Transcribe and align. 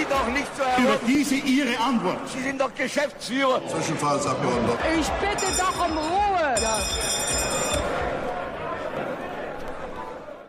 Sie 0.00 0.06
doch 0.06 0.32
nicht 0.32 0.48
so 0.56 0.82
Über 0.82 0.98
diese 1.06 1.34
Ihre 1.34 1.78
Antwort. 1.78 2.26
Sie 2.30 2.40
sind 2.40 2.58
doch 2.58 2.74
Geschäftsführer. 2.74 3.60
Zwischenfallsabgeordneter. 3.68 4.78
Ich 4.98 5.06
bitte 5.08 5.46
doch 5.58 5.86
um 5.86 5.98
Ruhe. 5.98 6.54
Ja. 6.62 6.78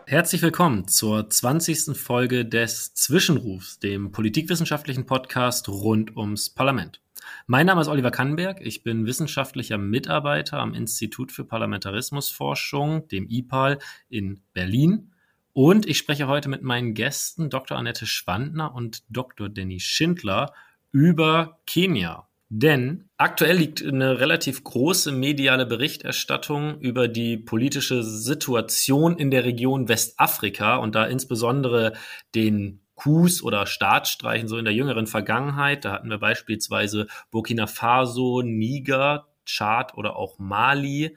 Herzlich 0.06 0.40
willkommen 0.40 0.88
zur 0.88 1.28
20. 1.28 1.94
Folge 1.98 2.46
des 2.46 2.94
Zwischenrufs, 2.94 3.78
dem 3.78 4.10
politikwissenschaftlichen 4.10 5.04
Podcast 5.04 5.68
rund 5.68 6.16
ums 6.16 6.48
Parlament. 6.48 7.02
Mein 7.46 7.66
Name 7.66 7.82
ist 7.82 7.88
Oliver 7.88 8.10
Kannenberg. 8.10 8.58
Ich 8.62 8.82
bin 8.82 9.04
wissenschaftlicher 9.04 9.76
Mitarbeiter 9.76 10.60
am 10.60 10.72
Institut 10.72 11.30
für 11.30 11.44
Parlamentarismusforschung, 11.44 13.06
dem 13.08 13.28
IPAL 13.28 13.80
in 14.08 14.42
Berlin. 14.54 15.11
Und 15.54 15.86
ich 15.86 15.98
spreche 15.98 16.28
heute 16.28 16.48
mit 16.48 16.62
meinen 16.62 16.94
Gästen 16.94 17.50
Dr. 17.50 17.76
Annette 17.76 18.06
Schwandner 18.06 18.74
und 18.74 19.02
Dr. 19.10 19.50
Danny 19.50 19.80
Schindler 19.80 20.54
über 20.92 21.60
Kenia. 21.66 22.28
Denn 22.48 23.08
aktuell 23.16 23.56
liegt 23.56 23.82
eine 23.82 24.20
relativ 24.20 24.62
große 24.62 25.12
mediale 25.12 25.64
Berichterstattung 25.64 26.78
über 26.80 27.08
die 27.08 27.38
politische 27.38 28.02
Situation 28.02 29.16
in 29.16 29.30
der 29.30 29.44
Region 29.44 29.88
Westafrika 29.88 30.76
und 30.76 30.94
da 30.94 31.06
insbesondere 31.06 31.94
den 32.34 32.80
Coups 32.94 33.42
oder 33.42 33.66
Staatsstreichen 33.66 34.48
so 34.48 34.58
in 34.58 34.64
der 34.64 34.74
jüngeren 34.74 35.06
Vergangenheit. 35.06 35.84
Da 35.84 35.92
hatten 35.92 36.10
wir 36.10 36.18
beispielsweise 36.18 37.06
Burkina 37.30 37.66
Faso, 37.66 38.42
Niger, 38.42 39.28
Tschad 39.46 39.94
oder 39.96 40.16
auch 40.16 40.38
Mali. 40.38 41.16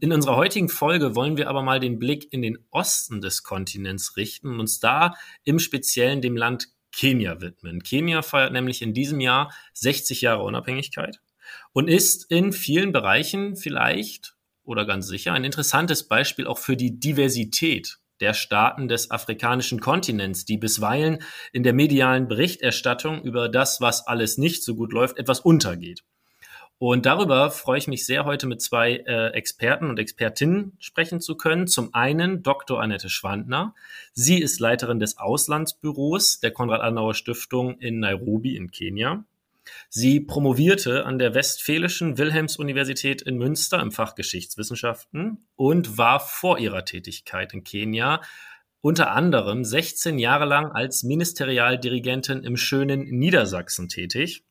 In 0.00 0.12
unserer 0.12 0.36
heutigen 0.36 0.68
Folge 0.68 1.16
wollen 1.16 1.36
wir 1.36 1.48
aber 1.48 1.62
mal 1.62 1.80
den 1.80 1.98
Blick 1.98 2.32
in 2.32 2.40
den 2.40 2.58
Osten 2.70 3.20
des 3.20 3.42
Kontinents 3.42 4.16
richten 4.16 4.48
und 4.48 4.60
uns 4.60 4.78
da 4.78 5.14
im 5.42 5.58
Speziellen 5.58 6.20
dem 6.20 6.36
Land 6.36 6.68
Kenia 6.92 7.40
widmen. 7.40 7.82
Kenia 7.82 8.22
feiert 8.22 8.52
nämlich 8.52 8.80
in 8.80 8.94
diesem 8.94 9.18
Jahr 9.18 9.52
60 9.74 10.20
Jahre 10.20 10.44
Unabhängigkeit 10.44 11.20
und 11.72 11.88
ist 11.88 12.30
in 12.30 12.52
vielen 12.52 12.92
Bereichen 12.92 13.56
vielleicht 13.56 14.36
oder 14.62 14.86
ganz 14.86 15.08
sicher 15.08 15.32
ein 15.32 15.42
interessantes 15.42 16.06
Beispiel 16.06 16.46
auch 16.46 16.58
für 16.58 16.76
die 16.76 17.00
Diversität 17.00 17.98
der 18.20 18.34
Staaten 18.34 18.86
des 18.86 19.10
afrikanischen 19.10 19.80
Kontinents, 19.80 20.44
die 20.44 20.58
bisweilen 20.58 21.24
in 21.52 21.64
der 21.64 21.72
medialen 21.72 22.28
Berichterstattung 22.28 23.20
über 23.22 23.48
das, 23.48 23.80
was 23.80 24.06
alles 24.06 24.38
nicht 24.38 24.62
so 24.62 24.76
gut 24.76 24.92
läuft, 24.92 25.18
etwas 25.18 25.40
untergeht. 25.40 26.04
Und 26.84 27.06
darüber 27.06 27.52
freue 27.52 27.78
ich 27.78 27.86
mich 27.86 28.04
sehr, 28.04 28.24
heute 28.24 28.48
mit 28.48 28.60
zwei 28.60 29.04
äh, 29.06 29.28
Experten 29.34 29.88
und 29.88 30.00
Expertinnen 30.00 30.72
sprechen 30.80 31.20
zu 31.20 31.36
können. 31.36 31.68
Zum 31.68 31.94
einen 31.94 32.42
Dr. 32.42 32.82
Annette 32.82 33.08
Schwandner. 33.08 33.76
Sie 34.14 34.42
ist 34.42 34.58
Leiterin 34.58 34.98
des 34.98 35.16
Auslandsbüros 35.16 36.40
der 36.40 36.50
Konrad-Adenauer-Stiftung 36.50 37.78
in 37.78 38.00
Nairobi 38.00 38.56
in 38.56 38.72
Kenia. 38.72 39.24
Sie 39.90 40.18
promovierte 40.18 41.06
an 41.06 41.20
der 41.20 41.34
Westfälischen 41.36 42.18
Wilhelms-Universität 42.18 43.22
in 43.22 43.38
Münster 43.38 43.80
im 43.80 43.92
Fach 43.92 44.16
Geschichtswissenschaften 44.16 45.46
und 45.54 45.98
war 45.98 46.18
vor 46.18 46.58
ihrer 46.58 46.84
Tätigkeit 46.84 47.54
in 47.54 47.62
Kenia 47.62 48.22
unter 48.80 49.12
anderem 49.12 49.62
16 49.62 50.18
Jahre 50.18 50.46
lang 50.46 50.72
als 50.72 51.04
Ministerialdirigentin 51.04 52.42
im 52.42 52.56
schönen 52.56 53.02
Niedersachsen 53.04 53.88
tätig 53.88 54.42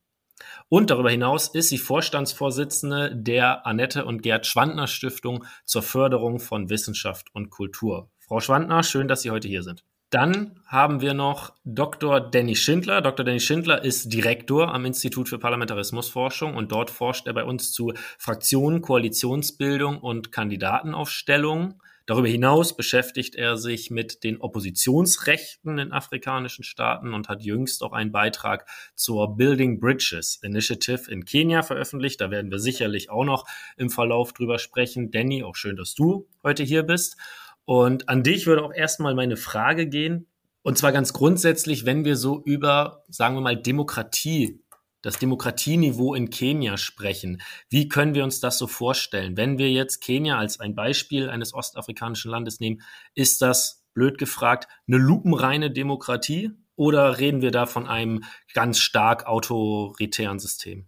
und 0.72 0.90
darüber 0.90 1.12
hinaus 1.12 1.50
ist 1.50 1.68
sie 1.68 1.78
Vorstandsvorsitzende 1.78 3.14
der 3.14 3.68
Annette 3.68 4.06
und 4.06 4.24
Gerd 4.24 4.48
Schwandner 4.48 4.88
Stiftung 4.88 5.44
zur 5.66 5.82
Förderung 5.82 6.40
von 6.40 6.70
Wissenschaft 6.70 7.28
und 7.34 7.50
Kultur. 7.50 8.10
Frau 8.20 8.40
Schwandner, 8.40 8.82
schön, 8.82 9.10
dass 9.10 9.22
Sie 9.22 9.32
heute 9.32 9.50
hier 9.50 9.64
sind. 9.64 9.84
Dann 10.12 10.62
haben 10.66 11.02
wir 11.02 11.14
noch 11.14 11.54
Dr. 11.66 12.22
Danny 12.22 12.56
Schindler. 12.56 13.02
Dr. 13.02 13.26
Danny 13.26 13.42
Schindler 13.42 13.84
ist 13.84 14.14
Direktor 14.14 14.74
am 14.74 14.86
Institut 14.86 15.28
für 15.28 15.40
Parlamentarismusforschung 15.40 16.56
und 16.56 16.72
dort 16.72 16.90
forscht 16.90 17.28
er 17.28 17.34
bei 17.34 17.44
uns 17.44 17.74
zu 17.74 17.92
Fraktionen, 18.18 18.82
Koalitionsbildung 18.82 19.98
und 19.98 20.32
Kandidatenaufstellung. 20.32 21.82
Darüber 22.06 22.28
hinaus 22.28 22.76
beschäftigt 22.76 23.36
er 23.36 23.58
sich 23.58 23.92
mit 23.92 24.24
den 24.24 24.42
Oppositionsrechten 24.42 25.78
in 25.78 25.92
afrikanischen 25.92 26.64
Staaten 26.64 27.14
und 27.14 27.30
hat 27.30 27.44
jüngst 27.44 27.84
auch 27.84 27.94
einen 27.94 28.12
Beitrag 28.12 28.68
zur 28.96 29.36
Building 29.36 29.80
Bridges 29.80 30.40
Initiative 30.42 31.10
in 31.12 31.26
Kenia 31.26 31.64
veröffentlicht. 31.64 32.20
Da 32.22 32.32
werden 32.32 32.52
wir 32.52 32.60
sicherlich 32.60 33.10
auch 33.10 33.26
noch 33.26 33.46
im 33.78 33.90
Verlauf 33.90 34.34
drüber 34.34 34.60
sprechen. 34.60 35.12
Danny, 35.12 35.44
auch 35.44 35.56
schön, 35.56 35.76
dass 35.76 35.94
du 35.94 36.28
heute 36.44 36.64
hier 36.64 36.84
bist. 36.84 37.18
Und 37.66 38.10
an 38.10 38.24
dich 38.24 38.48
würde 38.48 38.64
auch 38.64 38.74
erstmal 38.74 39.16
meine 39.16 39.38
Frage 39.38 39.88
gehen. 39.88 40.28
Und 40.64 40.78
zwar 40.78 40.92
ganz 40.92 41.14
grundsätzlich, 41.14 41.86
wenn 41.86 42.06
wir 42.06 42.16
so 42.16 42.42
über, 42.44 43.04
sagen 43.08 43.36
wir 43.36 43.42
mal, 43.42 43.58
Demokratie 43.58 44.62
das 45.02 45.18
Demokratieniveau 45.18 46.14
in 46.14 46.30
Kenia 46.30 46.78
sprechen. 46.78 47.42
Wie 47.70 47.90
können 47.90 48.14
wir 48.16 48.24
uns 48.24 48.40
das 48.40 48.58
so 48.58 48.68
vorstellen? 48.68 49.38
Wenn 49.38 49.58
wir 49.58 49.72
jetzt 49.72 50.02
Kenia 50.02 50.38
als 50.38 50.60
ein 50.60 50.76
Beispiel 50.76 51.30
eines 51.30 51.54
ostafrikanischen 51.54 52.32
Landes 52.32 52.60
nehmen, 52.60 52.82
ist 53.16 53.42
das, 53.42 53.82
blöd 53.94 54.18
gefragt, 54.18 54.68
eine 54.88 54.98
lupenreine 54.98 55.72
Demokratie 55.72 56.52
oder 56.76 57.20
reden 57.20 57.42
wir 57.42 57.52
da 57.52 57.66
von 57.66 57.88
einem 57.88 58.24
ganz 58.54 58.80
stark 58.80 59.28
autoritären 59.28 60.40
System? 60.40 60.88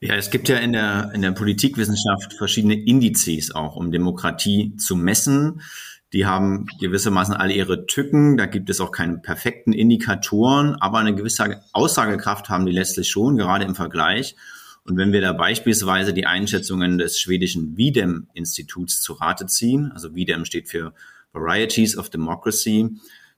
Ja, 0.00 0.14
es 0.14 0.30
gibt 0.30 0.48
ja 0.48 0.58
in 0.58 0.72
der, 0.72 1.12
in 1.14 1.22
der 1.22 1.32
Politikwissenschaft 1.32 2.34
verschiedene 2.36 2.74
Indizes 2.74 3.54
auch, 3.54 3.76
um 3.76 3.92
Demokratie 3.92 4.76
zu 4.76 4.96
messen. 4.96 5.62
Die 6.12 6.24
haben 6.24 6.66
gewissermaßen 6.80 7.34
alle 7.34 7.52
ihre 7.52 7.86
Tücken. 7.86 8.36
Da 8.36 8.46
gibt 8.46 8.70
es 8.70 8.80
auch 8.80 8.92
keine 8.92 9.18
perfekten 9.18 9.72
Indikatoren, 9.72 10.74
aber 10.76 10.98
eine 10.98 11.14
gewisse 11.14 11.62
Aussagekraft 11.72 12.48
haben 12.48 12.64
die 12.64 12.72
letztlich 12.72 13.10
schon, 13.10 13.36
gerade 13.36 13.64
im 13.64 13.74
Vergleich. 13.74 14.34
Und 14.84 14.96
wenn 14.96 15.12
wir 15.12 15.20
da 15.20 15.34
beispielsweise 15.34 16.14
die 16.14 16.24
Einschätzungen 16.24 16.96
des 16.96 17.20
schwedischen 17.20 17.76
Videm-Instituts 17.76 19.02
zu 19.02 19.12
Rate 19.12 19.46
ziehen, 19.46 19.92
also 19.92 20.14
Videm 20.14 20.46
steht 20.46 20.70
für 20.70 20.94
Varieties 21.34 21.98
of 21.98 22.08
Democracy, 22.08 22.88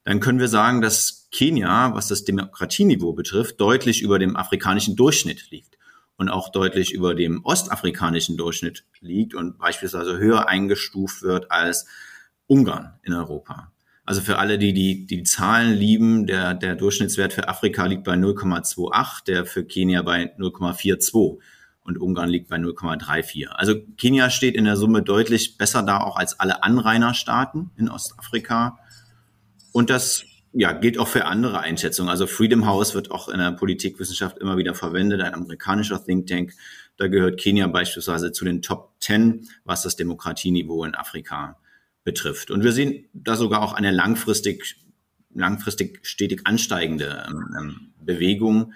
dann 0.04 0.20
können 0.20 0.38
wir 0.38 0.47
sagen, 0.47 0.81
dass 0.81 1.28
Kenia, 1.32 1.92
was 1.94 2.06
das 2.06 2.25
Demokratieniveau 2.25 3.12
betrifft, 3.14 3.60
deutlich 3.60 4.00
über 4.00 4.20
dem 4.20 4.37
afrikanischen 4.37 4.94
Durchschnitt 4.94 5.50
liegt 5.50 5.76
und 6.16 6.28
auch 6.28 6.50
deutlich 6.50 6.92
über 6.92 7.16
dem 7.16 7.44
ostafrikanischen 7.44 8.37
Durchschnitt 8.37 8.84
liegt 9.00 9.34
und 9.34 9.58
beispielsweise 9.58 10.19
höher 10.19 10.48
eingestuft 10.48 11.22
wird 11.22 11.50
als 11.50 11.87
Ungarn 12.50 12.94
in 13.05 13.12
Europa. 13.12 13.71
Also 14.05 14.22
für 14.22 14.38
alle, 14.38 14.59
die 14.59 14.72
die, 14.72 15.06
die 15.06 15.22
Zahlen 15.22 15.72
lieben, 15.72 16.27
der, 16.27 16.55
der 16.55 16.75
Durchschnittswert 16.75 17.33
für 17.33 17.49
Afrika 17.49 17.87
liegt 17.87 18.03
bei 18.03 18.15
0,28, 18.15 19.25
der 19.25 19.47
für 19.47 19.65
Kenia 19.65 20.03
bei 20.03 20.34
0,42 20.37 21.38
und 21.84 21.99
Ungarn 21.99 22.28
liegt 22.28 22.49
bei 22.49 22.56
0,34. 22.56 23.47
Also 23.47 23.77
Kenia 23.97 24.31
steht 24.31 24.56
in 24.56 24.65
der 24.65 24.77
Summe 24.77 25.03
deutlich 25.03 25.59
besser 25.59 25.84
da 25.84 25.99
auch 25.99 26.16
als 26.16 26.41
alle 26.41 26.65
Anrainerstaaten 26.65 27.71
in 27.77 27.88
Ostafrika. 27.88 28.81
Und 29.71 29.88
das 29.88 30.25
ja, 30.53 30.72
gilt 30.72 30.99
auch 30.99 31.06
für 31.06 31.27
andere 31.27 31.61
Einschätzungen. 31.61 32.11
Also 32.11 32.27
Freedom 32.27 32.67
House 32.67 32.97
wird 32.97 33.12
auch 33.12 33.28
in 33.28 33.38
der 33.38 33.53
Politikwissenschaft 33.53 34.38
immer 34.38 34.56
wieder 34.56 34.75
verwendet, 34.75 35.21
ein 35.21 35.34
amerikanischer 35.34 36.05
Think 36.05 36.27
Tank. 36.27 36.55
Da 36.97 37.06
gehört 37.06 37.38
Kenia 37.38 37.69
beispielsweise 37.69 38.32
zu 38.32 38.44
den 38.44 38.61
Top 38.61 38.94
10, 38.99 39.47
was 39.65 39.82
das 39.82 39.94
Demokratieniveau 39.94 40.84
in 40.84 40.97
Afrika 40.97 41.59
betrifft. 42.05 42.50
Und 42.50 42.65
wir 42.65 42.72
sehen 42.72 43.09
da 43.12 43.37
sogar 43.37 43.62
auch 43.62 43.72
eine 43.72 43.91
langfristig, 43.91 44.77
langfristig 45.34 46.00
stetig 46.03 46.43
ansteigende 46.44 47.27
ähm, 47.28 47.56
ähm, 47.59 47.93
Bewegung. 48.00 48.72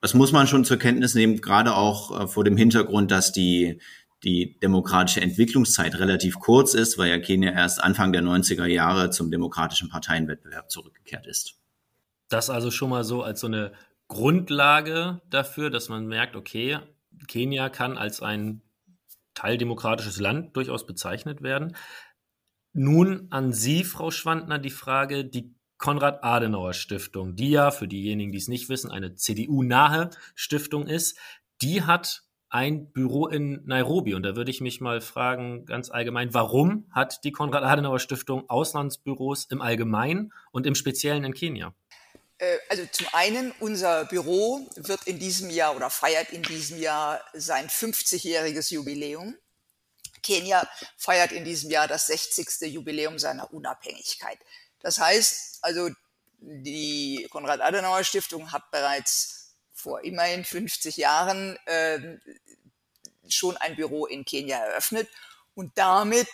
Das 0.00 0.14
muss 0.14 0.32
man 0.32 0.46
schon 0.46 0.64
zur 0.64 0.76
Kenntnis 0.78 1.14
nehmen, 1.14 1.40
gerade 1.40 1.74
auch 1.74 2.20
äh, 2.20 2.26
vor 2.28 2.44
dem 2.44 2.56
Hintergrund, 2.56 3.10
dass 3.10 3.32
die, 3.32 3.80
die 4.22 4.58
demokratische 4.60 5.20
Entwicklungszeit 5.20 5.98
relativ 5.98 6.38
kurz 6.38 6.74
ist, 6.74 6.98
weil 6.98 7.08
ja 7.08 7.18
Kenia 7.18 7.52
erst 7.52 7.82
Anfang 7.82 8.12
der 8.12 8.22
90er 8.22 8.66
Jahre 8.66 9.10
zum 9.10 9.30
demokratischen 9.30 9.88
Parteienwettbewerb 9.88 10.70
zurückgekehrt 10.70 11.26
ist. 11.26 11.54
Das 12.28 12.50
also 12.50 12.70
schon 12.70 12.90
mal 12.90 13.04
so 13.04 13.22
als 13.22 13.40
so 13.40 13.46
eine 13.46 13.72
Grundlage 14.08 15.20
dafür, 15.30 15.70
dass 15.70 15.88
man 15.88 16.06
merkt, 16.06 16.36
okay, 16.36 16.78
Kenia 17.28 17.68
kann 17.68 17.96
als 17.96 18.20
ein 18.20 18.62
teildemokratisches 19.34 20.18
Land 20.18 20.56
durchaus 20.56 20.86
bezeichnet 20.86 21.42
werden. 21.42 21.76
Nun 22.78 23.28
an 23.30 23.54
Sie, 23.54 23.84
Frau 23.84 24.10
Schwandner, 24.10 24.58
die 24.58 24.68
Frage, 24.68 25.24
die 25.24 25.54
Konrad-Adenauer-Stiftung, 25.78 27.34
die 27.34 27.50
ja, 27.50 27.70
für 27.70 27.88
diejenigen, 27.88 28.32
die 28.32 28.38
es 28.38 28.48
nicht 28.48 28.68
wissen, 28.68 28.90
eine 28.90 29.14
CDU-nahe 29.14 30.10
Stiftung 30.34 30.86
ist, 30.86 31.18
die 31.62 31.84
hat 31.84 32.24
ein 32.50 32.92
Büro 32.92 33.28
in 33.28 33.62
Nairobi. 33.64 34.12
Und 34.12 34.24
da 34.24 34.36
würde 34.36 34.50
ich 34.50 34.60
mich 34.60 34.82
mal 34.82 35.00
fragen, 35.00 35.64
ganz 35.64 35.90
allgemein, 35.90 36.34
warum 36.34 36.86
hat 36.90 37.24
die 37.24 37.32
Konrad-Adenauer-Stiftung 37.32 38.50
Auslandsbüros 38.50 39.46
im 39.46 39.62
Allgemeinen 39.62 40.34
und 40.52 40.66
im 40.66 40.74
Speziellen 40.74 41.24
in 41.24 41.32
Kenia? 41.32 41.74
Äh, 42.36 42.58
also 42.68 42.82
zum 42.92 43.06
einen, 43.14 43.54
unser 43.58 44.04
Büro 44.04 44.68
wird 44.76 45.06
in 45.06 45.18
diesem 45.18 45.48
Jahr 45.48 45.74
oder 45.74 45.88
feiert 45.88 46.28
in 46.28 46.42
diesem 46.42 46.78
Jahr 46.78 47.22
sein 47.32 47.68
50-jähriges 47.68 48.70
Jubiläum. 48.70 49.34
Kenia 50.26 50.68
feiert 50.96 51.32
in 51.32 51.44
diesem 51.44 51.70
Jahr 51.70 51.86
das 51.86 52.08
60. 52.08 52.72
Jubiläum 52.72 53.18
seiner 53.18 53.52
Unabhängigkeit. 53.52 54.38
Das 54.80 54.98
heißt, 54.98 55.58
also 55.62 55.90
die 56.38 57.26
Konrad-Adenauer-Stiftung 57.30 58.50
hat 58.52 58.70
bereits 58.70 59.54
vor 59.72 60.02
immerhin 60.04 60.44
50 60.44 60.96
Jahren 60.96 61.56
äh, 61.66 62.18
schon 63.28 63.56
ein 63.58 63.76
Büro 63.76 64.06
in 64.06 64.24
Kenia 64.24 64.58
eröffnet 64.58 65.08
und 65.54 65.78
damit 65.78 66.28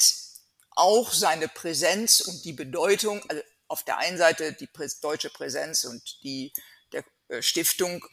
auch 0.71 1.13
seine 1.13 1.49
Präsenz 1.49 2.21
und 2.23 2.45
die 2.45 2.53
Bedeutung, 2.55 3.23
also 3.29 3.43
auf 3.69 3.83
der 3.85 3.99
einen 3.99 4.17
Seite 4.19 4.55
die 4.55 4.69
deutsche 5.01 5.31
Präsenz 5.31 5.85
und 5.85 6.23
die 6.23 6.53
der 6.93 7.05
äh, 7.29 7.43
Stiftung 7.43 8.05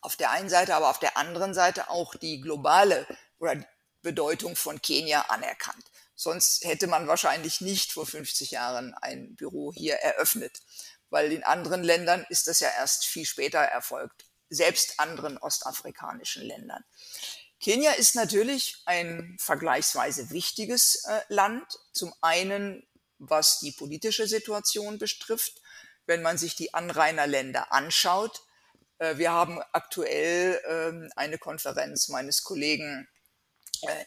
auf 0.00 0.16
der 0.16 0.30
einen 0.30 0.50
Seite, 0.50 0.74
aber 0.74 0.90
auf 0.90 0.98
der 0.98 1.16
anderen 1.16 1.54
Seite 1.54 1.88
auch 1.88 2.14
die 2.14 2.40
globale 2.40 3.06
oder 3.38 3.64
Bedeutung 4.04 4.54
von 4.54 4.80
Kenia 4.80 5.22
anerkannt. 5.22 5.84
Sonst 6.14 6.64
hätte 6.64 6.86
man 6.86 7.08
wahrscheinlich 7.08 7.60
nicht 7.60 7.90
vor 7.90 8.06
50 8.06 8.52
Jahren 8.52 8.94
ein 8.94 9.34
Büro 9.34 9.72
hier 9.72 9.94
eröffnet, 9.96 10.62
weil 11.10 11.32
in 11.32 11.42
anderen 11.42 11.82
Ländern 11.82 12.24
ist 12.28 12.46
das 12.46 12.60
ja 12.60 12.68
erst 12.68 13.06
viel 13.06 13.26
später 13.26 13.58
erfolgt, 13.58 14.26
selbst 14.48 15.00
anderen 15.00 15.38
ostafrikanischen 15.38 16.44
Ländern. 16.44 16.84
Kenia 17.60 17.92
ist 17.92 18.14
natürlich 18.14 18.82
ein 18.84 19.36
vergleichsweise 19.40 20.30
wichtiges 20.30 21.04
äh, 21.06 21.20
Land. 21.28 21.64
Zum 21.92 22.14
einen, 22.20 22.86
was 23.18 23.58
die 23.58 23.72
politische 23.72 24.28
Situation 24.28 24.98
betrifft. 24.98 25.60
Wenn 26.06 26.20
man 26.20 26.36
sich 26.36 26.54
die 26.54 26.74
Anrainerländer 26.74 27.72
anschaut, 27.72 28.42
äh, 28.98 29.16
wir 29.16 29.32
haben 29.32 29.62
aktuell 29.72 30.60
äh, 30.64 31.10
eine 31.16 31.38
Konferenz 31.38 32.08
meines 32.08 32.42
Kollegen 32.42 33.08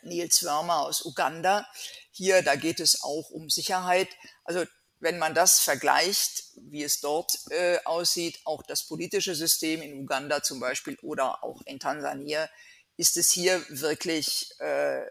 Nils 0.04 0.44
Wörmer 0.44 0.82
aus 0.82 1.06
Uganda. 1.06 1.68
Hier, 2.12 2.42
da 2.42 2.56
geht 2.56 2.80
es 2.80 3.04
auch 3.04 3.30
um 3.30 3.50
Sicherheit. 3.50 4.10
Also 4.44 4.66
wenn 5.00 5.20
man 5.20 5.36
das 5.36 5.60
vergleicht, 5.60 6.44
wie 6.56 6.84
es 6.84 7.02
dort 7.02 7.32
äh, 7.52 7.78
aussieht, 7.86 8.40
auch 8.46 8.64
das 8.64 8.88
politische 8.88 9.36
System 9.36 9.82
in 9.82 9.94
Uganda 9.94 10.42
zum 10.42 10.60
Beispiel 10.60 10.98
oder 11.02 11.44
auch 11.44 11.62
in 11.66 11.80
Tansania, 11.80 12.50
ist 12.98 13.16
es 13.18 13.32
hier 13.32 13.64
wirklich, 13.70 14.50
äh, 14.60 15.06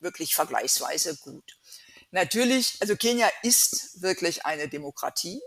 wirklich 0.00 0.34
vergleichsweise 0.34 1.16
gut. 1.16 1.58
Natürlich, 2.10 2.76
also 2.80 2.96
Kenia 2.96 3.30
ist 3.42 4.00
wirklich 4.00 4.46
eine 4.46 4.68
Demokratie, 4.68 5.42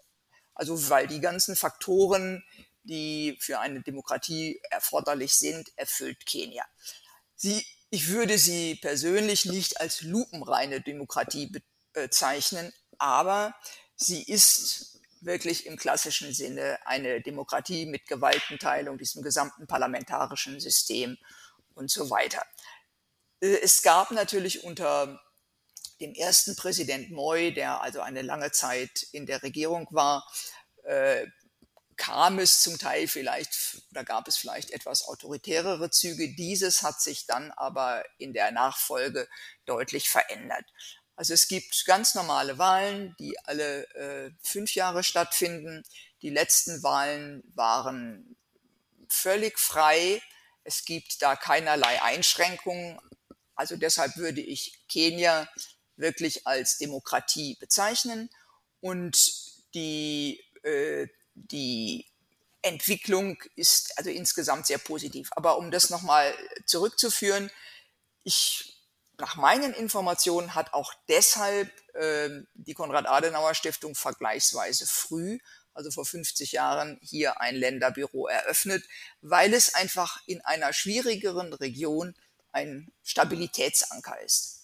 also 0.53 0.89
weil 0.89 1.07
die 1.07 1.21
ganzen 1.21 1.55
Faktoren, 1.55 2.43
die 2.83 3.37
für 3.39 3.59
eine 3.59 3.81
Demokratie 3.81 4.61
erforderlich 4.69 5.33
sind, 5.33 5.71
erfüllt 5.77 6.25
Kenia. 6.25 6.65
Sie, 7.35 7.65
ich 7.89 8.09
würde 8.09 8.37
sie 8.37 8.75
persönlich 8.75 9.45
nicht 9.45 9.79
als 9.79 10.01
lupenreine 10.01 10.81
Demokratie 10.81 11.51
bezeichnen, 11.93 12.73
aber 12.97 13.55
sie 13.95 14.23
ist 14.23 14.99
wirklich 15.21 15.65
im 15.65 15.77
klassischen 15.77 16.33
Sinne 16.33 16.77
eine 16.85 17.21
Demokratie 17.21 17.85
mit 17.85 18.07
Gewaltenteilung, 18.07 18.97
diesem 18.97 19.23
gesamten 19.23 19.67
parlamentarischen 19.67 20.59
System 20.59 21.17
und 21.73 21.89
so 21.89 22.09
weiter. 22.09 22.43
Äh, 23.41 23.59
es 23.61 23.81
gab 23.81 24.11
natürlich 24.11 24.63
unter 24.63 25.21
dem 25.99 26.13
ersten 26.13 26.55
Präsident 26.55 27.09
Moy, 27.09 27.53
der 27.53 27.81
also 27.81 28.01
eine 28.01 28.21
lange 28.21 28.51
Zeit 28.51 29.07
in 29.11 29.25
der 29.25 29.41
Regierung 29.41 29.87
war, 29.91 30.29
äh, 30.83 31.25
kam 31.97 32.39
es 32.39 32.61
zum 32.61 32.77
Teil 32.77 33.07
vielleicht, 33.07 33.81
da 33.91 34.03
gab 34.03 34.27
es 34.27 34.37
vielleicht 34.37 34.71
etwas 34.71 35.03
autoritärere 35.07 35.89
Züge. 35.89 36.33
Dieses 36.35 36.83
hat 36.83 37.01
sich 37.01 37.25
dann 37.25 37.51
aber 37.51 38.03
in 38.17 38.33
der 38.33 38.51
Nachfolge 38.51 39.27
deutlich 39.65 40.09
verändert. 40.09 40.65
Also 41.15 41.33
es 41.33 41.47
gibt 41.47 41.85
ganz 41.85 42.13
normale 42.13 42.59
Wahlen, 42.59 43.15
die 43.19 43.37
alle 43.39 43.89
äh, 43.95 44.31
fünf 44.43 44.75
Jahre 44.75 45.03
stattfinden. 45.03 45.83
Die 46.21 46.29
letzten 46.29 46.83
Wahlen 46.83 47.43
waren 47.55 48.37
völlig 49.09 49.57
frei. 49.57 50.21
Es 50.63 50.85
gibt 50.85 51.21
da 51.23 51.35
keinerlei 51.35 52.01
Einschränkungen. 52.03 52.99
Also 53.55 53.77
deshalb 53.77 54.15
würde 54.17 54.41
ich 54.41 54.79
Kenia 54.87 55.49
wirklich 55.95 56.45
als 56.45 56.77
Demokratie 56.77 57.57
bezeichnen. 57.59 58.29
Und 58.79 59.17
die, 59.73 60.39
äh, 60.61 61.07
die 61.37 62.05
Entwicklung 62.61 63.41
ist 63.55 63.97
also 63.97 64.09
insgesamt 64.09 64.67
sehr 64.67 64.77
positiv. 64.77 65.29
Aber 65.35 65.57
um 65.57 65.71
das 65.71 65.89
nochmal 65.89 66.33
zurückzuführen, 66.65 67.49
ich, 68.23 68.81
nach 69.17 69.35
meinen 69.35 69.73
Informationen 69.73 70.55
hat 70.55 70.73
auch 70.73 70.93
deshalb 71.07 71.71
äh, 71.95 72.29
die 72.55 72.73
Konrad-Adenauer-Stiftung 72.73 73.95
vergleichsweise 73.95 74.85
früh 74.85 75.39
also 75.77 75.91
vor 75.91 76.05
50 76.05 76.53
Jahren, 76.53 76.97
hier 77.01 77.39
ein 77.39 77.55
Länderbüro 77.55 78.27
eröffnet, 78.27 78.83
weil 79.21 79.53
es 79.53 79.75
einfach 79.75 80.19
in 80.25 80.41
einer 80.41 80.73
schwierigeren 80.73 81.53
Region 81.53 82.15
ein 82.51 82.91
Stabilitätsanker 83.03 84.19
ist. 84.21 84.56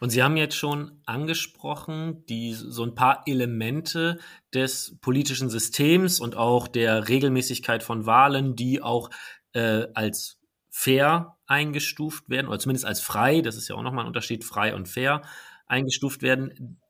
Und 0.00 0.10
Sie 0.10 0.22
haben 0.22 0.36
jetzt 0.36 0.56
schon 0.56 1.00
angesprochen, 1.06 2.24
die 2.26 2.52
so 2.54 2.84
ein 2.84 2.94
paar 2.94 3.22
Elemente 3.26 4.18
des 4.54 4.96
politischen 5.00 5.50
Systems 5.50 6.20
und 6.20 6.36
auch 6.36 6.68
der 6.68 7.08
Regelmäßigkeit 7.08 7.82
von 7.82 8.06
Wahlen, 8.06 8.54
die 8.54 8.82
auch 8.82 9.10
äh, 9.52 9.86
als 9.94 10.40
fair 10.70 11.36
eingestuft 11.46 12.28
werden, 12.28 12.46
oder 12.46 12.58
zumindest 12.58 12.86
als 12.86 13.00
frei, 13.00 13.40
das 13.40 13.56
ist 13.56 13.68
ja 13.68 13.74
auch 13.74 13.82
nochmal 13.82 14.04
ein 14.04 14.08
Unterschied, 14.08 14.44
frei 14.44 14.74
und 14.74 14.88
fair 14.88 15.22
eingestuft 15.66 16.22
werden. 16.22 16.80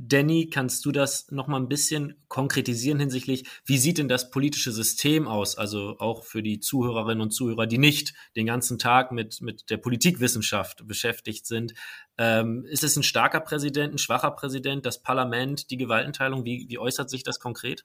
Danny, 0.00 0.48
kannst 0.48 0.84
du 0.84 0.92
das 0.92 1.28
noch 1.32 1.48
mal 1.48 1.56
ein 1.56 1.68
bisschen 1.68 2.14
konkretisieren 2.28 3.00
hinsichtlich, 3.00 3.48
wie 3.64 3.78
sieht 3.78 3.98
denn 3.98 4.08
das 4.08 4.30
politische 4.30 4.70
System 4.70 5.26
aus? 5.26 5.58
Also 5.58 5.98
auch 5.98 6.22
für 6.22 6.40
die 6.40 6.60
Zuhörerinnen 6.60 7.20
und 7.20 7.32
Zuhörer, 7.32 7.66
die 7.66 7.78
nicht 7.78 8.14
den 8.36 8.46
ganzen 8.46 8.78
Tag 8.78 9.10
mit, 9.10 9.40
mit 9.40 9.70
der 9.70 9.76
Politikwissenschaft 9.76 10.86
beschäftigt 10.86 11.46
sind. 11.46 11.74
Ähm, 12.16 12.64
ist 12.66 12.84
es 12.84 12.96
ein 12.96 13.02
starker 13.02 13.40
Präsident, 13.40 13.94
ein 13.94 13.98
schwacher 13.98 14.30
Präsident, 14.30 14.86
das 14.86 15.02
Parlament, 15.02 15.70
die 15.70 15.76
Gewaltenteilung? 15.76 16.44
Wie, 16.44 16.66
wie 16.68 16.78
äußert 16.78 17.10
sich 17.10 17.24
das 17.24 17.40
konkret? 17.40 17.84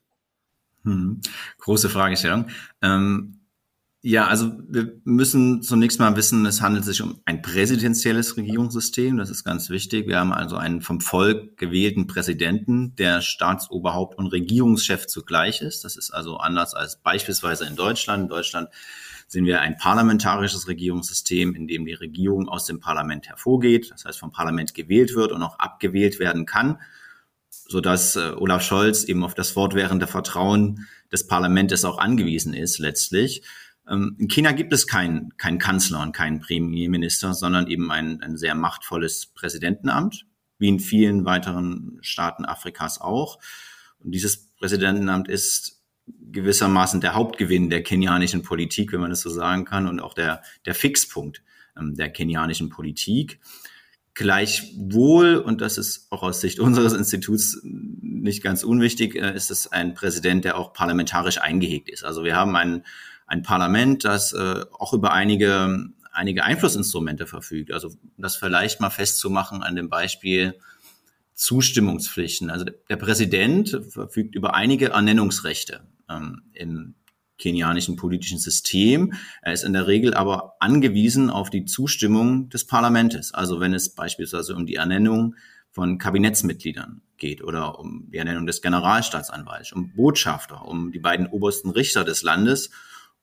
Hm. 0.84 1.20
Große 1.58 1.88
Fragestellung. 1.88 2.48
Ähm 2.80 3.43
ja, 4.06 4.26
also 4.26 4.52
wir 4.68 5.00
müssen 5.04 5.62
zunächst 5.62 5.98
mal 5.98 6.14
wissen, 6.14 6.44
es 6.44 6.60
handelt 6.60 6.84
sich 6.84 7.00
um 7.00 7.22
ein 7.24 7.40
präsidentielles 7.40 8.36
Regierungssystem. 8.36 9.16
Das 9.16 9.30
ist 9.30 9.44
ganz 9.44 9.70
wichtig. 9.70 10.06
Wir 10.06 10.18
haben 10.18 10.34
also 10.34 10.56
einen 10.56 10.82
vom 10.82 11.00
Volk 11.00 11.56
gewählten 11.56 12.06
Präsidenten, 12.06 12.94
der 12.96 13.22
Staatsoberhaupt 13.22 14.18
und 14.18 14.26
Regierungschef 14.26 15.06
zugleich 15.06 15.62
ist. 15.62 15.84
Das 15.84 15.96
ist 15.96 16.10
also 16.10 16.36
anders 16.36 16.74
als 16.74 16.96
beispielsweise 16.96 17.64
in 17.64 17.76
Deutschland. 17.76 18.24
In 18.24 18.28
Deutschland 18.28 18.68
sind 19.26 19.46
wir 19.46 19.62
ein 19.62 19.78
parlamentarisches 19.78 20.68
Regierungssystem, 20.68 21.54
in 21.54 21.66
dem 21.66 21.86
die 21.86 21.94
Regierung 21.94 22.46
aus 22.46 22.66
dem 22.66 22.80
Parlament 22.80 23.26
hervorgeht, 23.28 23.90
das 23.90 24.04
heißt 24.04 24.18
vom 24.18 24.32
Parlament 24.32 24.74
gewählt 24.74 25.14
wird 25.14 25.32
und 25.32 25.42
auch 25.42 25.58
abgewählt 25.58 26.18
werden 26.18 26.44
kann 26.44 26.76
so 27.66 27.80
dass 27.80 28.16
äh, 28.16 28.32
Olaf 28.36 28.62
Scholz 28.62 29.04
eben 29.04 29.24
auf 29.24 29.34
das 29.34 29.50
fortwährende 29.50 30.06
Vertrauen 30.06 30.86
des 31.10 31.26
Parlaments 31.26 31.84
auch 31.84 31.98
angewiesen 31.98 32.52
ist 32.52 32.78
letztlich. 32.78 33.42
Ähm, 33.88 34.16
in 34.18 34.28
China 34.28 34.52
gibt 34.52 34.72
es 34.72 34.86
keinen 34.86 35.36
kein 35.36 35.58
Kanzler 35.58 36.00
und 36.02 36.12
keinen 36.12 36.40
Premierminister, 36.40 37.34
sondern 37.34 37.66
eben 37.66 37.90
ein, 37.90 38.22
ein 38.22 38.36
sehr 38.36 38.54
machtvolles 38.54 39.26
Präsidentenamt, 39.26 40.26
wie 40.58 40.68
in 40.68 40.80
vielen 40.80 41.24
weiteren 41.24 41.98
Staaten 42.00 42.44
Afrikas 42.44 43.00
auch. 43.00 43.38
Und 43.98 44.12
dieses 44.12 44.48
Präsidentenamt 44.56 45.28
ist 45.28 45.82
gewissermaßen 46.06 47.00
der 47.00 47.14
Hauptgewinn 47.14 47.70
der 47.70 47.82
kenianischen 47.82 48.42
Politik, 48.42 48.92
wenn 48.92 49.00
man 49.00 49.10
das 49.10 49.22
so 49.22 49.30
sagen 49.30 49.64
kann, 49.64 49.86
und 49.86 50.00
auch 50.00 50.14
der, 50.14 50.42
der 50.66 50.74
Fixpunkt 50.74 51.42
ähm, 51.78 51.94
der 51.94 52.10
kenianischen 52.10 52.68
Politik. 52.68 53.40
Gleichwohl, 54.14 55.36
und 55.36 55.60
das 55.60 55.76
ist 55.76 56.06
auch 56.10 56.22
aus 56.22 56.40
Sicht 56.40 56.60
unseres 56.60 56.92
Instituts 56.92 57.60
nicht 57.64 58.42
ganz 58.42 58.62
unwichtig, 58.62 59.16
äh, 59.16 59.34
ist 59.34 59.50
es 59.50 59.72
ein 59.72 59.94
Präsident, 59.94 60.44
der 60.44 60.56
auch 60.56 60.72
parlamentarisch 60.72 61.40
eingehegt 61.40 61.88
ist. 61.88 62.04
Also 62.04 62.22
wir 62.22 62.36
haben 62.36 62.54
einen 62.54 62.84
ein 63.26 63.42
Parlament, 63.42 64.04
das 64.04 64.32
äh, 64.32 64.64
auch 64.72 64.92
über 64.92 65.12
einige, 65.12 65.88
einige 66.12 66.44
Einflussinstrumente 66.44 67.26
verfügt. 67.26 67.72
Also 67.72 67.90
das 68.16 68.36
vielleicht 68.36 68.80
mal 68.80 68.90
festzumachen 68.90 69.62
an 69.62 69.76
dem 69.76 69.88
Beispiel 69.88 70.58
Zustimmungspflichten. 71.34 72.50
Also 72.50 72.64
der 72.64 72.96
Präsident 72.96 73.80
verfügt 73.88 74.34
über 74.34 74.54
einige 74.54 74.90
Ernennungsrechte 74.90 75.80
ähm, 76.08 76.42
im 76.52 76.94
kenianischen 77.38 77.96
politischen 77.96 78.38
System. 78.38 79.14
Er 79.42 79.52
ist 79.52 79.64
in 79.64 79.72
der 79.72 79.86
Regel 79.88 80.14
aber 80.14 80.54
angewiesen 80.60 81.30
auf 81.30 81.50
die 81.50 81.64
Zustimmung 81.64 82.48
des 82.50 82.66
Parlaments. 82.66 83.34
Also 83.34 83.58
wenn 83.58 83.74
es 83.74 83.94
beispielsweise 83.94 84.54
um 84.54 84.66
die 84.66 84.76
Ernennung 84.76 85.34
von 85.70 85.98
Kabinettsmitgliedern 85.98 87.02
geht 87.16 87.42
oder 87.42 87.80
um 87.80 88.08
die 88.12 88.18
Ernennung 88.18 88.46
des 88.46 88.62
Generalstaatsanwalts, 88.62 89.72
um 89.72 89.92
Botschafter, 89.94 90.64
um 90.64 90.92
die 90.92 91.00
beiden 91.00 91.26
obersten 91.26 91.70
Richter 91.70 92.04
des 92.04 92.22
Landes 92.22 92.70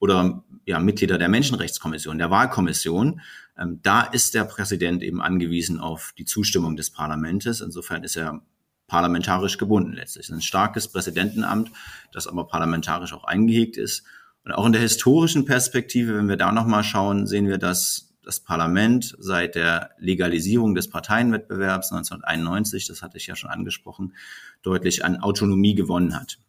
oder 0.02 0.44
ja, 0.66 0.80
Mitglieder 0.80 1.18
der 1.18 1.30
Menschenrechtskommission, 1.30 2.18
der 2.18 2.32
Wahlkommission. 2.32 3.22
Ähm, 3.58 3.80
da 3.84 4.02
ist 4.02 4.34
der 4.34 4.44
Präsident 4.44 5.04
eben 5.04 5.22
angewiesen 5.22 5.80
auf 5.80 6.14
die 6.18 6.26
Zustimmung 6.26 6.76
des 6.76 6.90
Parlaments. 6.90 7.62
Insofern 7.62 8.04
ist 8.04 8.18
er 8.18 8.42
parlamentarisch 8.88 9.58
gebunden 9.58 9.94
letztlich. 9.94 10.30
Ein 10.30 10.42
starkes 10.42 10.88
Präsidentenamt, 10.88 11.72
das 12.12 12.28
aber 12.28 12.48
parlamentarisch 12.48 13.14
auch 13.14 13.24
eingehegt 13.24 13.78
ist. 13.78 14.04
Und 14.44 14.52
auch 14.54 14.66
in 14.66 14.74
der 14.74 14.82
historischen 14.82 15.46
Perspektive, 15.46 16.18
wenn 16.18 16.28
wir 16.28 16.36
da 16.36 16.52
nochmal 16.52 16.84
schauen, 16.84 17.28
sehen 17.28 17.48
wir, 17.48 17.60
dass 17.60 18.16
das 18.24 18.40
Parlament 18.40 19.16
seit 19.20 19.54
der 19.56 19.92
Legalisierung 20.00 20.74
des 20.74 20.90
Parteienwettbewerbs 20.90 21.92
1991, 21.92 22.88
das 22.88 23.04
hatte 23.04 23.18
ich 23.18 23.28
ja 23.28 23.36
schon 23.36 23.52
angesprochen, 23.52 24.16
deutlich 24.64 25.06
an 25.06 25.18
Autonomie 25.18 25.76
gewonnen 25.76 26.16
hat. 26.16 26.40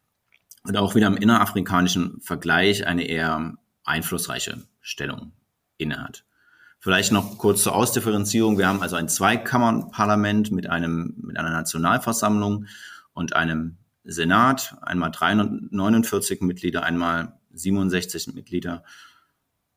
Und 0.65 0.77
auch 0.77 0.95
wieder 0.95 1.09
im 1.09 1.17
innerafrikanischen 1.17 2.21
Vergleich 2.21 2.87
eine 2.87 3.05
eher 3.05 3.55
einflussreiche 3.85 4.63
Stellung 4.81 5.33
innehat. 5.77 6.25
Vielleicht 6.79 7.13
noch 7.13 7.39
kurz 7.39 7.63
zur 7.63 7.75
Ausdifferenzierung. 7.75 8.59
Wir 8.59 8.67
haben 8.67 8.83
also 8.83 8.97
ein 8.97 9.09
Zweikammernparlament 9.09 10.51
mit 10.51 10.69
einem, 10.69 11.15
mit 11.17 11.39
einer 11.39 11.51
Nationalversammlung 11.51 12.67
und 13.13 13.37
einem 13.37 13.77
Senat, 14.05 14.77
einmal 14.83 15.11
349 15.13 16.41
Mitglieder, 16.41 16.83
einmal 16.83 17.39
67 17.53 18.35
Mitglieder. 18.35 18.83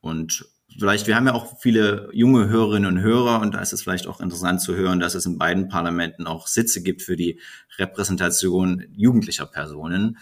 Und 0.01 0.48
vielleicht, 0.80 1.08
wir 1.08 1.15
haben 1.15 1.27
ja 1.27 1.34
auch 1.34 1.60
viele 1.60 2.10
junge 2.12 2.48
Hörerinnen 2.48 2.98
und 2.98 3.04
Hörer 3.04 3.42
und 3.42 3.54
da 3.54 3.60
ist 3.60 3.74
es 3.74 3.84
vielleicht 3.84 4.08
auch 4.08 4.20
interessant 4.20 4.62
zu 4.62 4.75
hören, 4.75 5.00
dass 5.00 5.15
es 5.15 5.25
in 5.25 5.38
beiden 5.38 5.68
Parlamenten 5.68 6.25
auch 6.27 6.48
Sitze 6.48 6.82
gibt 6.82 7.01
für 7.01 7.15
die 7.15 7.39
Repräsentation 7.77 8.84
jugendlicher 8.94 9.46
Personen. 9.46 10.18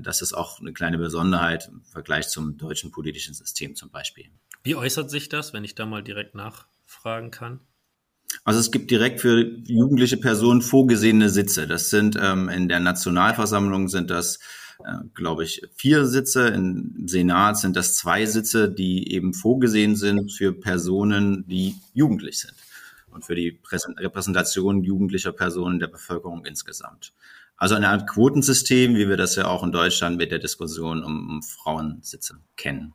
Das 0.00 0.20
ist 0.20 0.32
auch 0.32 0.60
eine 0.60 0.72
kleine 0.72 0.98
Besonderheit 0.98 1.68
im 1.68 1.82
Vergleich 1.84 2.28
zum 2.28 2.58
deutschen 2.58 2.90
politischen 2.90 3.34
System 3.34 3.76
zum 3.76 3.90
Beispiel. 3.90 4.26
Wie 4.64 4.74
äußert 4.74 5.10
sich 5.10 5.28
das, 5.28 5.52
wenn 5.52 5.64
ich 5.64 5.74
da 5.74 5.86
mal 5.86 6.02
direkt 6.02 6.34
nachfragen 6.34 7.30
kann? 7.30 7.60
Also 8.44 8.58
es 8.60 8.72
gibt 8.72 8.90
direkt 8.90 9.20
für 9.20 9.40
jugendliche 9.64 10.16
Personen 10.16 10.60
vorgesehene 10.60 11.30
Sitze. 11.30 11.66
Das 11.66 11.90
sind 11.90 12.18
ähm, 12.20 12.48
in 12.48 12.68
der 12.68 12.80
Nationalversammlung 12.80 13.88
sind 13.88 14.10
das, 14.10 14.40
äh, 14.84 15.04
glaube 15.14 15.44
ich, 15.44 15.62
vier 15.76 16.04
Sitze. 16.06 16.48
Im 16.48 17.06
Senat 17.06 17.58
sind 17.58 17.76
das 17.76 17.94
zwei 17.94 18.26
Sitze, 18.26 18.68
die 18.68 19.12
eben 19.12 19.34
vorgesehen 19.34 19.94
sind 19.94 20.32
für 20.32 20.52
Personen, 20.52 21.46
die 21.46 21.76
jugendlich 21.94 22.40
sind 22.40 22.54
und 23.10 23.24
für 23.24 23.34
die 23.34 23.60
Repräsentation 23.70 24.82
jugendlicher 24.82 25.32
Personen 25.32 25.78
der 25.78 25.86
Bevölkerung 25.86 26.44
insgesamt. 26.44 27.12
Also 27.56 27.74
eine 27.74 27.88
Art 27.88 28.06
Quotensystem, 28.08 28.96
wie 28.96 29.08
wir 29.08 29.16
das 29.16 29.36
ja 29.36 29.48
auch 29.48 29.62
in 29.62 29.72
Deutschland 29.72 30.18
mit 30.18 30.30
der 30.30 30.38
Diskussion 30.38 31.02
um, 31.02 31.30
um 31.30 31.42
Frauensitze 31.42 32.40
kennen. 32.56 32.94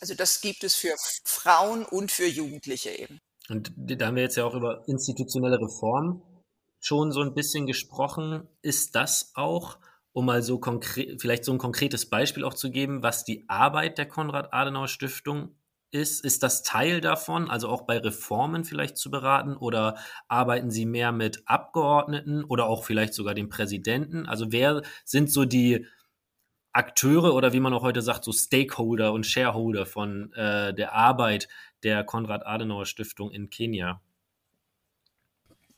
Also 0.00 0.14
das 0.14 0.40
gibt 0.40 0.64
es 0.64 0.74
für 0.74 0.94
Frauen 1.24 1.84
und 1.84 2.10
für 2.10 2.26
Jugendliche 2.26 2.90
eben. 2.90 3.20
Und 3.48 3.72
da 3.76 4.06
haben 4.06 4.16
wir 4.16 4.22
jetzt 4.22 4.36
ja 4.36 4.44
auch 4.44 4.54
über 4.54 4.86
institutionelle 4.86 5.60
Reform 5.60 6.22
schon 6.80 7.12
so 7.12 7.22
ein 7.22 7.34
bisschen 7.34 7.66
gesprochen. 7.66 8.46
Ist 8.62 8.94
das 8.94 9.32
auch, 9.34 9.78
um 10.12 10.26
mal 10.26 10.42
so 10.42 10.58
konkret, 10.58 11.20
vielleicht 11.20 11.44
so 11.44 11.52
ein 11.52 11.58
konkretes 11.58 12.06
Beispiel 12.06 12.44
auch 12.44 12.54
zu 12.54 12.70
geben, 12.70 13.02
was 13.02 13.24
die 13.24 13.44
Arbeit 13.48 13.98
der 13.98 14.06
Konrad-Adenauer-Stiftung 14.06 15.54
ist? 15.90 16.24
Ist 16.24 16.42
das 16.42 16.62
Teil 16.62 17.00
davon, 17.00 17.50
also 17.50 17.68
auch 17.68 17.82
bei 17.82 17.98
Reformen 17.98 18.64
vielleicht 18.64 18.96
zu 18.96 19.10
beraten? 19.10 19.56
Oder 19.56 19.96
arbeiten 20.28 20.70
Sie 20.70 20.86
mehr 20.86 21.12
mit 21.12 21.42
Abgeordneten 21.46 22.44
oder 22.44 22.66
auch 22.66 22.84
vielleicht 22.84 23.14
sogar 23.14 23.34
dem 23.34 23.48
Präsidenten? 23.48 24.26
Also 24.26 24.52
wer 24.52 24.82
sind 25.04 25.30
so 25.30 25.44
die 25.44 25.86
Akteure 26.72 27.34
oder 27.34 27.52
wie 27.52 27.60
man 27.60 27.72
auch 27.72 27.82
heute 27.82 28.02
sagt, 28.02 28.24
so 28.24 28.32
Stakeholder 28.32 29.12
und 29.12 29.26
Shareholder 29.26 29.86
von 29.86 30.32
äh, 30.34 30.74
der 30.74 30.92
Arbeit 30.92 31.48
der 31.82 32.04
Konrad-Adenauer-Stiftung 32.04 33.30
in 33.30 33.50
Kenia? 33.50 34.00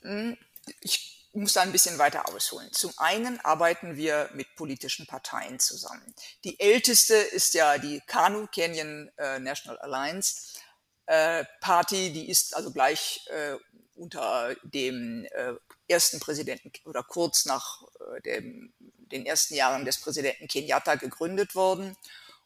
Hm, 0.03 0.37
ich 0.81 1.20
muss 1.33 1.53
da 1.53 1.63
ein 1.63 1.73
bisschen 1.73 1.99
weiter 1.99 2.29
ausholen. 2.29 2.73
Zum 2.73 2.93
einen 2.97 3.41
arbeiten 3.41 3.97
wir 3.97 4.31
mit 4.35 4.57
politischen 4.57 5.07
Parteien 5.07 5.61
zusammen. 5.61 6.15
Die 6.45 6.59
älteste 6.59 7.15
ist 7.15 7.55
ja 7.55 7.79
die 7.79 8.01
KANU, 8.07 8.49
Kenyan 8.49 9.11
äh, 9.17 9.39
National 9.39 9.79
Alliance 9.79 10.59
äh, 11.07 11.45
Party, 11.61 12.13
die 12.13 12.29
ist 12.29 12.55
also 12.57 12.71
gleich 12.73 13.27
äh, 13.31 13.57
unter 13.95 14.55
dem 14.63 15.27
äh, 15.33 15.55
ersten 15.89 16.21
Präsidenten 16.21 16.73
oder 16.85 17.03
kurz 17.03 17.47
nach 17.47 17.83
äh, 18.17 18.21
dem, 18.23 18.73
den 18.79 19.27
ersten 19.27 19.55
Jahren 19.55 19.85
des 19.85 20.01
Präsidenten 20.01 20.49
Kenyatta 20.49 20.95
gegründet 20.95 21.55
worden. 21.55 21.97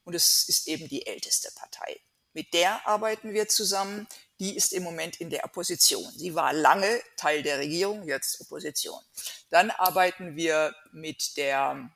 Und 0.04 0.14
es 0.14 0.48
ist 0.48 0.66
eben 0.66 0.88
die 0.88 1.06
älteste 1.06 1.50
Partei. 1.54 2.00
Mit 2.32 2.52
der 2.52 2.86
arbeiten 2.86 3.32
wir 3.32 3.48
zusammen 3.48 4.08
die 4.40 4.56
ist 4.56 4.72
im 4.72 4.82
Moment 4.82 5.20
in 5.20 5.30
der 5.30 5.44
Opposition. 5.44 6.10
Sie 6.16 6.34
war 6.34 6.52
lange 6.52 7.00
Teil 7.16 7.42
der 7.42 7.58
Regierung, 7.58 8.06
jetzt 8.06 8.40
Opposition. 8.40 9.00
Dann 9.50 9.70
arbeiten 9.70 10.36
wir 10.36 10.74
mit 10.92 11.36
der 11.36 11.90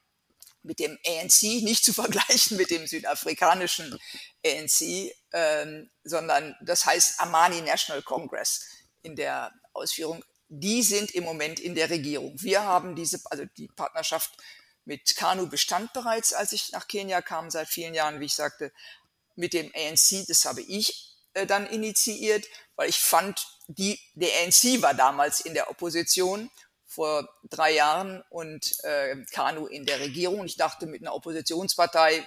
mit 0.63 0.81
dem 0.81 0.99
ANC, 1.07 1.63
nicht 1.63 1.85
zu 1.85 1.93
vergleichen 1.95 2.57
mit 2.57 2.71
dem 2.71 2.87
südafrikanischen 2.87 3.99
ANC, 4.45 5.13
ähm, 5.33 5.91
sondern 6.05 6.57
das 6.61 6.85
heißt 6.85 7.21
Amani 7.21 7.63
National 7.63 8.03
Congress 8.03 8.67
in 9.03 9.17
der 9.17 9.53
Ausführung. 9.73 10.25
Die 10.49 10.83
sind 10.83 11.13
im 11.13 11.25
Moment 11.25 11.61
in 11.61 11.75
der 11.75 11.91
Regierung. 11.91 12.35
Wir 12.41 12.63
haben 12.63 12.97
diese, 12.97 13.21
also 13.27 13.45
die 13.57 13.69
Partnerschaft 13.69 14.33
mit 14.85 15.17
KANU 15.17 15.49
bestand 15.49 15.93
bereits, 15.93 16.33
als 16.33 16.53
ich 16.53 16.73
nach 16.73 16.89
Kenia 16.89 17.21
kam, 17.21 17.51
seit 17.51 17.69
vielen 17.69 17.95
Jahren, 17.95 18.21
wie 18.21 18.27
ich 18.27 18.35
sagte. 18.35 18.73
Mit 19.37 19.53
dem 19.53 19.71
ANC, 19.75 20.27
das 20.27 20.45
habe 20.47 20.63
ich 20.63 21.08
äh, 21.39 21.47
dann 21.47 21.67
initiiert, 21.67 22.47
weil 22.77 22.89
ich 22.89 22.99
fand, 22.99 23.47
die, 23.69 23.99
der 24.15 24.31
ANC 24.43 24.83
war 24.83 24.95
damals 24.95 25.41
in 25.41 25.55
der 25.55 25.71
Opposition 25.71 26.51
vor 26.87 27.29
drei 27.45 27.73
Jahren 27.73 28.23
und 28.31 28.83
äh, 28.85 29.17
Kanu 29.31 29.67
in 29.67 29.85
der 29.85 30.01
Regierung. 30.01 30.45
Ich 30.47 30.57
dachte, 30.57 30.87
mit 30.87 31.03
einer 31.03 31.15
Oppositionspartei 31.15 32.27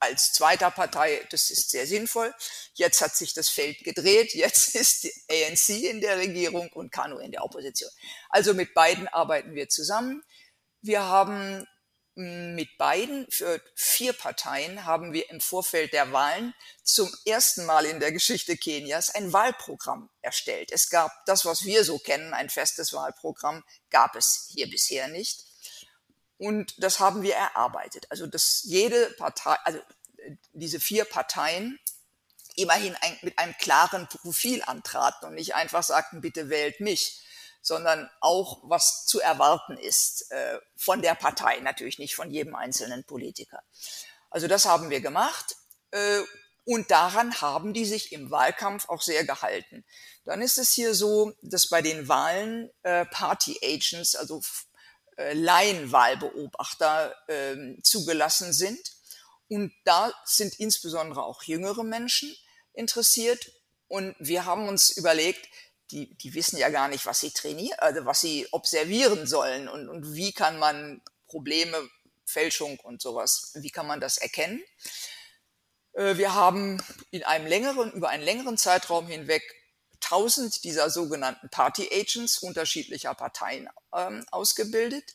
als 0.00 0.32
zweiter 0.32 0.70
Partei, 0.70 1.26
das 1.30 1.50
ist 1.50 1.70
sehr 1.70 1.86
sinnvoll. 1.86 2.34
Jetzt 2.74 3.00
hat 3.00 3.14
sich 3.14 3.34
das 3.34 3.48
Feld 3.48 3.78
gedreht. 3.84 4.34
Jetzt 4.34 4.74
ist 4.74 5.04
die 5.04 5.12
ANC 5.30 5.68
in 5.90 6.00
der 6.00 6.18
Regierung 6.18 6.70
und 6.72 6.92
Kanu 6.92 7.18
in 7.18 7.32
der 7.32 7.44
Opposition. 7.44 7.90
Also 8.30 8.54
mit 8.54 8.74
beiden 8.74 9.08
arbeiten 9.08 9.54
wir 9.54 9.68
zusammen. 9.68 10.22
Wir 10.80 11.02
haben 11.02 11.66
mit 12.16 12.78
beiden, 12.78 13.26
für 13.30 13.60
vier 13.74 14.12
Parteien, 14.12 14.84
haben 14.84 15.12
wir 15.12 15.30
im 15.30 15.40
Vorfeld 15.40 15.92
der 15.92 16.12
Wahlen 16.12 16.54
zum 16.84 17.12
ersten 17.26 17.66
Mal 17.66 17.86
in 17.86 17.98
der 17.98 18.12
Geschichte 18.12 18.56
Kenias 18.56 19.14
ein 19.14 19.32
Wahlprogramm 19.32 20.10
erstellt. 20.22 20.70
Es 20.70 20.90
gab 20.90 21.12
das, 21.26 21.44
was 21.44 21.64
wir 21.64 21.84
so 21.84 21.98
kennen, 21.98 22.32
ein 22.32 22.50
festes 22.50 22.92
Wahlprogramm, 22.92 23.64
gab 23.90 24.14
es 24.14 24.48
hier 24.52 24.70
bisher 24.70 25.08
nicht. 25.08 25.44
Und 26.38 26.74
das 26.82 27.00
haben 27.00 27.22
wir 27.22 27.34
erarbeitet. 27.34 28.06
Also, 28.10 28.26
dass 28.26 28.62
jede 28.64 29.10
Partei, 29.18 29.56
also 29.64 29.80
diese 30.52 30.78
vier 30.80 31.04
Parteien 31.04 31.78
immerhin 32.56 32.94
ein, 33.00 33.18
mit 33.22 33.38
einem 33.38 33.54
klaren 33.58 34.08
Profil 34.08 34.62
antraten 34.64 35.28
und 35.28 35.34
nicht 35.34 35.54
einfach 35.54 35.82
sagten, 35.82 36.20
bitte 36.20 36.48
wählt 36.48 36.80
mich, 36.80 37.20
sondern 37.64 38.10
auch 38.20 38.60
was 38.64 39.06
zu 39.06 39.20
erwarten 39.20 39.78
ist 39.78 40.30
äh, 40.30 40.58
von 40.76 41.00
der 41.00 41.14
Partei, 41.14 41.58
natürlich 41.60 41.98
nicht 41.98 42.14
von 42.14 42.30
jedem 42.30 42.54
einzelnen 42.54 43.04
Politiker. 43.04 43.62
Also 44.28 44.48
das 44.48 44.66
haben 44.66 44.90
wir 44.90 45.00
gemacht 45.00 45.56
äh, 45.90 46.20
und 46.64 46.90
daran 46.90 47.40
haben 47.40 47.72
die 47.72 47.86
sich 47.86 48.12
im 48.12 48.30
Wahlkampf 48.30 48.88
auch 48.90 49.00
sehr 49.00 49.24
gehalten. 49.24 49.84
Dann 50.26 50.42
ist 50.42 50.58
es 50.58 50.72
hier 50.72 50.94
so, 50.94 51.32
dass 51.40 51.68
bei 51.68 51.80
den 51.80 52.06
Wahlen 52.06 52.70
äh, 52.82 53.06
Party 53.06 53.58
Agents, 53.62 54.14
also 54.14 54.42
äh, 55.16 55.32
Laienwahlbeobachter 55.32 57.14
äh, 57.28 57.56
zugelassen 57.82 58.52
sind. 58.52 58.92
Und 59.48 59.72
da 59.84 60.12
sind 60.24 60.60
insbesondere 60.60 61.22
auch 61.22 61.44
jüngere 61.44 61.82
Menschen 61.82 62.34
interessiert. 62.74 63.52
Und 63.88 64.14
wir 64.18 64.44
haben 64.44 64.68
uns 64.68 64.90
überlegt, 64.90 65.46
die, 65.94 66.14
die 66.16 66.34
wissen 66.34 66.58
ja 66.58 66.68
gar 66.70 66.88
nicht, 66.88 67.06
was 67.06 67.20
sie 67.20 67.30
trainieren, 67.30 67.78
also 67.78 68.04
was 68.04 68.20
sie 68.20 68.48
observieren 68.50 69.26
sollen 69.26 69.68
und, 69.68 69.88
und 69.88 70.14
wie 70.14 70.32
kann 70.32 70.58
man 70.58 71.00
Probleme, 71.26 71.76
Fälschung 72.26 72.80
und 72.80 73.00
sowas, 73.00 73.52
wie 73.54 73.70
kann 73.70 73.86
man 73.86 74.00
das 74.00 74.18
erkennen? 74.18 74.62
Äh, 75.92 76.16
wir 76.16 76.34
haben 76.34 76.82
in 77.10 77.22
einem 77.22 77.46
längeren, 77.46 77.92
über 77.92 78.08
einen 78.08 78.24
längeren 78.24 78.58
Zeitraum 78.58 79.06
hinweg 79.06 79.42
1000 80.02 80.64
dieser 80.64 80.90
sogenannten 80.90 81.48
Party 81.48 81.88
Agents 81.92 82.38
unterschiedlicher 82.38 83.14
Parteien 83.14 83.68
ähm, 83.94 84.24
ausgebildet, 84.30 85.14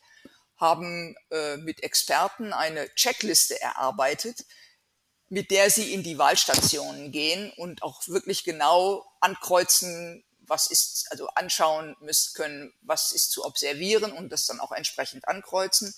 haben 0.55 1.15
äh, 1.31 1.57
mit 1.57 1.83
Experten 1.83 2.53
eine 2.53 2.93
Checkliste 2.95 3.61
erarbeitet, 3.61 4.45
mit 5.29 5.51
der 5.51 5.69
sie 5.69 5.93
in 5.93 6.03
die 6.03 6.17
Wahlstationen 6.17 7.11
gehen 7.11 7.51
und 7.57 7.83
auch 7.83 8.07
wirklich 8.07 8.43
genau 8.43 9.05
ankreuzen, 9.19 10.23
was 10.49 10.67
ist, 10.67 11.07
also 11.11 11.27
anschauen 11.29 11.95
müssen 12.01 12.33
können, 12.33 12.73
was 12.81 13.11
ist 13.11 13.31
zu 13.31 13.45
observieren 13.45 14.11
und 14.11 14.29
das 14.29 14.45
dann 14.47 14.59
auch 14.59 14.71
entsprechend 14.71 15.27
ankreuzen. 15.27 15.93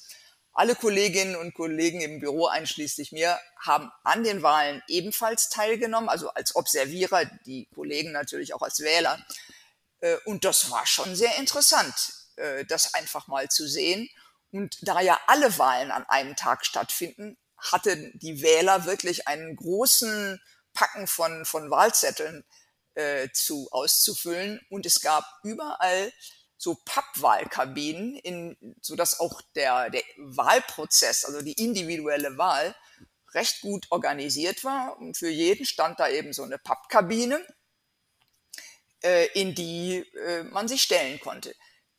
Alle 0.54 0.76
Kolleginnen 0.76 1.36
und 1.36 1.54
Kollegen 1.54 2.02
im 2.02 2.20
Büro, 2.20 2.48
einschließlich 2.48 3.14
mir, 3.14 3.40
haben 3.58 3.90
an 4.04 4.24
den 4.24 4.44
Wahlen 4.44 4.84
ebenfalls 4.88 5.50
teilgenommen, 5.50 6.10
also 6.10 6.30
als 6.30 6.56
Observierer, 6.56 7.26
die 7.46 7.68
Kollegen 7.74 8.12
natürlich 8.12 8.54
auch 8.54 8.62
als 8.62 8.82
Wähler. 8.82 9.26
Äh, 10.02 10.18
und 10.26 10.44
das 10.44 10.70
war 10.70 10.86
schon 10.86 11.16
sehr 11.16 11.38
interessant. 11.38 11.94
äh, 12.42 12.66
das 12.66 12.94
einfach 12.94 13.28
mal 13.28 13.50
zu 13.50 13.68
sehen. 13.68 14.10
Und 14.52 14.78
da 14.82 15.00
ja 15.00 15.20
alle 15.28 15.58
Wahlen 15.58 15.92
an 15.92 16.06
einem 16.10 16.36
Tag 16.36 16.66
stattfinden, 16.66 17.38
hatten 17.58 18.12
die 18.16 18.42
Wähler 18.42 18.86
wirklich 18.86 19.28
einen 19.28 19.56
großen 19.56 20.42
Packen 20.74 21.08
von, 21.08 21.46
von 21.46 21.70
Wahlzetteln 21.70 22.44
äh, 22.96 23.30
zu, 23.34 23.68
auszufüllen. 23.72 24.60
Und 24.70 24.86
es 24.86 25.02
gab 25.02 25.26
überall 25.44 26.12
so 26.58 26.78
Pappwahlkabinen, 26.86 28.16
in, 28.18 28.76
so 28.82 28.96
dass 28.96 29.20
auch 29.20 29.42
der, 29.56 29.90
der 29.90 30.04
Wahlprozess, 30.18 31.26
also 31.26 31.42
die 31.42 31.54
individuelle 31.54 32.38
Wahl, 32.38 32.76
recht 33.34 33.62
gut 33.62 33.88
organisiert 33.90 34.64
war. 34.64 34.98
Und 34.98 35.18
für 35.18 35.30
jeden 35.30 35.66
stand 35.66 36.00
da 36.00 36.10
eben 36.10 36.34
so 36.34 36.44
eine 36.44 36.58
Pappkabine, 36.58 37.46
äh, 39.04 39.28
in 39.34 39.56
die 39.56 40.06
äh, 40.28 40.44
man 40.44 40.68
sich 40.68 40.84
stellen 40.84 41.20
konnte. 41.20 41.56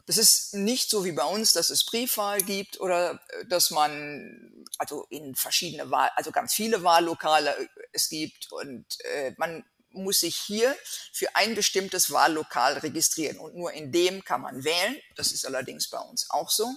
Das 0.06 0.18
ist 0.18 0.54
nicht 0.54 0.90
so 0.90 1.04
wie 1.04 1.12
bei 1.12 1.24
uns, 1.24 1.52
dass 1.52 1.70
es 1.70 1.86
Briefwahl 1.86 2.40
gibt 2.42 2.80
oder 2.80 3.20
äh, 3.28 3.46
dass 3.46 3.70
man 3.70 4.64
also 4.78 5.06
in 5.10 5.34
verschiedene 5.34 5.90
Wahl, 5.90 6.10
also 6.16 6.32
ganz 6.32 6.54
viele 6.54 6.82
Wahllokale 6.82 7.56
äh, 7.56 7.68
es 7.92 8.08
gibt 8.08 8.50
und 8.52 8.84
äh, 9.04 9.32
man 9.36 9.64
muss 9.94 10.20
sich 10.20 10.36
hier 10.36 10.76
für 11.12 11.34
ein 11.36 11.54
bestimmtes 11.54 12.10
Wahllokal 12.10 12.78
registrieren 12.78 13.38
und 13.38 13.54
nur 13.54 13.72
in 13.72 13.92
dem 13.92 14.24
kann 14.24 14.40
man 14.40 14.64
wählen. 14.64 14.96
Das 15.16 15.32
ist 15.32 15.46
allerdings 15.46 15.88
bei 15.88 15.98
uns 15.98 16.30
auch 16.30 16.50
so. 16.50 16.74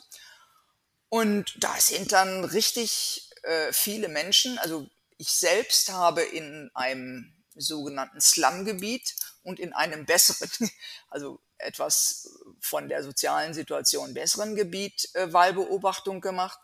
Und 1.10 1.56
da 1.58 1.76
sind 1.80 2.12
dann 2.12 2.44
richtig 2.44 3.30
äh, 3.44 3.72
viele 3.72 4.08
Menschen. 4.08 4.58
Also 4.60 4.88
ich 5.18 5.30
selbst 5.30 5.90
habe 5.92 6.24
in 6.24 6.70
einem 6.74 7.34
sogenannten 7.56 8.20
Slum-Gebiet 8.20 9.16
und 9.44 9.60
in 9.60 9.74
einem 9.74 10.06
besseren, 10.06 10.50
also 11.10 11.40
etwas 11.58 12.30
von 12.60 12.90
der 12.90 13.04
sozialen 13.04 13.54
Situation 13.54 14.14
besseren 14.14 14.56
Gebiet 14.56 15.10
äh, 15.14 15.32
Wahlbeobachtung 15.32 16.22
gemacht. 16.22 16.60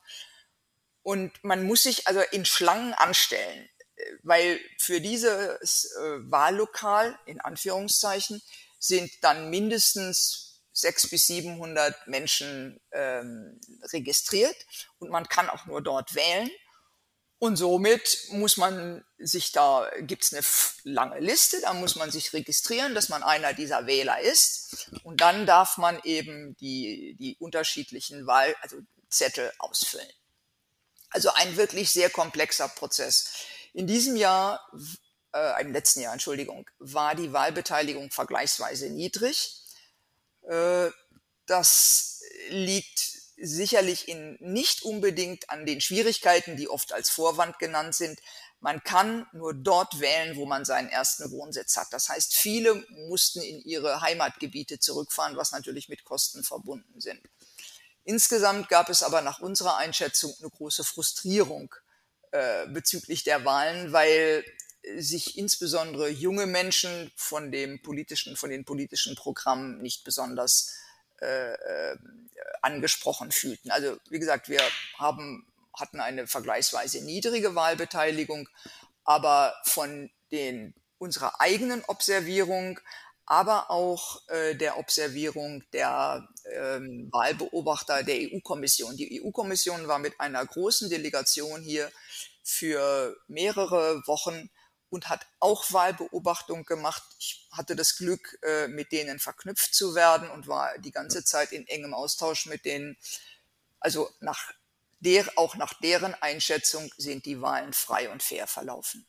Und 1.04 1.44
man 1.44 1.64
muss 1.64 1.84
sich 1.84 2.08
also 2.08 2.22
in 2.32 2.46
Schlangen 2.46 2.94
anstellen 2.94 3.70
weil 4.24 4.60
für 4.78 5.02
dieses 5.02 5.86
äh, 5.96 6.32
Wahllokal, 6.32 7.18
in 7.26 7.40
Anführungszeichen, 7.40 8.42
sind 8.80 9.12
dann 9.22 9.50
mindestens 9.50 10.62
sechs 10.74 11.10
bis 11.10 11.28
700 11.28 12.08
Menschen 12.08 12.80
ähm, 12.92 13.60
registriert 13.92 14.56
und 15.00 15.10
man 15.10 15.28
kann 15.28 15.50
auch 15.50 15.66
nur 15.66 15.82
dort 15.82 16.16
wählen. 16.16 16.50
Und 17.40 17.56
somit 17.56 18.28
muss 18.30 18.58
man 18.58 19.04
sich 19.18 19.52
da, 19.52 19.90
gibt's 20.02 20.32
eine 20.32 20.44
lange 20.84 21.20
Liste, 21.20 21.60
da 21.62 21.74
muss 21.74 21.96
man 21.96 22.12
sich 22.12 22.34
registrieren, 22.34 22.94
dass 22.94 23.10
man 23.10 23.24
einer 23.24 23.54
dieser 23.54 23.88
Wähler 23.88 24.22
ist. 24.22 24.92
Und 25.04 25.22
dann 25.22 25.48
darf 25.48 25.78
man 25.78 26.00
eben 26.04 26.56
die, 26.58 27.16
die 27.20 27.38
unterschiedlichen 27.40 28.28
Wahl, 28.28 28.56
also 28.62 28.78
Zettel 29.10 29.52
ausfüllen. 29.58 30.08
Also 31.10 31.32
ein 31.34 31.58
wirklich 31.58 31.90
sehr 31.90 32.12
komplexer 32.12 32.68
Prozess. 32.70 33.34
In 33.74 33.88
diesem 33.88 34.16
Jahr, 34.16 34.60
äh, 35.34 35.62
im 35.62 35.72
letzten 35.72 36.02
Jahr, 36.02 36.14
Entschuldigung, 36.14 36.70
war 36.80 37.16
die 37.16 37.32
Wahlbeteiligung 37.32 38.12
vergleichsweise 38.12 38.90
niedrig. 38.90 39.62
Äh, 40.44 40.90
das 41.46 42.22
liegt 42.50 43.22
sicherlich 43.38 44.08
in, 44.08 44.38
nicht 44.40 44.84
unbedingt 44.84 45.50
an 45.50 45.66
den 45.66 45.82
Schwierigkeiten, 45.82 46.58
die 46.58 46.70
oft 46.70 46.94
als 46.94 47.10
Vorwand 47.10 47.60
genannt 47.60 47.96
sind. 47.96 48.20
Man 48.60 48.84
kann 48.84 49.26
nur 49.34 49.56
dort 49.56 50.00
wählen, 50.00 50.36
wo 50.36 50.46
man 50.46 50.66
seinen 50.66 50.90
ersten 50.90 51.32
Wohnsitz 51.32 51.76
hat. 51.78 51.88
Das 51.92 52.10
heißt, 52.10 52.36
viele 52.36 52.76
mussten 53.08 53.42
in 53.42 53.60
ihre 53.64 54.02
Heimatgebiete 54.02 54.80
zurückfahren, 54.80 55.36
was 55.36 55.52
natürlich 55.52 55.90
mit 55.90 56.04
Kosten 56.04 56.44
verbunden 56.44 57.02
sind. 57.02 57.22
Insgesamt 58.04 58.70
gab 58.70 58.90
es 58.90 59.02
aber 59.02 59.22
nach 59.22 59.40
unserer 59.40 59.78
Einschätzung 59.78 60.34
eine 60.40 60.50
große 60.50 60.84
Frustrierung 60.84 61.74
äh, 62.32 62.68
bezüglich 62.68 63.24
der 63.24 63.46
Wahlen, 63.46 63.92
weil 63.94 64.44
sich 64.98 65.38
insbesondere 65.38 66.10
junge 66.10 66.48
Menschen 66.48 67.12
von 67.16 67.52
dem 67.52 67.82
politischen, 67.82 68.36
von 68.36 68.50
den 68.50 68.66
politischen 68.66 69.16
Programmen 69.16 69.82
nicht 69.82 70.04
besonders 70.04 70.74
äh, 71.22 71.54
äh, 71.54 71.98
angesprochen 72.64 73.32
fühlten. 73.32 73.72
Also 73.72 73.98
wie 74.10 74.20
gesagt, 74.20 74.50
wir 74.50 74.62
haben, 74.98 75.46
hatten 75.74 76.00
eine 76.00 76.28
vergleichsweise 76.28 77.04
niedrige 77.04 77.54
Wahlbeteiligung, 77.54 78.50
aber 79.04 79.56
von 79.64 80.10
den 80.32 80.74
unserer 80.98 81.40
eigenen 81.42 81.84
Observierung, 81.88 82.80
aber 83.26 83.72
auch 83.72 84.28
äh, 84.30 84.56
der 84.56 84.78
Observierung 84.78 85.64
der 85.74 86.28
ähm, 86.54 87.10
Wahlbeobachter 87.12 88.04
der 88.04 88.16
EU-Kommission. 88.16 88.98
Die 88.98 89.24
EU-Kommission 89.24 89.88
war 89.88 90.00
mit 90.00 90.20
einer 90.20 90.46
großen 90.46 90.90
Delegation 90.90 91.62
hier 91.62 91.92
für 92.44 93.16
mehrere 93.28 94.02
Wochen 94.08 94.50
und 94.90 95.10
hat 95.10 95.26
auch 95.40 95.72
Wahlbeobachtung 95.72 96.66
gemacht. 96.66 97.04
Ich 97.18 97.48
hatte 97.52 97.76
das 97.76 97.98
Glück, 97.98 98.38
äh, 98.44 98.68
mit 98.68 98.92
denen 98.92 99.20
verknüpft 99.20 99.74
zu 99.74 99.96
werden 99.96 100.30
und 100.30 100.48
war 100.48 100.78
die 100.80 100.92
ganze 100.92 101.24
Zeit 101.24 101.54
in 101.54 101.66
engem 101.68 101.94
Austausch 101.94 102.46
mit 102.46 102.66
denen. 102.66 102.98
Also 103.80 104.10
nach 104.20 104.52
der, 105.00 105.26
auch 105.38 105.56
nach 105.56 105.74
deren 105.74 106.14
Einschätzung 106.16 106.92
sind 106.98 107.26
die 107.26 107.42
Wahlen 107.42 107.74
frei 107.74 108.10
und 108.12 108.22
fair 108.22 108.48
verlaufen. 108.48 109.08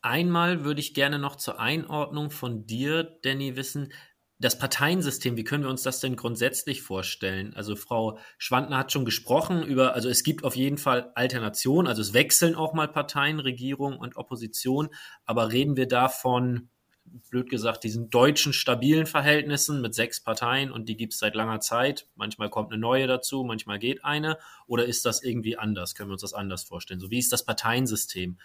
Einmal 0.00 0.64
würde 0.64 0.80
ich 0.80 0.94
gerne 0.94 1.18
noch 1.18 1.36
zur 1.36 1.60
Einordnung 1.60 2.30
von 2.30 2.66
dir, 2.66 3.04
Danny, 3.22 3.56
wissen, 3.56 3.92
das 4.42 4.58
Parteiensystem, 4.58 5.36
wie 5.36 5.44
können 5.44 5.62
wir 5.62 5.70
uns 5.70 5.82
das 5.82 6.00
denn 6.00 6.16
grundsätzlich 6.16 6.82
vorstellen? 6.82 7.54
Also 7.54 7.76
Frau 7.76 8.18
Schwantner 8.38 8.76
hat 8.76 8.90
schon 8.90 9.04
gesprochen 9.04 9.62
über, 9.62 9.94
also 9.94 10.08
es 10.08 10.24
gibt 10.24 10.42
auf 10.42 10.56
jeden 10.56 10.78
Fall 10.78 11.12
Alternationen, 11.14 11.86
also 11.86 12.02
es 12.02 12.12
wechseln 12.12 12.56
auch 12.56 12.74
mal 12.74 12.88
Parteien, 12.88 13.38
Regierung 13.38 13.96
und 13.96 14.16
Opposition, 14.16 14.88
aber 15.24 15.52
reden 15.52 15.76
wir 15.76 15.86
davon, 15.86 16.70
blöd 17.30 17.50
gesagt, 17.50 17.84
diesen 17.84 18.10
deutschen 18.10 18.52
stabilen 18.52 19.06
Verhältnissen 19.06 19.80
mit 19.80 19.94
sechs 19.94 20.20
Parteien 20.20 20.72
und 20.72 20.88
die 20.88 20.96
gibt 20.96 21.12
es 21.12 21.20
seit 21.20 21.36
langer 21.36 21.60
Zeit. 21.60 22.08
Manchmal 22.16 22.50
kommt 22.50 22.72
eine 22.72 22.80
neue 22.80 23.06
dazu, 23.06 23.44
manchmal 23.44 23.78
geht 23.78 24.04
eine. 24.04 24.38
Oder 24.66 24.86
ist 24.86 25.04
das 25.04 25.22
irgendwie 25.22 25.56
anders? 25.56 25.94
Können 25.94 26.10
wir 26.10 26.14
uns 26.14 26.22
das 26.22 26.34
anders 26.34 26.64
vorstellen? 26.64 27.00
So 27.00 27.10
wie 27.10 27.18
ist 27.18 27.32
das 27.32 27.44
Parteiensystem 27.44 28.38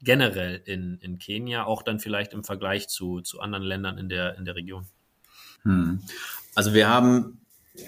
generell 0.00 0.62
in, 0.64 0.98
in 1.00 1.18
Kenia, 1.18 1.64
auch 1.64 1.82
dann 1.82 2.00
vielleicht 2.00 2.32
im 2.32 2.44
Vergleich 2.44 2.88
zu, 2.88 3.20
zu 3.20 3.40
anderen 3.40 3.64
Ländern 3.64 3.98
in 3.98 4.08
der, 4.08 4.36
in 4.36 4.44
der 4.44 4.54
Region? 4.54 4.86
Hm. 5.62 6.00
Also 6.54 6.74
wir 6.74 6.88
haben 6.88 7.38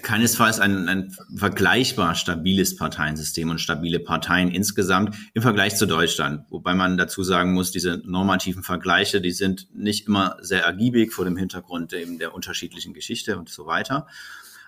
keinesfalls 0.01 0.59
ein, 0.59 0.87
ein 0.87 1.15
vergleichbar 1.35 2.15
stabiles 2.15 2.75
Parteiensystem 2.75 3.49
und 3.49 3.59
stabile 3.59 3.99
Parteien 3.99 4.49
insgesamt 4.49 5.15
im 5.33 5.41
Vergleich 5.41 5.75
zu 5.75 5.85
Deutschland. 5.85 6.45
Wobei 6.49 6.73
man 6.73 6.97
dazu 6.97 7.23
sagen 7.23 7.53
muss, 7.53 7.71
diese 7.71 8.01
normativen 8.05 8.63
Vergleiche, 8.63 9.21
die 9.21 9.31
sind 9.31 9.67
nicht 9.75 10.07
immer 10.07 10.37
sehr 10.41 10.63
ergiebig 10.63 11.13
vor 11.13 11.25
dem 11.25 11.37
Hintergrund 11.37 11.93
eben 11.93 12.19
der 12.19 12.33
unterschiedlichen 12.33 12.93
Geschichte 12.93 13.37
und 13.37 13.49
so 13.49 13.65
weiter. 13.65 14.07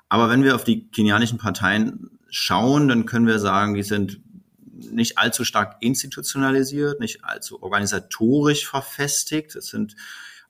Aber 0.09 0.29
wenn 0.29 0.43
wir 0.43 0.55
auf 0.55 0.63
die 0.63 0.87
kenianischen 0.89 1.37
Parteien 1.37 2.11
schauen, 2.29 2.87
dann 2.87 3.05
können 3.05 3.27
wir 3.27 3.39
sagen, 3.39 3.73
die 3.73 3.83
sind 3.83 4.19
nicht 4.91 5.17
allzu 5.17 5.45
stark 5.45 5.77
institutionalisiert, 5.79 6.99
nicht 6.99 7.23
allzu 7.23 7.63
organisatorisch 7.63 8.67
verfestigt. 8.67 9.55
Es 9.55 9.67
sind 9.67 9.95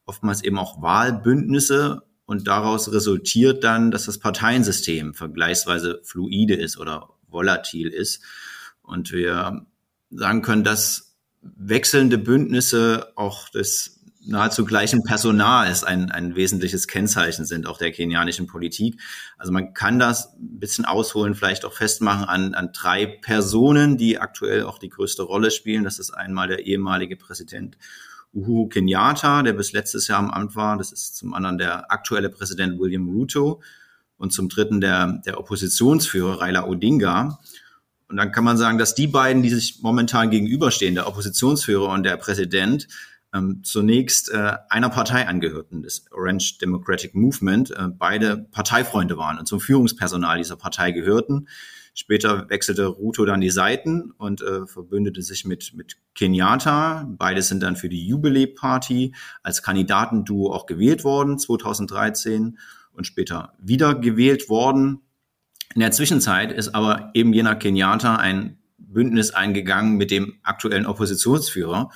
oftmals 0.05 0.43
eben 0.43 0.57
auch 0.57 0.81
Wahlbündnisse 0.81 2.03
und 2.25 2.47
daraus 2.47 2.91
resultiert 2.91 3.63
dann, 3.63 3.91
dass 3.91 4.05
das 4.05 4.17
Parteiensystem 4.17 5.13
vergleichsweise 5.13 6.01
fluide 6.03 6.55
ist 6.55 6.77
oder 6.77 7.09
volatil 7.27 7.89
ist. 7.89 8.23
Und 8.81 9.11
wir 9.11 9.65
sagen 10.09 10.41
können, 10.41 10.63
dass 10.63 11.15
wechselnde 11.41 12.17
Bündnisse 12.17 13.11
auch 13.15 13.49
des 13.49 13.99
nahezu 14.25 14.63
gleichen 14.63 15.03
Personals 15.03 15.83
ein, 15.83 16.09
ein 16.11 16.35
wesentliches 16.35 16.87
Kennzeichen 16.87 17.45
sind, 17.45 17.67
auch 17.67 17.77
der 17.77 17.91
kenianischen 17.91 18.47
Politik. 18.47 19.01
Also 19.37 19.51
man 19.51 19.73
kann 19.73 19.99
das 19.99 20.33
ein 20.35 20.59
bisschen 20.59 20.85
ausholen, 20.85 21.35
vielleicht 21.35 21.65
auch 21.65 21.73
festmachen 21.73 22.23
an, 22.23 22.53
an 22.53 22.71
drei 22.71 23.05
Personen, 23.05 23.97
die 23.97 24.19
aktuell 24.19 24.63
auch 24.63 24.79
die 24.79 24.89
größte 24.89 25.23
Rolle 25.23 25.51
spielen. 25.51 25.83
Das 25.83 25.99
ist 25.99 26.11
einmal 26.11 26.47
der 26.47 26.65
ehemalige 26.65 27.17
Präsident 27.17 27.77
Uhuru 28.33 28.67
Kenyatta, 28.67 29.43
der 29.43 29.53
bis 29.53 29.73
letztes 29.73 30.07
Jahr 30.07 30.21
im 30.21 30.31
Amt 30.31 30.55
war. 30.55 30.77
Das 30.77 30.91
ist 30.91 31.15
zum 31.15 31.33
anderen 31.33 31.57
der 31.57 31.91
aktuelle 31.91 32.29
Präsident 32.29 32.79
William 32.79 33.07
Ruto 33.07 33.61
und 34.17 34.31
zum 34.31 34.49
dritten 34.49 34.81
der, 34.81 35.21
der 35.25 35.39
Oppositionsführer 35.39 36.41
Raila 36.41 36.65
Odinga. 36.65 37.39
Und 38.07 38.17
dann 38.17 38.31
kann 38.31 38.43
man 38.43 38.57
sagen, 38.57 38.77
dass 38.77 38.95
die 38.95 39.07
beiden, 39.07 39.43
die 39.43 39.49
sich 39.49 39.81
momentan 39.81 40.29
gegenüberstehen, 40.29 40.95
der 40.95 41.07
Oppositionsführer 41.07 41.89
und 41.89 42.03
der 42.03 42.17
Präsident, 42.17 42.87
ähm, 43.33 43.61
zunächst 43.63 44.31
äh, 44.31 44.53
einer 44.69 44.89
Partei 44.89 45.27
angehörten, 45.27 45.81
des 45.81 46.05
Orange 46.11 46.59
Democratic 46.59 47.15
Movement, 47.15 47.71
äh, 47.71 47.87
beide 47.89 48.37
Parteifreunde 48.51 49.17
waren 49.17 49.39
und 49.39 49.47
zum 49.47 49.59
Führungspersonal 49.59 50.37
dieser 50.37 50.55
Partei 50.55 50.91
gehörten. 50.91 51.47
Später 51.93 52.49
wechselte 52.49 52.87
Ruto 52.87 53.23
dann 53.25 53.41
die 53.41 53.51
Seiten 53.51 54.11
und 54.17 54.41
äh, 54.41 54.65
verbündete 54.65 55.21
sich 55.21 55.45
mit, 55.45 55.73
mit 55.75 55.97
Kenyatta. 56.15 57.07
Beide 57.07 57.41
sind 57.43 57.61
dann 57.61 57.75
für 57.75 57.89
die 57.89 58.07
Jubilee 58.07 58.47
Party 58.47 59.13
als 59.43 59.61
Kandidatenduo 59.61 60.51
auch 60.51 60.65
gewählt 60.65 61.03
worden, 61.03 61.37
2013. 61.37 62.57
und 62.93 63.05
später 63.05 63.53
wiedergewählt 63.59 64.49
worden. 64.49 65.01
In 65.75 65.81
der 65.81 65.91
Zwischenzeit 65.91 66.51
ist 66.51 66.73
aber 66.75 67.11
eben 67.13 67.33
jener 67.33 67.55
Kenyatta 67.55 68.15
ein 68.15 68.57
Bündnis 68.77 69.31
eingegangen 69.31 69.95
mit 69.95 70.11
dem 70.11 70.39
aktuellen 70.43 70.85
Oppositionsführer 70.85 71.91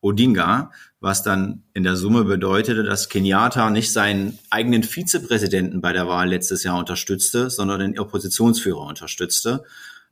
Odinga, 0.00 0.72
was 1.02 1.24
dann 1.24 1.64
in 1.74 1.82
der 1.82 1.96
Summe 1.96 2.22
bedeutete, 2.24 2.84
dass 2.84 3.08
Kenyatta 3.08 3.70
nicht 3.70 3.92
seinen 3.92 4.38
eigenen 4.50 4.84
Vizepräsidenten 4.84 5.80
bei 5.80 5.92
der 5.92 6.06
Wahl 6.06 6.28
letztes 6.28 6.62
Jahr 6.62 6.78
unterstützte, 6.78 7.50
sondern 7.50 7.80
den 7.80 7.98
Oppositionsführer 7.98 8.86
unterstützte. 8.86 9.64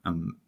Ähm, 0.04 0.38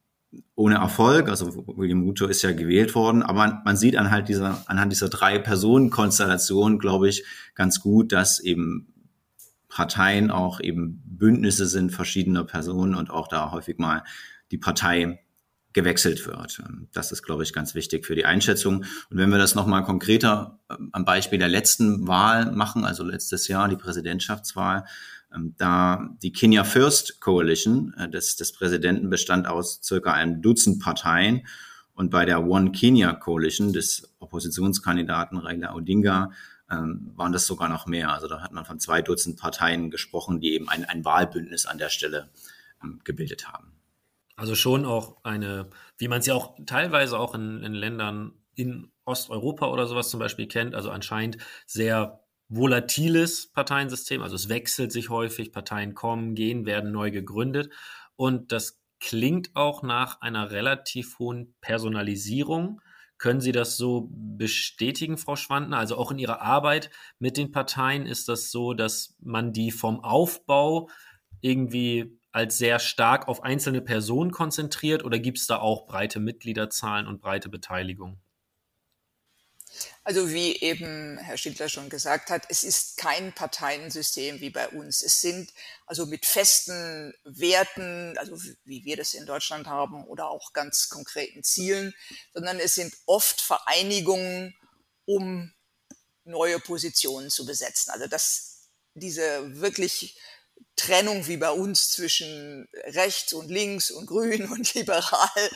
ohne 0.56 0.76
Erfolg, 0.76 1.28
also 1.28 1.64
William 1.76 2.02
Ruto 2.02 2.26
ist 2.26 2.42
ja 2.42 2.52
gewählt 2.52 2.96
worden, 2.96 3.22
aber 3.22 3.62
man 3.64 3.76
sieht 3.76 3.96
anhand 3.96 4.28
dieser, 4.28 4.64
anhand 4.66 4.90
dieser 4.90 5.08
drei 5.08 5.38
Personenkonstellationen, 5.38 6.80
glaube 6.80 7.08
ich, 7.08 7.24
ganz 7.54 7.80
gut, 7.80 8.10
dass 8.10 8.40
eben 8.40 8.92
Parteien 9.68 10.32
auch 10.32 10.58
eben 10.58 11.02
Bündnisse 11.06 11.66
sind 11.66 11.92
verschiedener 11.92 12.44
Personen 12.44 12.96
und 12.96 13.10
auch 13.10 13.28
da 13.28 13.52
häufig 13.52 13.78
mal 13.78 14.02
die 14.50 14.58
Partei 14.58 15.21
gewechselt 15.72 16.26
wird. 16.26 16.62
Das 16.92 17.12
ist, 17.12 17.22
glaube 17.22 17.42
ich, 17.42 17.52
ganz 17.52 17.74
wichtig 17.74 18.06
für 18.06 18.14
die 18.14 18.24
Einschätzung. 18.24 18.84
Und 19.10 19.16
wenn 19.16 19.30
wir 19.30 19.38
das 19.38 19.54
nochmal 19.54 19.84
konkreter 19.84 20.58
ähm, 20.70 20.90
am 20.92 21.04
Beispiel 21.04 21.38
der 21.38 21.48
letzten 21.48 22.06
Wahl 22.06 22.52
machen, 22.52 22.84
also 22.84 23.04
letztes 23.04 23.48
Jahr 23.48 23.68
die 23.68 23.76
Präsidentschaftswahl, 23.76 24.84
ähm, 25.34 25.54
da 25.56 26.10
die 26.22 26.32
Kenya 26.32 26.64
First 26.64 27.20
Coalition 27.20 27.94
äh, 27.94 28.08
des, 28.08 28.36
des 28.36 28.52
Präsidenten 28.52 29.10
bestand 29.10 29.46
aus 29.46 29.80
circa 29.82 30.12
einem 30.12 30.42
Dutzend 30.42 30.82
Parteien 30.82 31.46
und 31.94 32.10
bei 32.10 32.24
der 32.24 32.44
One 32.44 32.72
Kenya 32.72 33.12
Coalition 33.12 33.72
des 33.72 34.10
Oppositionskandidaten 34.18 35.38
Raila 35.38 35.74
Odinga 35.74 36.32
ähm, 36.70 37.12
waren 37.16 37.32
das 37.32 37.46
sogar 37.46 37.68
noch 37.68 37.86
mehr. 37.86 38.12
Also 38.12 38.28
da 38.28 38.40
hat 38.40 38.52
man 38.52 38.64
von 38.64 38.80
zwei 38.80 39.02
Dutzend 39.02 39.38
Parteien 39.38 39.90
gesprochen, 39.90 40.40
die 40.40 40.54
eben 40.54 40.68
ein, 40.68 40.84
ein 40.84 41.04
Wahlbündnis 41.04 41.66
an 41.66 41.78
der 41.78 41.90
Stelle 41.90 42.30
ähm, 42.82 43.00
gebildet 43.04 43.48
haben. 43.48 43.71
Also 44.36 44.54
schon 44.54 44.84
auch 44.84 45.16
eine, 45.24 45.70
wie 45.98 46.08
man 46.08 46.20
es 46.20 46.26
ja 46.26 46.34
auch 46.34 46.56
teilweise 46.66 47.18
auch 47.18 47.34
in, 47.34 47.62
in 47.62 47.74
Ländern 47.74 48.32
in 48.54 48.92
Osteuropa 49.04 49.66
oder 49.66 49.86
sowas 49.86 50.10
zum 50.10 50.20
Beispiel 50.20 50.46
kennt, 50.46 50.74
also 50.74 50.90
anscheinend 50.90 51.38
sehr 51.66 52.24
volatiles 52.48 53.50
Parteiensystem, 53.52 54.22
also 54.22 54.36
es 54.36 54.48
wechselt 54.48 54.92
sich 54.92 55.08
häufig, 55.08 55.52
Parteien 55.52 55.94
kommen, 55.94 56.34
gehen, 56.34 56.66
werden 56.66 56.92
neu 56.92 57.10
gegründet 57.10 57.72
und 58.16 58.52
das 58.52 58.82
klingt 59.00 59.56
auch 59.56 59.82
nach 59.82 60.20
einer 60.20 60.50
relativ 60.52 61.18
hohen 61.18 61.54
Personalisierung. 61.60 62.80
Können 63.18 63.40
Sie 63.40 63.52
das 63.52 63.76
so 63.76 64.08
bestätigen, 64.12 65.18
Frau 65.18 65.34
Schwandner? 65.34 65.78
Also 65.78 65.96
auch 65.96 66.12
in 66.12 66.18
Ihrer 66.18 66.40
Arbeit 66.40 66.90
mit 67.18 67.36
den 67.36 67.50
Parteien 67.50 68.06
ist 68.06 68.28
das 68.28 68.52
so, 68.52 68.74
dass 68.74 69.16
man 69.20 69.52
die 69.52 69.72
vom 69.72 70.04
Aufbau 70.04 70.88
irgendwie 71.40 72.20
als 72.32 72.58
sehr 72.58 72.78
stark 72.78 73.28
auf 73.28 73.42
einzelne 73.42 73.82
Personen 73.82 74.30
konzentriert 74.30 75.04
oder 75.04 75.18
gibt 75.18 75.38
es 75.38 75.46
da 75.46 75.58
auch 75.58 75.86
breite 75.86 76.18
Mitgliederzahlen 76.18 77.06
und 77.06 77.20
breite 77.20 77.48
Beteiligung? 77.48 78.20
Also 80.04 80.30
wie 80.30 80.56
eben 80.56 81.18
Herr 81.18 81.36
Schindler 81.36 81.68
schon 81.68 81.88
gesagt 81.88 82.30
hat, 82.30 82.44
es 82.48 82.64
ist 82.64 82.96
kein 82.96 83.32
Parteiensystem 83.32 84.40
wie 84.40 84.50
bei 84.50 84.68
uns. 84.68 85.02
Es 85.02 85.20
sind 85.20 85.52
also 85.86 86.06
mit 86.06 86.26
festen 86.26 87.14
Werten, 87.24 88.16
also 88.18 88.36
wie 88.64 88.84
wir 88.84 88.96
das 88.96 89.14
in 89.14 89.26
Deutschland 89.26 89.66
haben, 89.66 90.04
oder 90.04 90.28
auch 90.28 90.52
ganz 90.52 90.88
konkreten 90.88 91.42
Zielen, 91.42 91.94
sondern 92.34 92.58
es 92.58 92.74
sind 92.74 92.94
oft 93.06 93.40
Vereinigungen, 93.40 94.54
um 95.04 95.52
neue 96.24 96.58
Positionen 96.58 97.30
zu 97.30 97.46
besetzen. 97.46 97.90
Also 97.90 98.06
dass 98.08 98.68
diese 98.94 99.60
wirklich 99.60 100.18
Trennung 100.82 101.26
wie 101.26 101.36
bei 101.36 101.50
uns 101.50 101.90
zwischen 101.90 102.68
rechts 102.84 103.32
und 103.32 103.50
links 103.50 103.90
und 103.90 104.06
grün 104.06 104.48
und 104.50 104.74
liberal, 104.74 105.50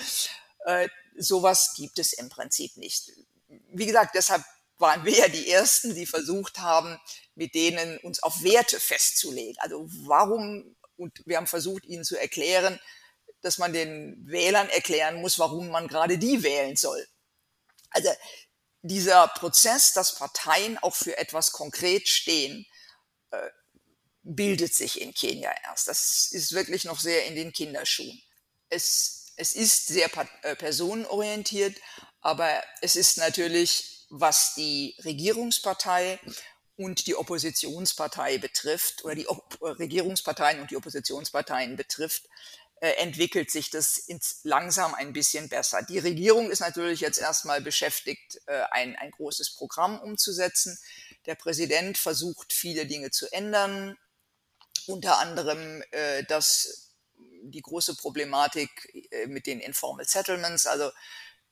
äh, 0.65 0.89
sowas 1.17 1.75
gibt 1.77 1.99
es 1.99 2.13
im 2.13 2.29
Prinzip 2.29 2.77
nicht 2.77 3.11
wie 3.49 3.87
gesagt, 3.87 4.15
deshalb 4.15 4.45
waren 4.79 5.05
wir 5.05 5.17
ja 5.17 5.29
die 5.29 5.51
Ersten, 5.51 5.95
die 5.95 6.07
versucht 6.07 6.59
haben, 6.59 6.99
mit 7.35 7.55
denen 7.55 7.99
uns 7.99 8.23
auf 8.23 8.43
Werte 8.43 8.79
festzulegen. 8.79 9.57
Also 9.59 9.87
warum, 10.07 10.77
und 10.97 11.23
wir 11.27 11.39
haben 11.39 11.47
versucht, 11.47 11.85
ihnen 11.85 12.05
zu 12.05 12.19
erklären, 12.19 12.79
dass 13.41 13.59
man 13.59 13.73
den 13.73 14.27
Wählern 14.27 14.69
erklären 14.69 15.21
muss, 15.21 15.39
warum 15.39 15.69
man 15.69 15.89
gerade 15.89 16.19
die 16.19 16.43
wählen 16.43 16.77
soll. 16.77 17.07
Also 17.91 18.11
dieser 18.83 19.29
Prozess, 19.29 19.93
dass 19.93 20.17
Parteien 20.17 20.79
auch 20.79 20.95
für 20.95 21.17
etwas 21.17 21.53
konkret 21.53 22.09
stehen, 22.09 22.67
äh, 23.31 23.49
bildet 24.27 24.75
sich 24.75 25.01
in 25.01 25.15
Kenia 25.15 25.55
erst. 25.65 25.87
Das 25.89 26.29
ist 26.33 26.53
wirklich 26.53 26.85
noch 26.85 26.99
sehr 26.99 27.27
in 27.27 27.37
den 27.37 27.53
Kinderschuhen. 27.53 28.21
Es, 28.69 29.33
es 29.37 29.55
ist 29.55 29.87
sehr 29.87 30.11
äh, 30.43 30.57
personenorientiert, 30.57 31.77
aber 32.21 32.51
es 32.81 32.97
ist 32.97 33.19
natürlich, 33.19 34.07
was 34.11 34.55
die 34.55 34.97
Regierungspartei 35.05 36.19
und 36.77 37.07
die 37.07 37.15
Oppositionspartei 37.15 38.39
betrifft, 38.39 39.05
oder 39.05 39.15
die 39.15 39.29
Op 39.29 39.59
Regierungsparteien 39.61 40.61
und 40.61 40.71
die 40.71 40.77
Oppositionsparteien 40.77 41.77
betrifft, 41.77 42.25
äh, 42.81 42.91
entwickelt 42.97 43.51
sich 43.51 43.71
das 43.71 43.97
ins, 43.97 44.41
langsam 44.43 44.95
ein 44.95 45.13
bisschen 45.13 45.49
besser. 45.49 45.83
Die 45.83 45.99
Regierung 45.99 46.51
ist 46.51 46.61
natürlich 46.61 47.01
jetzt 47.01 47.19
erstmal 47.19 47.61
beschäftigt, 47.61 48.41
äh, 48.47 48.65
ein, 48.73 48.97
ein 48.97 49.13
großes 49.13 49.55
Programm 49.55 50.01
umzusetzen. 50.01 50.79
Der 51.27 51.37
Präsident 51.37 51.97
versucht, 51.97 52.53
viele 52.53 52.87
Dinge 52.87 53.11
zu 53.13 53.33
ändern, 53.33 53.97
unter 54.87 55.19
anderem 55.19 55.83
äh, 55.91 56.25
das, 56.25 56.95
die 57.43 57.63
große 57.63 57.97
Problematik 57.97 58.71
äh, 59.11 59.27
mit 59.27 59.47
den 59.47 59.61
Informal 59.61 60.07
Settlements, 60.07 60.67
also 60.67 60.91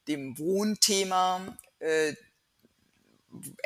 dem 0.08 0.38
Wohnthema. 0.38 1.56
Äh, 1.78 2.14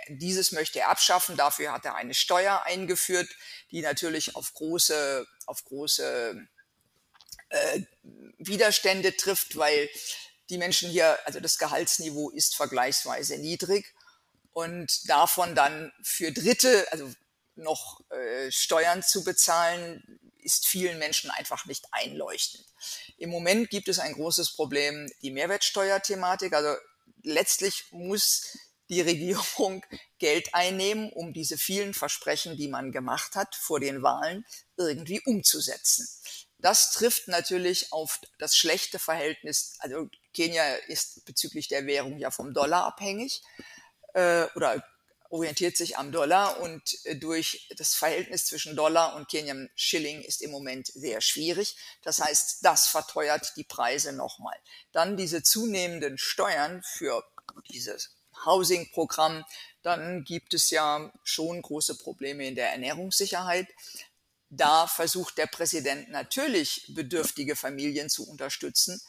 dieses 0.09 0.53
möchte 0.53 0.81
er 0.81 0.89
abschaffen. 0.89 1.37
Dafür 1.37 1.73
hat 1.73 1.85
er 1.85 1.95
eine 1.95 2.15
Steuer 2.15 2.63
eingeführt, 2.65 3.29
die 3.71 3.83
natürlich 3.83 4.35
auf 4.35 4.55
große, 4.55 5.27
auf 5.47 5.65
große 5.65 6.49
äh, 7.51 7.81
Widerstände 8.39 9.17
trifft, 9.17 9.57
weil 9.57 9.89
die 10.51 10.59
Menschen 10.59 10.91
hier, 10.91 11.19
also 11.27 11.41
das 11.41 11.59
Gehaltsniveau 11.59 12.31
ist 12.31 12.57
vergleichsweise 12.57 13.37
niedrig 13.39 13.95
und 14.53 15.09
davon 15.09 15.55
dann 15.55 15.93
für 16.03 16.33
Dritte, 16.33 16.87
also 16.91 17.13
noch 17.59 18.01
äh, 18.11 18.51
Steuern 18.51 19.03
zu 19.03 19.25
bezahlen, 19.25 20.21
ist 20.39 20.67
vielen 20.67 20.99
Menschen 20.99 21.31
einfach 21.31 21.67
nicht 21.67 21.85
einleuchtend. 21.91 22.65
Im 23.19 23.31
Moment 23.31 23.71
gibt 23.71 23.89
es 23.89 23.99
ein 23.99 24.15
großes 24.15 24.55
Problem, 24.55 25.11
die 25.23 25.31
Mehrwertsteuerthematik. 25.31 26.53
Also 26.55 26.75
letztlich 27.23 27.85
muss 27.91 28.57
die 28.89 29.01
Regierung 29.01 29.85
Geld 30.19 30.55
einnehmen, 30.55 31.13
um 31.13 31.33
diese 31.33 31.59
vielen 31.59 31.95
Versprechen, 31.95 32.57
die 32.57 32.69
man 32.69 32.93
gemacht 32.93 33.35
hat 33.35 33.55
vor 33.55 33.81
den 33.81 34.03
Wahlen, 34.03 34.47
irgendwie 34.77 35.21
umzusetzen. 35.21 36.09
Das 36.59 36.93
trifft 36.93 37.29
natürlich 37.29 37.93
auf 37.93 38.21
das 38.39 38.57
schlechte 38.57 38.99
Verhältnis. 38.99 39.77
Also 39.79 40.09
Kenia 40.35 40.75
ist 40.89 41.25
bezüglich 41.25 41.69
der 41.69 41.87
Währung 41.87 42.19
ja 42.19 42.31
vom 42.31 42.53
Dollar 42.53 42.85
abhängig 42.85 43.43
äh, 44.15 44.47
oder 44.57 44.83
orientiert 45.31 45.77
sich 45.77 45.99
am 45.99 46.13
Dollar 46.13 46.61
und 46.61 47.05
äh, 47.05 47.17
durch 47.17 47.69
das 47.77 47.95
Verhältnis 47.95 48.47
zwischen 48.47 48.77
Dollar 48.77 49.15
und 49.15 49.29
Kenyan 49.29 49.71
Schilling 49.75 50.23
ist 50.23 50.43
im 50.43 50.51
Moment 50.51 50.89
sehr 50.89 51.21
schwierig. 51.21 51.77
Das 52.03 52.21
heißt, 52.21 52.65
das 52.65 52.87
verteuert 52.87 53.53
die 53.57 53.65
Preise 53.65 54.13
nochmal. 54.13 54.57
Dann 54.93 55.17
diese 55.17 55.43
zunehmenden 55.43 56.19
Steuern 56.19 56.83
für 56.83 57.25
dieses 57.71 58.17
Housing-Programm. 58.45 59.45
Dann 59.83 60.25
gibt 60.25 60.55
es 60.55 60.71
ja 60.71 61.13
schon 61.25 61.63
große 61.63 61.97
Probleme 61.97 62.47
in 62.47 62.55
der 62.55 62.71
Ernährungssicherheit. 62.71 63.69
Da 64.51 64.87
versucht 64.87 65.37
der 65.37 65.47
Präsident 65.47 66.09
natürlich 66.09 66.87
bedürftige 66.95 67.55
Familien 67.55 68.09
zu 68.09 68.27
unterstützen, 68.27 69.01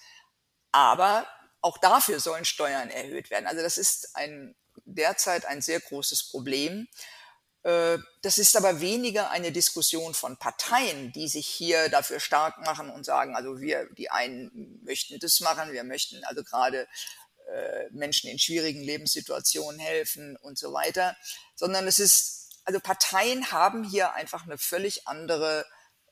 aber 0.71 1.27
auch 1.61 1.77
dafür 1.77 2.19
sollen 2.19 2.45
Steuern 2.45 2.89
erhöht 2.89 3.29
werden. 3.29 3.47
Also 3.47 3.61
das 3.61 3.77
ist 3.77 4.15
ein 4.15 4.55
derzeit 4.95 5.45
ein 5.45 5.61
sehr 5.61 5.79
großes 5.79 6.29
Problem. 6.29 6.87
Äh, 7.63 7.97
das 8.21 8.37
ist 8.37 8.55
aber 8.55 8.79
weniger 8.79 9.31
eine 9.31 9.51
Diskussion 9.51 10.13
von 10.13 10.37
Parteien, 10.37 11.11
die 11.11 11.27
sich 11.27 11.47
hier 11.47 11.89
dafür 11.89 12.19
stark 12.19 12.59
machen 12.59 12.89
und 12.89 13.05
sagen, 13.05 13.35
also 13.35 13.59
wir, 13.59 13.87
die 13.97 14.09
einen 14.09 14.81
möchten 14.83 15.19
das 15.19 15.39
machen, 15.41 15.73
wir 15.73 15.83
möchten 15.83 16.23
also 16.23 16.43
gerade 16.43 16.87
äh, 17.53 17.89
Menschen 17.91 18.29
in 18.29 18.39
schwierigen 18.39 18.81
Lebenssituationen 18.81 19.79
helfen 19.79 20.37
und 20.37 20.57
so 20.57 20.71
weiter, 20.71 21.17
sondern 21.55 21.87
es 21.87 21.99
ist, 21.99 22.61
also 22.63 22.79
Parteien 22.79 23.51
haben 23.51 23.83
hier 23.83 24.13
einfach 24.13 24.45
eine 24.45 24.57
völlig 24.57 25.07
andere 25.07 25.65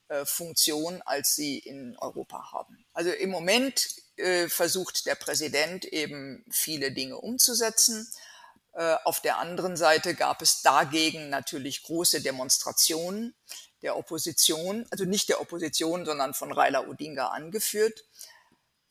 äh, 0.10 0.26
Funktion, 0.26 1.02
als 1.04 1.36
sie 1.36 1.60
in 1.60 1.96
Europa 1.98 2.52
haben. 2.52 2.86
Also 2.94 3.12
im 3.12 3.30
Moment 3.30 3.88
versucht 4.48 5.06
der 5.06 5.14
Präsident 5.14 5.86
eben 5.86 6.44
viele 6.50 6.92
Dinge 6.92 7.18
umzusetzen 7.18 8.12
auf 9.06 9.22
der 9.22 9.40
anderen 9.40 9.76
Seite 9.76 10.14
gab 10.14 10.42
es 10.42 10.62
dagegen 10.62 11.30
natürlich 11.30 11.84
große 11.84 12.22
Demonstrationen. 12.22 13.34
der 13.82 13.98
Opposition, 13.98 14.86
also 14.90 15.06
nicht 15.06 15.30
der 15.30 15.40
Opposition, 15.40 16.04
sondern 16.06 16.34
von 16.34 16.52
Raila 16.52 16.88
Odinga 16.88 17.28
angeführt. 17.28 18.04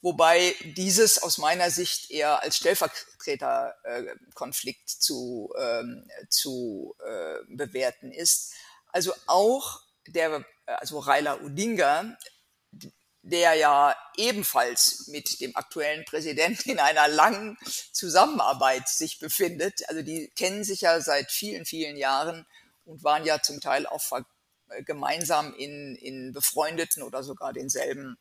Wobei 0.01 0.55
dieses 0.77 1.21
aus 1.23 1.39
meiner 1.39 1.71
Sicht 1.71 2.11
eher 2.11 2.43
als 2.43 2.57
Stellvertreterkonflikt 2.59 4.89
zu, 4.89 5.53
ähm, 5.59 6.09
zu 6.29 6.95
äh, 7.05 7.39
bewerten 7.49 8.13
ist. 8.13 8.53
Also 8.93 9.13
auch 9.27 9.81
der, 10.07 10.45
also 10.67 11.01
Raila 11.01 11.41
Odinga, 11.41 12.17
der 13.27 13.55
ja 13.55 13.97
ebenfalls 14.17 15.09
mit 15.09 15.41
dem 15.41 15.57
aktuellen 15.57 16.05
Präsidenten 16.05 16.71
in 16.71 16.79
einer 16.79 17.09
langen 17.09 17.59
Zusammenarbeit 17.93 18.89
sich 18.89 19.19
befindet. 19.19 19.89
Also 19.89 20.03
die 20.03 20.29
kennen 20.37 20.63
sich 20.63 20.83
ja 20.83 21.01
seit 21.01 21.33
vielen, 21.33 21.65
vielen 21.65 21.97
Jahren 21.97 22.47
und 22.85 23.03
waren 23.03 23.25
ja 23.25 23.43
zum 23.43 23.61
Teil 23.61 23.87
auch 23.87 24.01
gemeinsam 24.85 25.55
in, 25.55 25.97
in 25.97 26.33
befreundeten 26.33 27.03
oder 27.03 27.25
sogar 27.25 27.53
denselben 27.53 28.17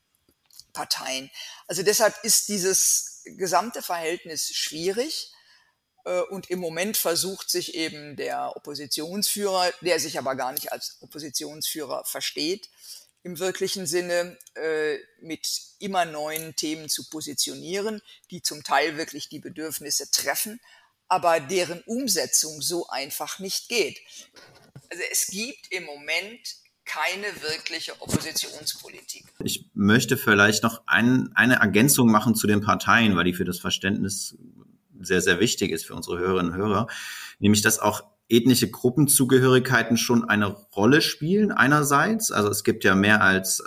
Parteien. 0.74 1.30
Also 1.68 1.84
deshalb 1.84 2.16
ist 2.24 2.48
dieses 2.50 3.22
gesamte 3.26 3.84
Verhältnis 3.84 4.56
schwierig. 4.56 5.32
Äh, 6.06 6.22
und 6.22 6.50
im 6.50 6.60
Moment 6.60 6.98
versucht 6.98 7.52
sich 7.52 7.76
eben 7.76 8.16
der 8.16 8.56
Oppositionsführer, 8.56 9.72
der 9.82 10.00
sich 10.00 10.18
aber 10.18 10.36
gar 10.36 10.52
nicht 10.52 10.72
als 10.72 10.98
Oppositionsführer 11.02 12.06
versteht, 12.06 12.70
im 13.26 13.40
wirklichen 13.40 13.88
Sinne 13.88 14.38
äh, 14.54 14.98
mit 15.20 15.50
immer 15.80 16.06
neuen 16.06 16.56
Themen 16.56 16.90
zu 16.90 17.10
positionieren, 17.10 18.02
die 18.30 18.44
zum 18.44 18.62
Teil 18.62 18.98
wirklich 18.98 19.30
die 19.30 19.40
Bedürfnisse 19.40 20.12
treffen, 20.12 20.62
aber 21.08 21.40
deren 21.40 21.82
Umsetzung 21.88 22.62
so 22.62 22.88
einfach 22.88 23.40
nicht 23.40 23.68
geht. 23.68 24.00
Also 24.92 25.04
es 25.12 25.26
gibt 25.26 25.72
im 25.72 25.86
Moment 25.86 26.40
keine 26.86 27.26
wirkliche 27.42 28.00
Oppositionspolitik. 28.00 29.26
Ich 29.44 29.72
möchte 29.74 30.18
vielleicht 30.18 30.62
noch 30.62 30.84
ein, 30.86 31.32
eine 31.34 31.56
Ergänzung 31.56 32.12
machen 32.12 32.36
zu 32.36 32.46
den 32.46 32.62
Parteien, 32.62 33.16
weil 33.16 33.24
die 33.24 33.34
für 33.34 33.44
das 33.44 33.58
Verständnis 33.58 34.38
sehr, 35.02 35.22
sehr 35.22 35.40
wichtig 35.40 35.72
ist 35.72 35.88
für 35.88 35.96
unsere 35.96 36.20
Hörerinnen 36.20 36.52
und 36.52 36.58
Hörer, 36.60 36.88
nämlich 37.40 37.64
dass 37.64 37.80
auch 37.80 38.04
ethnische 38.30 38.70
Gruppenzugehörigkeiten 38.70 39.98
schon 39.98 40.28
eine 40.28 40.48
Rolle 40.48 41.02
spielen 41.02 41.52
einerseits. 41.52 42.32
Also 42.32 42.50
es 42.50 42.64
gibt 42.64 42.84
ja 42.84 42.96
mehr 42.96 43.22
als 43.22 43.64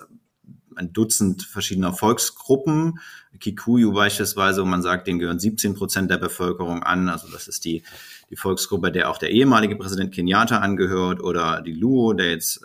ein 0.78 0.92
Dutzend 0.92 1.42
verschiedener 1.42 1.92
Volksgruppen. 1.92 3.00
Kikuyu 3.38 3.92
beispielsweise, 3.92 4.62
wo 4.62 4.66
man 4.66 4.82
sagt, 4.82 5.06
denen 5.06 5.18
gehören 5.18 5.38
17 5.38 5.74
Prozent 5.74 6.10
der 6.10 6.18
Bevölkerung 6.18 6.82
an. 6.82 7.08
Also 7.08 7.28
das 7.28 7.48
ist 7.48 7.64
die, 7.64 7.82
die 8.30 8.36
Volksgruppe, 8.36 8.90
der 8.90 9.10
auch 9.10 9.18
der 9.18 9.30
ehemalige 9.30 9.76
Präsident 9.76 10.14
Kenyatta 10.14 10.58
angehört 10.58 11.20
oder 11.20 11.60
die 11.60 11.72
Luo, 11.72 12.12
der 12.12 12.30
jetzt 12.30 12.64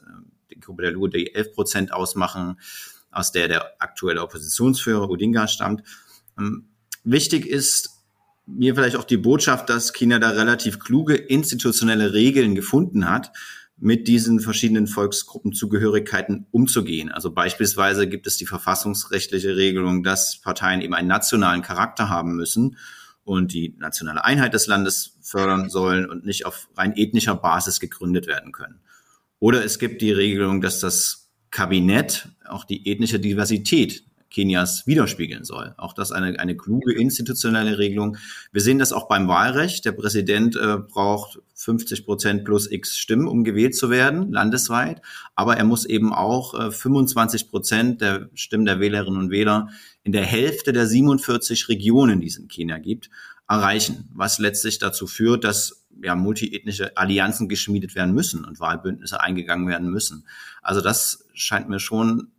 die 0.52 0.60
Gruppe 0.60 0.84
der 0.84 0.92
Luo, 0.92 1.08
die 1.08 1.34
11 1.34 1.54
Prozent 1.54 1.94
ausmachen, 1.94 2.60
aus 3.12 3.32
der 3.32 3.48
der 3.48 3.74
aktuelle 3.80 4.22
Oppositionsführer 4.22 5.10
Odinga 5.10 5.48
stammt. 5.48 5.84
Ähm, 6.38 6.70
wichtig 7.04 7.46
ist 7.46 7.93
mir 8.46 8.76
vielleicht 8.76 8.96
auch 8.96 9.04
die 9.04 9.18
Botschaft, 9.18 9.70
dass 9.70 9.94
China 9.94 10.20
da 10.20 10.30
relativ 10.30 10.80
kluge 10.80 11.16
institutionelle 11.16 12.14
Regeln 12.14 12.56
gefunden 12.56 13.10
hat, 13.10 13.32
mit 13.78 14.08
diesen 14.08 14.40
verschiedenen 14.40 14.88
Volksgruppenzugehörigkeiten 14.88 16.46
umzugehen. 16.52 17.12
Also 17.12 17.32
beispielsweise 17.32 18.08
gibt 18.08 18.28
es 18.28 18.38
die 18.38 18.46
verfassungsrechtliche 18.46 19.56
Regelung, 19.56 20.04
dass 20.04 20.40
Parteien 20.42 20.82
eben 20.82 20.94
einen 20.94 21.08
nationalen 21.08 21.62
Charakter 21.62 22.10
haben 22.10 22.36
müssen 22.36 22.78
und 23.24 23.54
die 23.54 23.76
nationale 23.80 24.24
Einheit 24.24 24.54
des 24.54 24.68
Landes 24.68 25.18
fördern 25.22 25.70
sollen 25.70 26.10
und 26.10 26.26
nicht 26.26 26.46
auf 26.46 26.70
rein 26.76 26.96
ethnischer 26.96 27.36
Basis 27.36 27.80
gegründet 27.80 28.28
werden 28.28 28.52
können. 28.52 28.80
Oder 29.40 29.66
es 29.66 29.80
gibt 29.80 30.02
die 30.02 30.12
Regelung, 30.12 30.62
dass 30.62 30.80
das 30.80 31.32
Kabinett 31.50 32.30
auch 32.46 32.64
die 32.64 32.90
ethnische 32.90 33.20
Diversität 33.20 34.06
Kenias 34.34 34.88
widerspiegeln 34.88 35.46
soll. 35.46 35.76
Auch 35.78 35.94
das 35.94 36.12
eine, 36.12 36.40
eine 36.40 36.58
kluge 36.58 36.94
institutionelle 36.94 37.78
Regelung. 37.78 38.18
Wir 38.52 38.62
sehen 38.62 38.80
das 38.80 38.92
auch 38.92 39.08
beim 39.08 39.28
Wahlrecht. 39.28 39.86
Der 39.86 39.92
Präsident 39.92 40.56
äh, 40.56 40.78
braucht 40.80 41.40
50 41.54 42.04
Prozent 42.04 42.44
plus 42.44 42.70
x 42.70 42.98
Stimmen, 42.98 43.28
um 43.28 43.44
gewählt 43.44 43.76
zu 43.76 43.92
werden, 43.92 44.32
landesweit. 44.32 45.02
Aber 45.36 45.56
er 45.56 45.64
muss 45.64 45.86
eben 45.86 46.12
auch 46.12 46.60
äh, 46.60 46.72
25 46.72 47.50
Prozent 47.50 48.02
der 48.02 48.30
Stimmen 48.34 48.66
der 48.66 48.80
Wählerinnen 48.80 49.20
und 49.20 49.30
Wähler 49.30 49.70
in 50.04 50.12
der 50.12 50.26
Hälfte 50.26 50.74
der 50.74 50.88
47 50.88 51.70
Regionen, 51.70 52.20
die 52.20 52.28
es 52.28 52.38
in 52.38 52.48
Kenia 52.48 52.80
gibt, 52.80 53.12
erreichen. 53.48 54.10
Was 54.16 54.40
letztlich 54.40 54.80
dazu 54.80 55.06
führt, 55.06 55.44
dass 55.44 55.86
ja, 56.02 56.16
multiethnische 56.16 56.98
Allianzen 56.98 57.48
geschmiedet 57.48 57.94
werden 57.94 58.16
müssen 58.16 58.46
und 58.46 58.60
Wahlbündnisse 58.60 59.22
eingegangen 59.22 59.68
werden 59.68 59.92
müssen. 59.92 60.26
Also 60.64 60.82
das 60.82 61.26
scheint 61.34 61.70
mir 61.70 61.80
schon 61.80 62.32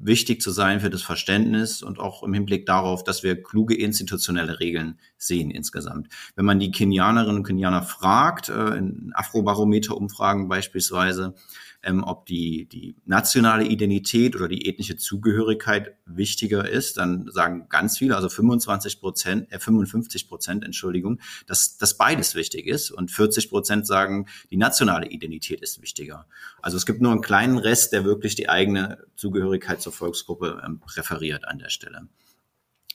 wichtig 0.00 0.40
zu 0.40 0.50
sein 0.50 0.80
für 0.80 0.90
das 0.90 1.02
Verständnis 1.02 1.82
und 1.82 1.98
auch 1.98 2.22
im 2.22 2.32
Hinblick 2.32 2.66
darauf, 2.66 3.04
dass 3.04 3.22
wir 3.22 3.42
kluge 3.42 3.74
institutionelle 3.74 4.58
Regeln 4.58 4.98
sehen 5.16 5.50
insgesamt. 5.50 6.08
Wenn 6.34 6.46
man 6.46 6.58
die 6.58 6.70
Kenianerinnen 6.70 7.36
und 7.36 7.46
Kenianer 7.46 7.82
fragt, 7.82 8.48
äh, 8.48 8.76
in 8.76 9.12
Afrobarometer-Umfragen 9.14 10.48
beispielsweise, 10.48 11.34
ähm, 11.82 12.04
ob 12.04 12.26
die, 12.26 12.66
die 12.66 12.94
nationale 13.06 13.64
Identität 13.64 14.36
oder 14.36 14.48
die 14.48 14.68
ethnische 14.68 14.96
Zugehörigkeit 14.96 15.96
wichtiger 16.04 16.68
ist, 16.68 16.98
dann 16.98 17.30
sagen 17.30 17.68
ganz 17.68 17.96
viele, 17.96 18.16
also 18.16 18.28
25 18.28 19.00
Prozent, 19.00 19.50
äh 19.50 19.58
55 19.58 20.28
Prozent, 20.28 20.64
Entschuldigung, 20.64 21.20
dass, 21.46 21.78
dass 21.78 21.96
beides 21.96 22.34
wichtig 22.34 22.66
ist 22.66 22.90
und 22.90 23.10
40 23.10 23.48
Prozent 23.48 23.86
sagen, 23.86 24.26
die 24.50 24.56
nationale 24.56 25.08
Identität 25.08 25.62
ist 25.62 25.80
wichtiger. 25.80 26.26
Also 26.60 26.76
es 26.76 26.84
gibt 26.84 27.00
nur 27.00 27.12
einen 27.12 27.22
kleinen 27.22 27.58
Rest, 27.58 27.92
der 27.92 28.04
wirklich 28.04 28.34
die 28.34 28.48
eigene 28.48 28.98
Zugehörigkeit 29.16 29.80
zur 29.80 29.92
Volksgruppe 29.92 30.62
ähm, 30.64 30.80
präferiert 30.80 31.48
an 31.48 31.58
der 31.58 31.70
Stelle. 31.70 32.08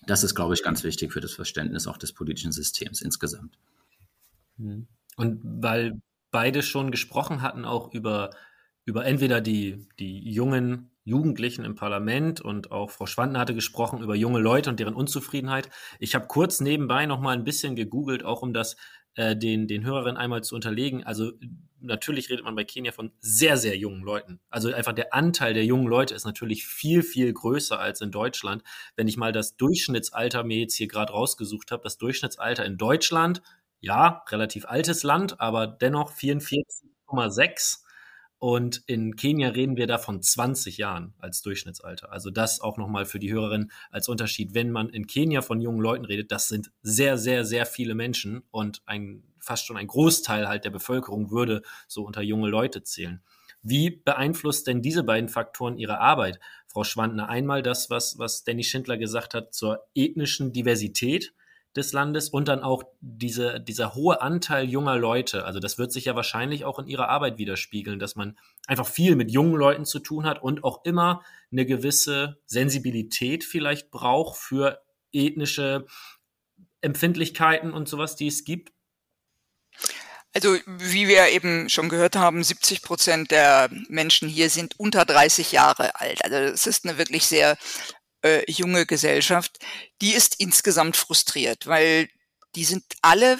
Das 0.06 0.24
ist, 0.24 0.36
glaube 0.36 0.54
ich, 0.54 0.62
ganz 0.62 0.84
wichtig 0.84 1.12
für 1.12 1.22
das 1.22 1.34
Verständnis 1.34 1.88
auch 1.88 1.98
des 1.98 2.14
politischen 2.14 2.52
Systems 2.52 3.02
insgesamt. 3.02 3.58
Und 5.16 5.42
weil 5.44 6.02
beide 6.32 6.62
schon 6.62 6.92
gesprochen 6.92 7.42
hatten, 7.42 7.66
auch 7.66 7.94
über 7.94 8.32
über 8.86 9.06
entweder 9.06 9.42
die, 9.42 9.88
die 10.00 10.32
jungen 10.32 10.92
Jugendlichen 11.04 11.66
im 11.66 11.76
Parlament 11.76 12.42
und 12.42 12.72
auch 12.72 12.90
Frau 12.90 13.06
Schwanden 13.06 13.38
hatte 13.38 13.54
gesprochen 13.54 14.02
über 14.02 14.16
junge 14.16 14.40
Leute 14.40 14.72
und 14.72 14.80
deren 14.80 14.96
Unzufriedenheit. 14.96 15.70
Ich 16.00 16.16
habe 16.16 16.26
kurz 16.26 16.62
nebenbei 16.62 17.06
noch 17.06 17.20
mal 17.20 17.36
ein 17.36 17.44
bisschen 17.44 17.76
gegoogelt, 17.76 18.26
auch 18.26 18.42
um 18.42 18.54
das 18.54 18.76
äh, 19.16 19.36
den, 19.36 19.68
den 19.68 19.86
Hörerinnen 19.86 20.18
einmal 20.18 20.44
zu 20.44 20.56
unterlegen. 20.56 21.04
Also 21.04 21.32
natürlich 21.80 22.30
redet 22.30 22.44
man 22.44 22.56
bei 22.56 22.64
Kenia 22.64 22.92
von 22.92 23.12
sehr, 23.20 23.58
sehr 23.58 23.78
jungen 23.78 24.02
Leuten. 24.02 24.40
Also 24.50 24.74
einfach 24.74 24.94
der 24.94 25.14
Anteil 25.14 25.54
der 25.54 25.64
jungen 25.64 25.88
Leute 25.88 26.16
ist 26.16 26.26
natürlich 26.26 26.66
viel, 26.66 27.04
viel 27.04 27.32
größer 27.32 27.80
als 27.80 28.02
in 28.02 28.12
Deutschland. 28.12 28.64
Wenn 28.96 29.08
ich 29.08 29.18
mal 29.18 29.32
das 29.32 29.58
Durchschnittsalter 29.58 30.44
mir 30.44 30.58
jetzt 30.58 30.76
hier 30.76 30.88
gerade 30.88 31.14
rausgesucht 31.14 31.72
habe, 31.72 31.84
das 31.84 31.98
Durchschnittsalter 31.98 32.66
in 32.66 32.78
Deutschland, 32.78 33.44
ja, 33.80 34.24
relativ 34.30 34.66
altes 34.66 35.04
Land, 35.04 35.40
aber 35.40 35.68
dennoch 35.68 36.12
44,6 36.12 37.85
und 38.40 38.84
in 38.86 39.16
Kenia 39.16 39.50
reden 39.50 39.78
wir 39.78 39.88
da 39.88 39.98
von 39.98 40.22
20 40.22 40.78
Jahren 40.78 41.14
als 41.20 41.42
Durchschnittsalter. 41.42 42.12
Also 42.12 42.30
das 42.30 42.60
auch 42.60 42.78
nochmal 42.78 43.06
für 43.06 43.20
die 43.20 43.32
Hörerin 43.32 43.72
als 43.92 44.10
Unterschied. 44.10 44.54
Wenn 44.54 44.72
man 44.72 44.90
in 44.90 45.08
Kenia 45.08 45.42
von 45.42 45.62
jungen 45.62 45.80
Leuten 45.80 46.06
redet, 46.06 46.32
das 46.32 46.48
sind 46.48 46.72
sehr, 46.82 47.18
sehr, 47.18 47.46
sehr 47.46 47.66
viele 47.66 47.96
Menschen 47.96 48.44
und 48.52 48.82
ein, 48.86 49.24
fast 49.40 49.66
schon 49.66 49.78
ein 49.78 49.88
Großteil 49.88 50.48
halt 50.48 50.66
der 50.66 50.70
Bevölkerung 50.70 51.32
würde 51.32 51.62
so 51.88 52.04
unter 52.04 52.22
junge 52.22 52.50
Leute 52.50 52.84
zählen. 52.84 53.24
Wie 53.62 53.90
beeinflusst 53.90 54.68
denn 54.68 54.84
diese 54.84 55.04
beiden 55.04 55.30
Faktoren 55.30 55.78
Ihre 55.78 56.00
Arbeit, 56.00 56.40
Frau 56.68 56.84
Schwandner? 56.84 57.30
Einmal 57.30 57.64
das, 57.64 57.90
was, 57.90 58.20
was 58.20 58.44
Danny 58.44 58.64
Schindler 58.64 58.98
gesagt 58.98 59.34
hat 59.34 59.56
zur 59.56 59.88
ethnischen 59.96 60.54
Diversität 60.54 61.34
des 61.76 61.92
Landes 61.92 62.30
und 62.30 62.48
dann 62.48 62.64
auch 62.64 62.84
diese, 63.02 63.60
dieser 63.60 63.96
hohe 63.96 64.22
Anteil 64.22 64.70
junger 64.70 64.98
Leute. 64.98 65.46
Also 65.46 65.60
das 65.60 65.78
wird 65.78 65.92
sich 65.92 66.06
ja 66.06 66.16
wahrscheinlich 66.16 66.64
auch 66.64 66.80
in 66.80 66.88
ihrer 66.88 67.10
Arbeit 67.10 67.38
widerspiegeln, 67.38 68.00
dass 68.00 68.16
man 68.16 68.38
einfach 68.66 68.88
viel 68.88 69.16
mit 69.16 69.32
jungen 69.32 69.56
Leuten 69.56 69.86
zu 69.86 70.00
tun 70.00 70.26
hat 70.26 70.42
und 70.42 70.64
auch 70.64 70.86
immer 70.86 71.22
eine 71.52 71.66
gewisse 71.66 72.38
Sensibilität 72.46 73.44
vielleicht 73.44 73.92
braucht 73.92 74.38
für 74.38 74.82
ethnische 75.12 75.86
Empfindlichkeiten 76.82 77.74
und 77.74 77.90
sowas, 77.90 78.16
die 78.16 78.28
es 78.28 78.46
gibt. 78.46 78.72
Also 80.34 80.58
wie 80.66 81.08
wir 81.08 81.30
eben 81.30 81.70
schon 81.70 81.88
gehört 81.88 82.18
haben, 82.18 82.44
70 82.44 82.82
Prozent 82.82 83.32
der 83.32 83.70
Menschen 83.88 84.28
hier 84.28 84.50
sind 84.50 84.78
unter 84.78 85.06
30 85.06 85.54
Jahre 85.54 86.00
alt. 86.00 86.24
Also 86.26 86.36
es 86.36 86.68
ist 86.68 86.86
eine 86.86 86.98
wirklich 86.98 87.26
sehr 87.26 87.58
äh, 88.26 88.52
junge 88.52 88.86
Gesellschaft, 88.86 89.60
die 90.02 90.14
ist 90.14 90.40
insgesamt 90.40 90.98
frustriert, 90.98 91.68
weil 91.68 92.10
die 92.56 92.66
sind 92.66 92.84
alle 93.02 93.40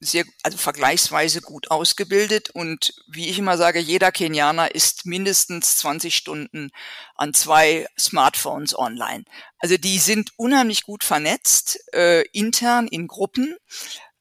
sehr, 0.00 0.24
also 0.42 0.58
vergleichsweise 0.58 1.42
gut 1.42 1.70
ausgebildet 1.70 2.50
und 2.50 2.94
wie 3.06 3.28
ich 3.28 3.38
immer 3.38 3.56
sage, 3.56 3.78
jeder 3.78 4.10
Kenianer 4.10 4.74
ist 4.74 5.06
mindestens 5.06 5.76
20 5.76 6.16
Stunden 6.16 6.70
an 7.14 7.34
zwei 7.34 7.86
Smartphones 7.98 8.76
online. 8.76 9.24
Also 9.58 9.76
die 9.76 9.98
sind 9.98 10.32
unheimlich 10.36 10.82
gut 10.82 11.04
vernetzt, 11.04 11.78
äh, 11.94 12.22
intern 12.32 12.88
in 12.88 13.06
Gruppen, 13.06 13.54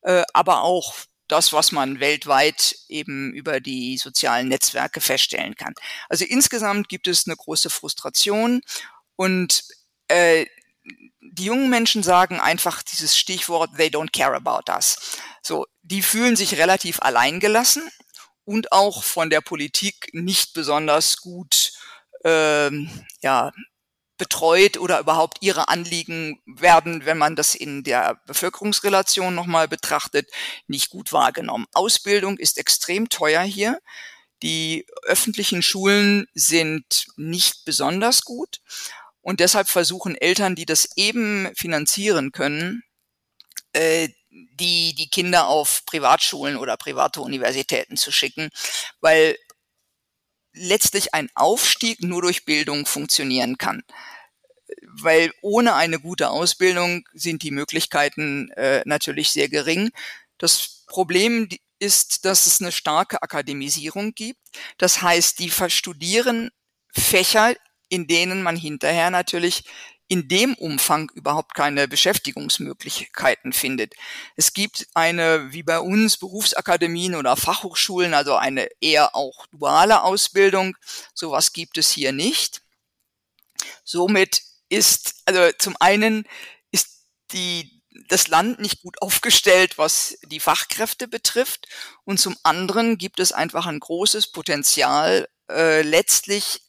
äh, 0.01 0.23
aber 0.33 0.61
auch 0.61 0.93
das, 1.27 1.53
was 1.53 1.71
man 1.71 1.99
weltweit 1.99 2.75
eben 2.89 3.33
über 3.33 3.59
die 3.61 3.97
sozialen 3.97 4.49
Netzwerke 4.49 4.99
feststellen 4.99 5.55
kann. 5.55 5.73
Also 6.09 6.25
insgesamt 6.25 6.89
gibt 6.89 7.07
es 7.07 7.25
eine 7.25 7.37
große 7.37 7.69
Frustration 7.69 8.61
und 9.15 9.63
äh, 10.11 10.45
die 11.21 11.45
jungen 11.45 11.69
Menschen 11.69 12.03
sagen 12.03 12.39
einfach 12.39 12.83
dieses 12.83 13.17
Stichwort, 13.17 13.71
they 13.77 13.87
don't 13.87 14.11
care 14.11 14.35
about 14.35 14.71
us. 14.71 15.17
So, 15.41 15.65
die 15.81 16.01
fühlen 16.01 16.35
sich 16.35 16.57
relativ 16.57 17.01
alleingelassen 17.01 17.89
und 18.43 18.71
auch 18.71 19.03
von 19.03 19.29
der 19.29 19.41
Politik 19.41 20.09
nicht 20.13 20.53
besonders 20.53 21.17
gut 21.17 21.73
ähm, 22.23 22.89
ja, 23.21 23.51
betreut 24.17 24.77
oder 24.77 24.99
überhaupt 24.99 25.37
ihre 25.41 25.69
Anliegen 25.69 26.39
werden, 26.45 27.05
wenn 27.05 27.17
man 27.17 27.35
das 27.35 27.55
in 27.55 27.83
der 27.83 28.21
Bevölkerungsrelation 28.27 29.33
nochmal 29.33 29.67
betrachtet, 29.67 30.29
nicht 30.67 30.89
gut 30.89 31.11
wahrgenommen. 31.11 31.65
Ausbildung 31.73 32.37
ist 32.37 32.57
extrem 32.57 33.09
teuer 33.09 33.41
hier. 33.41 33.79
Die 34.43 34.85
öffentlichen 35.03 35.61
Schulen 35.61 36.27
sind 36.33 37.07
nicht 37.15 37.65
besonders 37.65 38.23
gut. 38.23 38.59
Und 39.21 39.39
deshalb 39.39 39.67
versuchen 39.67 40.15
Eltern, 40.15 40.55
die 40.55 40.65
das 40.65 40.89
eben 40.95 41.49
finanzieren 41.55 42.31
können, 42.31 42.83
äh, 43.73 44.09
die, 44.31 44.95
die 44.95 45.09
Kinder 45.09 45.47
auf 45.47 45.85
Privatschulen 45.85 46.57
oder 46.57 46.77
private 46.77 47.21
Universitäten 47.21 47.97
zu 47.97 48.11
schicken, 48.11 48.49
weil 49.01 49.35
letztlich 50.53 51.13
ein 51.13 51.29
Aufstieg 51.35 52.01
nur 52.01 52.21
durch 52.21 52.45
Bildung 52.45 52.85
funktionieren 52.85 53.57
kann. 53.57 53.83
Weil 55.01 55.31
ohne 55.41 55.75
eine 55.75 55.99
gute 55.99 56.29
Ausbildung 56.29 57.03
sind 57.13 57.43
die 57.43 57.51
Möglichkeiten 57.51 58.49
äh, 58.51 58.81
natürlich 58.85 59.31
sehr 59.31 59.49
gering. 59.49 59.91
Das 60.37 60.83
Problem 60.87 61.49
ist, 61.79 62.25
dass 62.25 62.47
es 62.47 62.61
eine 62.61 62.71
starke 62.71 63.21
Akademisierung 63.21 64.13
gibt. 64.13 64.39
Das 64.77 65.01
heißt, 65.01 65.39
die 65.39 65.49
verstudieren 65.49 66.51
Fächer, 66.93 67.55
in 67.91 68.07
denen 68.07 68.41
man 68.41 68.55
hinterher 68.55 69.11
natürlich 69.11 69.65
in 70.07 70.27
dem 70.27 70.55
Umfang 70.55 71.11
überhaupt 71.13 71.55
keine 71.55 71.87
Beschäftigungsmöglichkeiten 71.87 73.53
findet. 73.53 73.95
Es 74.35 74.53
gibt 74.53 74.87
eine, 74.93 75.51
wie 75.51 75.63
bei 75.63 75.79
uns, 75.79 76.17
Berufsakademien 76.17 77.15
oder 77.15 77.35
Fachhochschulen, 77.35 78.13
also 78.13 78.35
eine 78.35 78.69
eher 78.79 79.15
auch 79.15 79.45
duale 79.47 80.03
Ausbildung. 80.03 80.75
Sowas 81.13 81.53
gibt 81.53 81.77
es 81.77 81.89
hier 81.89 82.13
nicht. 82.13 82.61
Somit 83.83 84.41
ist, 84.69 85.21
also 85.25 85.51
zum 85.57 85.75
einen 85.79 86.25
ist 86.71 87.05
die, 87.31 87.81
das 88.07 88.29
Land 88.29 88.59
nicht 88.59 88.81
gut 88.81 89.01
aufgestellt, 89.01 89.77
was 89.77 90.17
die 90.27 90.39
Fachkräfte 90.39 91.09
betrifft. 91.09 91.67
Und 92.05 92.19
zum 92.19 92.37
anderen 92.43 92.97
gibt 92.97 93.19
es 93.19 93.33
einfach 93.33 93.65
ein 93.65 93.79
großes 93.79 94.31
Potenzial, 94.31 95.27
äh, 95.49 95.81
letztlich 95.81 96.61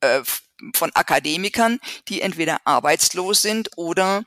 äh, 0.00 0.22
von 0.74 0.90
Akademikern, 0.94 1.78
die 2.08 2.20
entweder 2.20 2.58
arbeitslos 2.64 3.42
sind 3.42 3.70
oder 3.76 4.24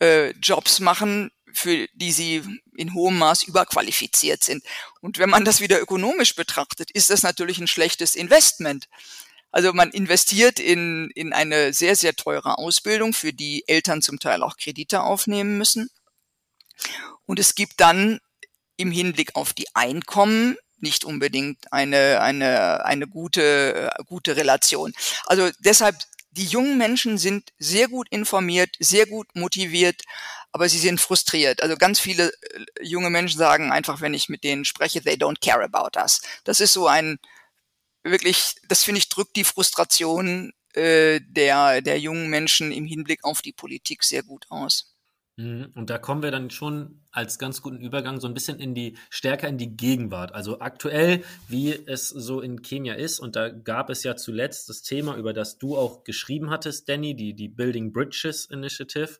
äh, 0.00 0.30
Jobs 0.30 0.80
machen, 0.80 1.30
für 1.52 1.88
die 1.94 2.12
sie 2.12 2.42
in 2.76 2.94
hohem 2.94 3.18
Maß 3.18 3.42
überqualifiziert 3.44 4.44
sind. 4.44 4.62
Und 5.00 5.18
wenn 5.18 5.30
man 5.30 5.44
das 5.44 5.60
wieder 5.60 5.80
ökonomisch 5.80 6.34
betrachtet, 6.34 6.90
ist 6.90 7.10
das 7.10 7.22
natürlich 7.22 7.58
ein 7.58 7.66
schlechtes 7.66 8.14
Investment. 8.14 8.88
Also 9.50 9.72
man 9.72 9.90
investiert 9.90 10.60
in, 10.60 11.10
in 11.14 11.32
eine 11.32 11.72
sehr, 11.72 11.96
sehr 11.96 12.14
teure 12.14 12.58
Ausbildung, 12.58 13.14
für 13.14 13.32
die 13.32 13.64
Eltern 13.66 14.02
zum 14.02 14.18
Teil 14.18 14.42
auch 14.42 14.56
Kredite 14.56 15.02
aufnehmen 15.02 15.56
müssen. 15.56 15.90
Und 17.26 17.38
es 17.38 17.54
gibt 17.54 17.80
dann 17.80 18.20
im 18.76 18.92
Hinblick 18.92 19.34
auf 19.34 19.52
die 19.52 19.66
Einkommen 19.74 20.56
nicht 20.82 21.04
unbedingt 21.04 21.72
eine, 21.72 22.20
eine, 22.20 22.84
eine 22.84 23.06
gute, 23.06 23.90
gute 24.06 24.36
Relation. 24.36 24.92
Also 25.26 25.50
deshalb, 25.60 25.96
die 26.30 26.46
jungen 26.46 26.78
Menschen 26.78 27.18
sind 27.18 27.52
sehr 27.58 27.88
gut 27.88 28.08
informiert, 28.10 28.76
sehr 28.78 29.06
gut 29.06 29.28
motiviert, 29.34 30.02
aber 30.52 30.68
sie 30.68 30.78
sind 30.78 31.00
frustriert. 31.00 31.62
Also 31.62 31.76
ganz 31.76 32.00
viele 32.00 32.32
äh, 32.32 32.64
junge 32.82 33.10
Menschen 33.10 33.38
sagen 33.38 33.72
einfach, 33.72 34.00
wenn 34.00 34.14
ich 34.14 34.28
mit 34.28 34.44
denen 34.44 34.64
spreche, 34.64 35.02
they 35.02 35.14
don't 35.14 35.40
care 35.40 35.62
about 35.64 35.98
us. 35.98 36.20
Das 36.44 36.60
ist 36.60 36.72
so 36.72 36.86
ein, 36.86 37.18
wirklich, 38.02 38.54
das 38.68 38.84
finde 38.84 38.98
ich, 38.98 39.08
drückt 39.08 39.36
die 39.36 39.44
Frustration 39.44 40.52
äh, 40.74 41.20
der, 41.22 41.82
der 41.82 41.98
jungen 41.98 42.28
Menschen 42.28 42.72
im 42.72 42.86
Hinblick 42.86 43.24
auf 43.24 43.42
die 43.42 43.52
Politik 43.52 44.04
sehr 44.04 44.22
gut 44.22 44.46
aus. 44.48 44.87
Mhm. 45.38 45.70
Und 45.76 45.88
da 45.88 45.98
kommen 45.98 46.22
wir 46.22 46.32
dann 46.32 46.50
schon 46.50 47.00
als 47.12 47.38
ganz 47.38 47.62
guten 47.62 47.78
Übergang 47.78 48.18
so 48.18 48.26
ein 48.26 48.34
bisschen 48.34 48.58
in 48.58 48.74
die, 48.74 48.98
stärker 49.08 49.46
in 49.46 49.56
die 49.56 49.76
Gegenwart. 49.76 50.34
Also 50.34 50.58
aktuell, 50.58 51.22
wie 51.46 51.72
es 51.72 52.08
so 52.08 52.40
in 52.40 52.60
Kenia 52.60 52.94
ist. 52.94 53.20
Und 53.20 53.36
da 53.36 53.48
gab 53.48 53.88
es 53.88 54.02
ja 54.02 54.16
zuletzt 54.16 54.68
das 54.68 54.82
Thema, 54.82 55.16
über 55.16 55.32
das 55.32 55.56
du 55.56 55.76
auch 55.76 56.02
geschrieben 56.02 56.50
hattest, 56.50 56.88
Danny, 56.88 57.14
die, 57.14 57.34
die 57.34 57.48
Building 57.48 57.92
Bridges 57.92 58.46
Initiative 58.46 59.18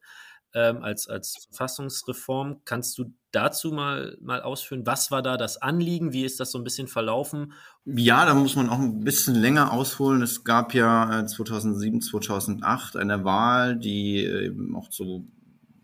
ähm, 0.55 0.83
als, 0.83 1.09
als 1.09 1.47
Verfassungsreform. 1.51 2.63
Kannst 2.65 2.99
du 2.99 3.15
dazu 3.31 3.71
mal, 3.71 4.19
mal 4.21 4.43
ausführen? 4.43 4.87
Was 4.87 5.13
war 5.13 5.23
da 5.23 5.37
das 5.37 5.63
Anliegen? 5.63 6.13
Wie 6.13 6.25
ist 6.25 6.41
das 6.41 6.51
so 6.51 6.59
ein 6.59 6.65
bisschen 6.65 6.89
verlaufen? 6.89 7.53
Ja, 7.85 8.27
da 8.27 8.35
muss 8.35 8.57
man 8.57 8.69
auch 8.71 8.81
ein 8.81 9.05
bisschen 9.05 9.37
länger 9.37 9.73
ausholen. 9.73 10.23
Es 10.23 10.43
gab 10.43 10.75
ja 10.75 11.25
2007, 11.25 11.99
äh, 11.99 12.01
2008 12.01 12.97
eine 12.97 13.25
Wahl, 13.25 13.77
die 13.77 14.25
eben 14.25 14.75
auch 14.75 14.91
so 14.91 15.25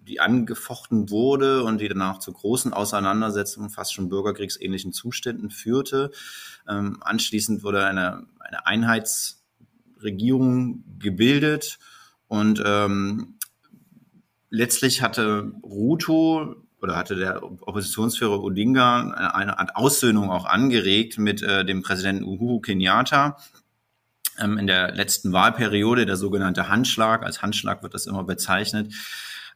die 0.07 0.21
angefochten 0.21 1.11
wurde 1.11 1.65
und 1.65 1.81
die 1.81 1.89
danach 1.89 2.19
zu 2.19 2.33
großen 2.33 2.73
Auseinandersetzungen, 2.73 3.71
fast 3.71 3.95
schon 3.95 4.09
bürgerkriegsähnlichen 4.09 4.93
Zuständen 4.93 5.51
führte. 5.51 6.11
Ähm, 6.69 6.99
anschließend 7.01 7.63
wurde 7.63 7.87
eine, 7.87 8.27
eine 8.39 8.67
Einheitsregierung 8.67 10.85
gebildet 10.99 11.79
und 12.29 12.63
ähm, 12.65 13.39
letztlich 14.51 15.03
hatte 15.03 15.53
Ruto 15.63 16.57
oder 16.81 16.97
hatte 16.97 17.17
der 17.17 17.43
Oppositionsführer 17.43 18.43
Odinga 18.43 19.01
eine, 19.01 19.35
eine 19.35 19.59
Art 19.59 19.77
Aussöhnung 19.77 20.31
auch 20.31 20.45
angeregt 20.45 21.19
mit 21.19 21.43
äh, 21.43 21.65
dem 21.65 21.83
Präsidenten 21.83 22.25
Uhuru 22.25 22.61
Kenyatta 22.61 23.39
ähm, 24.39 24.59
in 24.59 24.67
der 24.67 24.93
letzten 24.93 25.33
Wahlperiode, 25.33 26.07
der 26.07 26.17
sogenannte 26.17 26.69
Handschlag, 26.69 27.23
als 27.23 27.43
Handschlag 27.43 27.83
wird 27.83 27.95
das 27.95 28.07
immer 28.07 28.25
bezeichnet, 28.25 28.93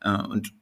und 0.05 0.53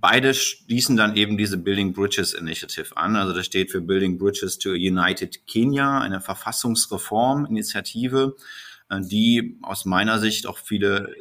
beide 0.00 0.34
schließen 0.34 0.96
dann 0.96 1.16
eben 1.16 1.38
diese 1.38 1.56
Building 1.56 1.92
Bridges 1.92 2.34
Initiative 2.34 2.96
an. 2.96 3.16
Also 3.16 3.32
das 3.32 3.46
steht 3.46 3.70
für 3.70 3.80
Building 3.80 4.18
Bridges 4.18 4.58
to 4.58 4.70
a 4.70 4.74
United 4.74 5.46
Kenya, 5.46 6.00
eine 6.00 6.20
Verfassungsreforminitiative, 6.20 8.34
äh, 8.90 9.00
die 9.00 9.58
aus 9.62 9.84
meiner 9.84 10.18
Sicht 10.18 10.46
auch 10.46 10.58
viele 10.58 11.14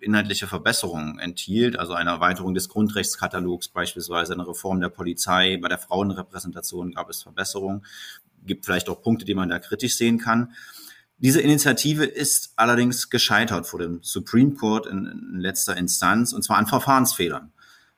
inhaltliche 0.00 0.46
Verbesserungen 0.46 1.18
enthielt, 1.18 1.78
also 1.78 1.94
eine 1.94 2.10
Erweiterung 2.10 2.54
des 2.54 2.68
Grundrechtskatalogs 2.68 3.68
beispielsweise, 3.68 4.34
eine 4.34 4.46
Reform 4.46 4.80
der 4.80 4.90
Polizei, 4.90 5.56
bei 5.56 5.68
der 5.68 5.78
Frauenrepräsentation 5.78 6.92
gab 6.92 7.08
es 7.08 7.22
Verbesserungen, 7.22 7.86
gibt 8.44 8.66
vielleicht 8.66 8.88
auch 8.88 9.00
Punkte, 9.00 9.24
die 9.24 9.34
man 9.34 9.48
da 9.48 9.58
kritisch 9.58 9.96
sehen 9.96 10.18
kann. 10.18 10.52
Diese 11.18 11.40
Initiative 11.40 12.04
ist 12.04 12.52
allerdings 12.56 13.08
gescheitert 13.08 13.66
vor 13.66 13.80
dem 13.80 14.00
Supreme 14.02 14.54
Court 14.54 14.86
in, 14.86 15.06
in 15.06 15.40
letzter 15.40 15.76
Instanz, 15.76 16.32
und 16.32 16.42
zwar 16.42 16.58
an 16.58 16.66
Verfahrensfehlern, 16.66 17.52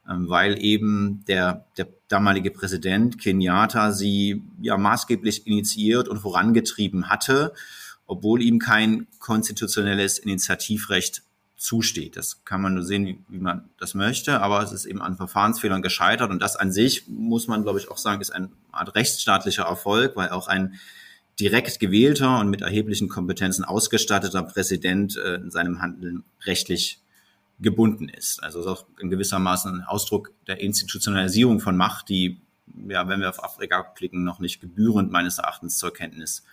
ähm, 0.09 0.29
weil 0.29 0.63
eben 0.63 1.25
der, 1.27 1.67
der 1.77 1.89
damalige 2.07 2.53
Präsident 2.53 3.21
Kenyatta 3.21 3.93
sie 3.93 4.45
ja 4.61 4.77
maßgeblich 4.77 5.49
initiiert 5.49 6.09
und 6.09 6.19
vorangetrieben 6.19 7.09
hatte, 7.09 7.55
obwohl 8.07 8.41
ihm 8.41 8.61
kein 8.61 9.09
konstitutionelles 9.19 10.19
Initiativrecht 10.19 11.23
zusteht. 11.57 12.17
Das 12.17 12.45
kann 12.45 12.63
man 12.63 12.75
nur 12.75 12.85
sehen, 12.85 13.05
wie, 13.05 13.19
wie, 13.29 13.41
man 13.41 13.69
das 13.79 13.95
möchte, 13.95 14.41
aber 14.41 14.63
es 14.63 14.71
ist 14.71 14.85
eben 14.87 15.03
an 15.03 15.17
Verfahrensfehlern 15.17 15.83
gescheitert 15.83 16.31
und 16.31 16.41
das 16.41 16.55
an 16.55 16.71
sich, 16.71 17.09
muss 17.09 17.49
man 17.49 17.65
glaube 17.65 17.81
ich 17.81 17.91
auch 17.91 17.99
sagen, 17.99 18.21
ist 18.21 18.31
eine 18.31 18.49
Art 18.71 18.95
rechtsstaatlicher 18.95 19.65
Erfolg, 19.65 20.15
weil 20.15 20.29
auch 20.29 20.47
ein 20.47 20.79
direkt 21.41 21.79
gewählter 21.79 22.41
und 22.41 22.51
mit 22.51 22.63
erheblichen 22.63 23.09
Kompetenzen 23.09 23.65
ausgestatteter 23.65 24.43
Präsident 24.43 25.17
äh, 25.17 25.35
in 25.37 25.51
seinem 25.51 25.81
Handeln 25.81 26.25
rechtlich 26.45 27.01
gebunden 27.61 28.09
ist. 28.09 28.43
Also 28.43 28.61
ist 28.61 28.67
auch 28.67 28.85
in 29.01 29.11
gewissermaßen 29.11 29.81
ein 29.81 29.85
Ausdruck 29.85 30.33
der 30.47 30.61
Institutionalisierung 30.61 31.61
von 31.61 31.77
Macht, 31.77 32.09
die, 32.09 32.41
ja, 32.89 33.09
wenn 33.09 33.21
wir 33.21 33.31
auf 33.31 33.43
Afrika 33.43 33.83
blicken, 33.83 34.25
noch 34.25 34.39
nicht 34.39 34.61
gebührend 34.61 35.11
meines 35.11 35.39
Erachtens 35.39 35.79
zur 35.79 35.93
Kenntnis 35.93 36.45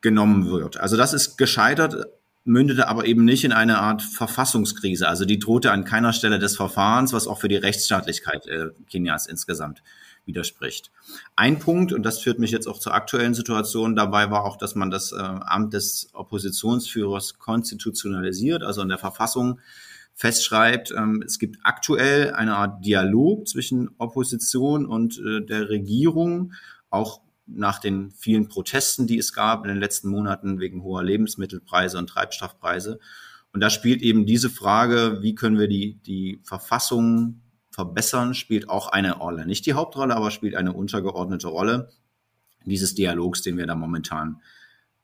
genommen 0.00 0.48
wird. 0.50 0.78
Also 0.78 0.96
das 0.96 1.12
ist 1.12 1.36
gescheitert, 1.36 2.06
mündete 2.44 2.88
aber 2.88 3.04
eben 3.06 3.24
nicht 3.24 3.44
in 3.44 3.52
eine 3.52 3.78
Art 3.78 4.02
Verfassungskrise. 4.02 5.08
Also 5.08 5.24
die 5.24 5.38
drohte 5.38 5.72
an 5.72 5.84
keiner 5.84 6.12
Stelle 6.12 6.38
des 6.38 6.56
Verfahrens, 6.56 7.12
was 7.12 7.26
auch 7.26 7.40
für 7.40 7.48
die 7.48 7.56
Rechtsstaatlichkeit 7.56 8.46
äh, 8.46 8.68
Kenias 8.88 9.26
insgesamt 9.26 9.82
widerspricht. 10.28 10.92
Ein 11.34 11.58
Punkt, 11.58 11.92
und 11.92 12.04
das 12.04 12.20
führt 12.20 12.38
mich 12.38 12.52
jetzt 12.52 12.68
auch 12.68 12.78
zur 12.78 12.94
aktuellen 12.94 13.34
Situation, 13.34 13.96
dabei 13.96 14.30
war 14.30 14.44
auch, 14.44 14.56
dass 14.56 14.76
man 14.76 14.90
das 14.90 15.10
äh, 15.10 15.16
Amt 15.16 15.72
des 15.72 16.10
Oppositionsführers 16.12 17.40
konstitutionalisiert, 17.40 18.62
also 18.62 18.82
in 18.82 18.88
der 18.88 18.98
Verfassung 18.98 19.58
festschreibt, 20.14 20.92
ähm, 20.96 21.22
es 21.24 21.38
gibt 21.38 21.58
aktuell 21.62 22.32
eine 22.32 22.56
Art 22.56 22.84
Dialog 22.84 23.48
zwischen 23.48 23.90
Opposition 23.98 24.86
und 24.86 25.18
äh, 25.18 25.44
der 25.44 25.68
Regierung, 25.68 26.52
auch 26.90 27.20
nach 27.46 27.78
den 27.78 28.10
vielen 28.10 28.48
Protesten, 28.48 29.06
die 29.06 29.18
es 29.18 29.32
gab 29.32 29.64
in 29.64 29.68
den 29.68 29.80
letzten 29.80 30.08
Monaten 30.08 30.60
wegen 30.60 30.82
hoher 30.82 31.02
Lebensmittelpreise 31.02 31.98
und 31.98 32.08
Treibstoffpreise. 32.08 32.98
Und 33.52 33.60
da 33.60 33.70
spielt 33.70 34.02
eben 34.02 34.26
diese 34.26 34.50
Frage, 34.50 35.18
wie 35.22 35.34
können 35.34 35.58
wir 35.58 35.68
die, 35.68 35.94
die 36.04 36.40
Verfassung 36.44 37.40
verbessern, 37.78 38.34
spielt 38.34 38.68
auch 38.68 38.88
eine 38.88 39.18
Rolle. 39.18 39.46
Nicht 39.46 39.64
die 39.64 39.74
Hauptrolle, 39.74 40.16
aber 40.16 40.32
spielt 40.32 40.56
eine 40.56 40.72
untergeordnete 40.72 41.46
Rolle 41.46 41.92
dieses 42.64 42.96
Dialogs, 42.96 43.40
den 43.42 43.56
wir 43.56 43.68
da 43.68 43.76
momentan 43.76 44.42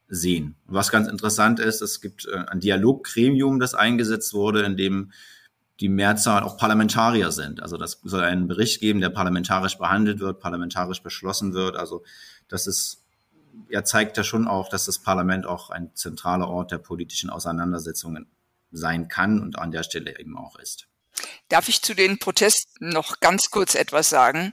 sehen. 0.08 0.56
Was 0.66 0.90
ganz 0.90 1.06
interessant 1.06 1.60
ist, 1.60 1.82
es 1.82 2.00
gibt 2.00 2.26
äh, 2.26 2.36
ein 2.48 2.58
Dialoggremium, 2.58 3.60
das 3.60 3.76
eingesetzt 3.76 4.34
wurde, 4.34 4.62
in 4.64 4.76
dem 4.76 5.12
die 5.78 5.88
Mehrzahl 5.88 6.42
auch 6.42 6.56
Parlamentarier 6.56 7.30
sind. 7.30 7.62
Also 7.62 7.76
das 7.76 8.00
soll 8.02 8.24
einen 8.24 8.48
Bericht 8.48 8.80
geben, 8.80 9.00
der 9.00 9.10
parlamentarisch 9.10 9.78
behandelt 9.78 10.18
wird, 10.18 10.40
parlamentarisch 10.40 11.00
beschlossen 11.00 11.54
wird. 11.54 11.76
Also 11.76 12.02
das 12.48 12.66
ist, 12.66 13.04
er 13.68 13.84
zeigt 13.84 14.16
ja 14.16 14.24
schon 14.24 14.48
auch, 14.48 14.68
dass 14.68 14.86
das 14.86 14.98
Parlament 14.98 15.46
auch 15.46 15.70
ein 15.70 15.94
zentraler 15.94 16.48
Ort 16.48 16.72
der 16.72 16.78
politischen 16.78 17.30
Auseinandersetzungen 17.30 18.26
sein 18.72 19.06
kann 19.06 19.40
und 19.40 19.60
an 19.60 19.70
der 19.70 19.84
Stelle 19.84 20.18
eben 20.18 20.36
auch 20.36 20.58
ist. 20.58 20.88
Darf 21.48 21.68
ich 21.68 21.82
zu 21.82 21.94
den 21.94 22.18
Protesten 22.18 22.88
noch 22.88 23.20
ganz 23.20 23.50
kurz 23.50 23.74
etwas 23.74 24.08
sagen? 24.08 24.52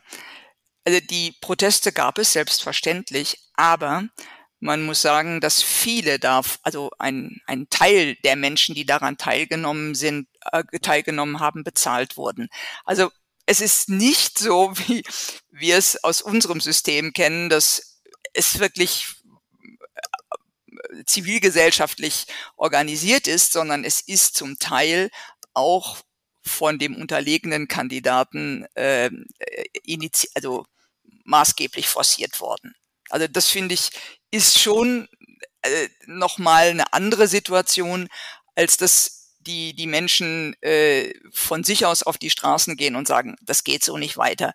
Also 0.86 1.00
die 1.00 1.34
Proteste 1.42 1.92
gab 1.92 2.18
es 2.18 2.34
selbstverständlich, 2.34 3.38
aber 3.54 4.08
man 4.60 4.84
muss 4.84 5.02
sagen, 5.02 5.42
dass 5.42 5.62
viele 5.62 6.20
da, 6.20 6.42
also 6.62 6.92
ein, 7.00 7.42
ein 7.48 7.68
Teil 7.70 8.16
der 8.24 8.36
Menschen, 8.36 8.76
die 8.76 8.86
daran 8.86 9.18
teilgenommen 9.18 9.96
sind, 9.96 10.28
äh, 10.52 10.64
teilgenommen 10.82 11.40
haben, 11.40 11.64
bezahlt 11.64 12.16
wurden. 12.16 12.48
Also 12.86 13.10
es 13.48 13.60
ist 13.60 13.90
nicht 13.90 14.38
so, 14.38 14.72
wie 14.88 15.04
wir 15.50 15.78
es 15.78 16.04
aus 16.04 16.22
unserem 16.22 16.62
System 16.62 17.12
kennen, 17.12 17.50
dass 17.50 18.02
es 18.34 18.60
wirklich 18.60 19.08
äh, 20.92 21.04
zivilgesellschaftlich 21.06 22.28
organisiert 22.56 23.28
ist, 23.28 23.52
sondern 23.52 23.84
es 23.84 24.00
ist 24.00 24.36
zum 24.36 24.60
Teil 24.60 25.10
auch 25.54 25.98
von 26.44 26.80
dem 26.80 26.96
unterlegenen 26.96 27.68
Kandidaten 27.68 28.66
äh, 28.76 29.10
also 30.36 30.66
maßgeblich 31.24 31.88
forciert 31.88 32.40
worden. 32.40 32.74
Also 33.10 33.28
das 33.28 33.48
finde 33.48 33.76
ich 33.76 33.92
ist 34.32 34.60
schon 34.60 35.08
äh, 35.62 35.90
nochmal 36.06 36.70
eine 36.70 36.94
andere 36.94 37.28
Situation, 37.28 38.08
als 38.56 38.78
dass 38.78 39.36
die, 39.40 39.76
die 39.76 39.88
Menschen 39.88 40.56
äh, 40.62 41.14
von 41.32 41.64
sich 41.64 41.86
aus 41.86 42.04
auf 42.04 42.18
die 42.18 42.30
Straßen 42.30 42.78
gehen 42.78 42.96
und 42.96 43.08
sagen, 43.08 43.36
das 43.42 43.64
geht 43.64 43.84
so 43.84 43.98
nicht 43.98 44.18
weiter. 44.18 44.54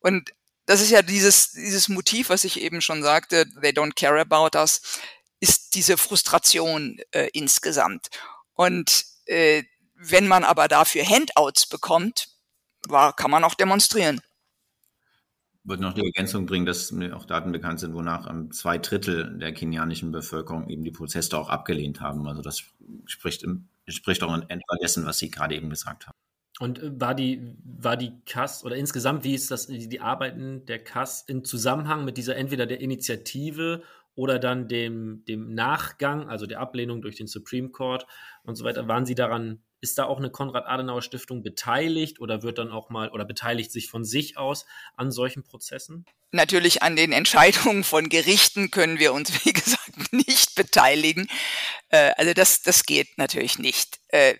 Und 0.00 0.30
das 0.66 0.80
ist 0.80 0.90
ja 0.90 1.02
dieses, 1.02 1.52
dieses 1.52 1.88
Motiv, 1.88 2.28
was 2.28 2.44
ich 2.44 2.60
eben 2.60 2.80
schon 2.80 3.02
sagte, 3.02 3.46
they 3.60 3.70
don't 3.70 3.94
care 3.94 4.20
about 4.20 4.56
us, 4.56 4.82
ist 5.40 5.74
diese 5.74 5.96
Frustration 5.96 7.00
äh, 7.12 7.28
insgesamt. 7.32 8.08
Und 8.54 9.04
äh, 9.26 9.64
wenn 10.02 10.26
man 10.26 10.44
aber 10.44 10.68
dafür 10.68 11.04
Handouts 11.04 11.68
bekommt, 11.68 12.28
war, 12.88 13.14
kann 13.14 13.30
man 13.30 13.44
auch 13.44 13.54
demonstrieren 13.54 14.20
würde 15.64 15.82
noch 15.82 15.92
die 15.92 16.04
Ergänzung 16.04 16.46
bringen, 16.46 16.66
dass 16.66 16.90
mir 16.90 17.16
auch 17.16 17.24
Daten 17.24 17.52
bekannt 17.52 17.80
sind, 17.80 17.94
wonach 17.94 18.28
ähm, 18.28 18.50
zwei 18.50 18.78
Drittel 18.78 19.38
der 19.38 19.52
kenianischen 19.52 20.10
Bevölkerung 20.10 20.68
eben 20.68 20.84
die 20.84 20.90
Proteste 20.90 21.38
auch 21.38 21.48
abgelehnt 21.48 22.00
haben. 22.00 22.26
Also 22.26 22.42
das 22.42 22.62
spricht, 23.06 23.42
im, 23.42 23.68
spricht 23.86 24.22
auch 24.22 24.34
in 24.34 24.42
etwa 24.42 24.76
dessen, 24.82 25.04
was 25.04 25.18
Sie 25.18 25.30
gerade 25.30 25.54
eben 25.54 25.70
gesagt 25.70 26.06
haben. 26.06 26.16
Und 26.58 26.78
äh, 26.78 27.00
war 27.00 27.14
die, 27.14 27.56
war 27.64 27.96
die 27.96 28.12
KAS 28.24 28.64
oder 28.64 28.76
insgesamt, 28.76 29.24
wie 29.24 29.34
ist 29.34 29.50
das, 29.50 29.66
die 29.66 30.00
Arbeiten 30.00 30.64
der 30.66 30.82
KAS 30.82 31.22
in 31.22 31.44
Zusammenhang 31.44 32.04
mit 32.04 32.16
dieser 32.16 32.36
entweder 32.36 32.66
der 32.66 32.80
Initiative 32.80 33.82
oder 34.14 34.38
dann 34.38 34.66
dem, 34.66 35.24
dem 35.26 35.54
Nachgang, 35.54 36.28
also 36.28 36.46
der 36.46 36.60
Ablehnung 36.60 37.02
durch 37.02 37.16
den 37.16 37.26
Supreme 37.26 37.68
Court 37.68 38.06
und 38.44 38.56
so 38.56 38.64
weiter, 38.64 38.88
waren 38.88 39.06
Sie 39.06 39.14
daran 39.14 39.62
ist 39.80 39.98
da 39.98 40.04
auch 40.04 40.18
eine 40.18 40.30
Konrad-Adenauer-Stiftung 40.30 41.42
beteiligt 41.42 42.20
oder 42.20 42.42
wird 42.42 42.58
dann 42.58 42.70
auch 42.70 42.90
mal 42.90 43.10
oder 43.10 43.24
beteiligt 43.24 43.72
sich 43.72 43.88
von 43.88 44.04
sich 44.04 44.36
aus 44.36 44.66
an 44.96 45.10
solchen 45.10 45.42
Prozessen? 45.42 46.04
Natürlich 46.32 46.82
an 46.82 46.96
den 46.96 47.12
Entscheidungen 47.12 47.82
von 47.82 48.08
Gerichten 48.08 48.70
können 48.70 48.98
wir 48.98 49.12
uns, 49.12 49.32
wie 49.44 49.52
gesagt, 49.52 50.12
nicht 50.12 50.54
beteiligen. 50.54 51.28
Äh, 51.88 52.12
also 52.16 52.34
das, 52.34 52.62
das 52.62 52.84
geht 52.84 53.18
natürlich 53.18 53.58
nicht. 53.58 54.00
Äh, 54.08 54.36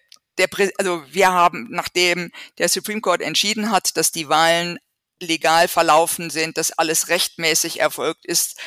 also 0.78 1.02
wir 1.10 1.32
haben, 1.32 1.68
nachdem 1.70 2.32
der 2.56 2.68
Supreme 2.68 3.02
Court 3.02 3.20
entschieden 3.20 3.70
hat, 3.70 3.96
dass 3.98 4.10
die 4.10 4.28
Wahlen 4.30 4.78
legal 5.20 5.68
verlaufen 5.68 6.30
sind, 6.30 6.56
dass 6.56 6.72
alles 6.72 7.08
rechtmäßig 7.08 7.80
erfolgt 7.80 8.24
ist, 8.24 8.58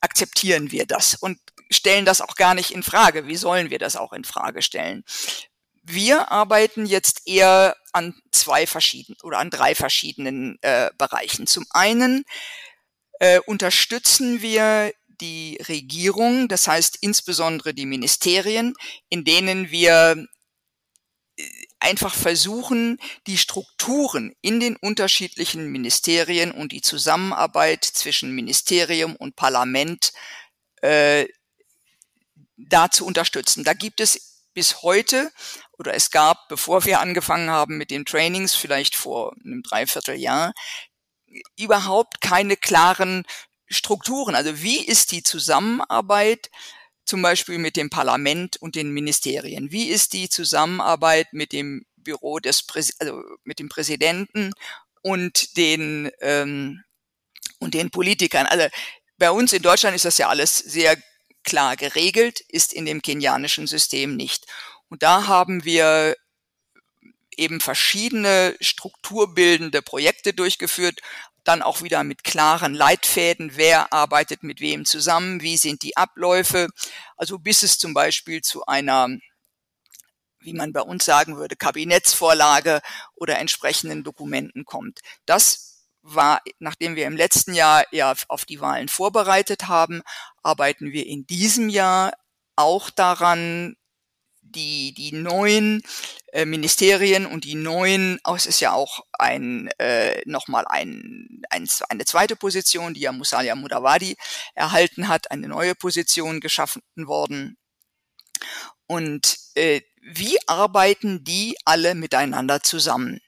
akzeptieren 0.00 0.70
wir 0.70 0.86
das 0.86 1.14
und 1.14 1.38
stellen 1.70 2.04
das 2.04 2.20
auch 2.20 2.34
gar 2.34 2.54
nicht 2.54 2.70
in 2.70 2.82
Frage. 2.82 3.26
Wie 3.26 3.36
sollen 3.36 3.70
wir 3.70 3.78
das 3.78 3.96
auch 3.96 4.12
in 4.12 4.24
Frage 4.24 4.62
stellen? 4.62 5.04
Wir 5.90 6.30
arbeiten 6.30 6.84
jetzt 6.84 7.22
eher 7.26 7.74
an 7.92 8.14
zwei 8.30 8.66
verschiedenen 8.66 9.16
oder 9.22 9.38
an 9.38 9.48
drei 9.48 9.74
verschiedenen 9.74 10.58
äh, 10.60 10.90
Bereichen. 10.98 11.46
Zum 11.46 11.64
einen 11.70 12.24
äh, 13.20 13.40
unterstützen 13.46 14.42
wir 14.42 14.92
die 15.08 15.58
Regierung, 15.66 16.46
das 16.48 16.68
heißt 16.68 16.98
insbesondere 17.00 17.72
die 17.72 17.86
Ministerien, 17.86 18.74
in 19.08 19.24
denen 19.24 19.70
wir 19.70 20.26
äh, 21.36 21.48
einfach 21.80 22.14
versuchen, 22.14 22.98
die 23.26 23.38
Strukturen 23.38 24.34
in 24.42 24.60
den 24.60 24.76
unterschiedlichen 24.76 25.72
Ministerien 25.72 26.52
und 26.52 26.72
die 26.72 26.82
Zusammenarbeit 26.82 27.82
zwischen 27.84 28.34
Ministerium 28.34 29.16
und 29.16 29.36
Parlament 29.36 30.12
äh, 30.82 31.26
da 32.58 32.90
zu 32.90 33.06
unterstützen. 33.06 33.64
Da 33.64 33.72
gibt 33.72 34.00
es 34.00 34.44
bis 34.52 34.82
heute 34.82 35.30
oder 35.78 35.94
es 35.94 36.10
gab, 36.10 36.48
bevor 36.48 36.84
wir 36.84 37.00
angefangen 37.00 37.50
haben 37.50 37.78
mit 37.78 37.90
den 37.90 38.04
Trainings, 38.04 38.54
vielleicht 38.54 38.96
vor 38.96 39.34
einem 39.44 39.62
Dreivierteljahr, 39.62 40.52
überhaupt 41.56 42.20
keine 42.20 42.56
klaren 42.56 43.24
Strukturen. 43.66 44.34
Also 44.34 44.62
wie 44.62 44.84
ist 44.84 45.12
die 45.12 45.22
Zusammenarbeit 45.22 46.50
zum 47.04 47.22
Beispiel 47.22 47.58
mit 47.58 47.76
dem 47.76 47.90
Parlament 47.90 48.56
und 48.56 48.74
den 48.74 48.92
Ministerien? 48.92 49.70
Wie 49.70 49.88
ist 49.88 50.12
die 50.12 50.28
Zusammenarbeit 50.28 51.32
mit 51.32 51.52
dem 51.52 51.84
Büro 51.96 52.38
des 52.38 52.62
Präs 52.62 52.98
also 52.98 53.22
mit 53.44 53.58
dem 53.58 53.68
Präsidenten 53.68 54.52
und 55.02 55.56
den 55.56 56.10
ähm, 56.20 56.82
und 57.58 57.74
den 57.74 57.90
Politikern? 57.90 58.46
Also 58.46 58.66
bei 59.18 59.30
uns 59.30 59.52
in 59.52 59.62
Deutschland 59.62 59.96
ist 59.96 60.04
das 60.04 60.18
ja 60.18 60.28
alles 60.28 60.56
sehr 60.56 60.96
klar 61.44 61.76
geregelt, 61.76 62.40
ist 62.40 62.72
in 62.72 62.84
dem 62.84 63.02
kenianischen 63.02 63.66
System 63.66 64.16
nicht. 64.16 64.46
Und 64.88 65.02
da 65.02 65.26
haben 65.26 65.64
wir 65.64 66.16
eben 67.36 67.60
verschiedene 67.60 68.56
strukturbildende 68.60 69.80
Projekte 69.80 70.32
durchgeführt, 70.32 71.00
dann 71.44 71.62
auch 71.62 71.82
wieder 71.82 72.04
mit 72.04 72.24
klaren 72.24 72.74
Leitfäden, 72.74 73.52
wer 73.54 73.92
arbeitet 73.92 74.42
mit 74.42 74.60
wem 74.60 74.84
zusammen, 74.84 75.40
wie 75.40 75.56
sind 75.56 75.82
die 75.82 75.96
Abläufe, 75.96 76.68
also 77.16 77.38
bis 77.38 77.62
es 77.62 77.78
zum 77.78 77.94
Beispiel 77.94 78.42
zu 78.42 78.66
einer, 78.66 79.08
wie 80.40 80.52
man 80.52 80.72
bei 80.72 80.82
uns 80.82 81.04
sagen 81.04 81.36
würde, 81.36 81.56
Kabinettsvorlage 81.56 82.80
oder 83.14 83.38
entsprechenden 83.38 84.04
Dokumenten 84.04 84.64
kommt. 84.64 85.00
Das 85.24 85.86
war, 86.02 86.42
nachdem 86.58 86.96
wir 86.96 87.06
im 87.06 87.16
letzten 87.16 87.54
Jahr 87.54 87.84
ja 87.92 88.14
auf 88.28 88.44
die 88.44 88.60
Wahlen 88.60 88.88
vorbereitet 88.88 89.68
haben, 89.68 90.02
arbeiten 90.42 90.92
wir 90.92 91.06
in 91.06 91.26
diesem 91.26 91.68
Jahr 91.68 92.12
auch 92.56 92.90
daran, 92.90 93.76
die, 94.54 94.92
die 94.94 95.12
neuen 95.12 95.82
äh, 96.32 96.44
Ministerien 96.44 97.26
und 97.26 97.44
die 97.44 97.54
neuen, 97.54 98.18
oh, 98.24 98.34
es 98.34 98.46
ist 98.46 98.60
ja 98.60 98.72
auch 98.72 99.00
ein, 99.18 99.68
äh, 99.78 100.20
nochmal 100.26 100.64
ein, 100.68 101.42
ein, 101.50 101.68
eine 101.88 102.04
zweite 102.04 102.36
Position, 102.36 102.94
die 102.94 103.00
ja 103.00 103.12
Musalia 103.12 103.54
Mudawadi 103.54 104.16
erhalten 104.54 105.08
hat, 105.08 105.30
eine 105.30 105.48
neue 105.48 105.74
Position 105.74 106.40
geschaffen 106.40 106.82
worden. 106.96 107.56
Und 108.86 109.38
äh, 109.54 109.82
wie 110.00 110.38
arbeiten 110.46 111.24
die 111.24 111.56
alle 111.64 111.94
miteinander 111.94 112.62
zusammen? 112.62 113.20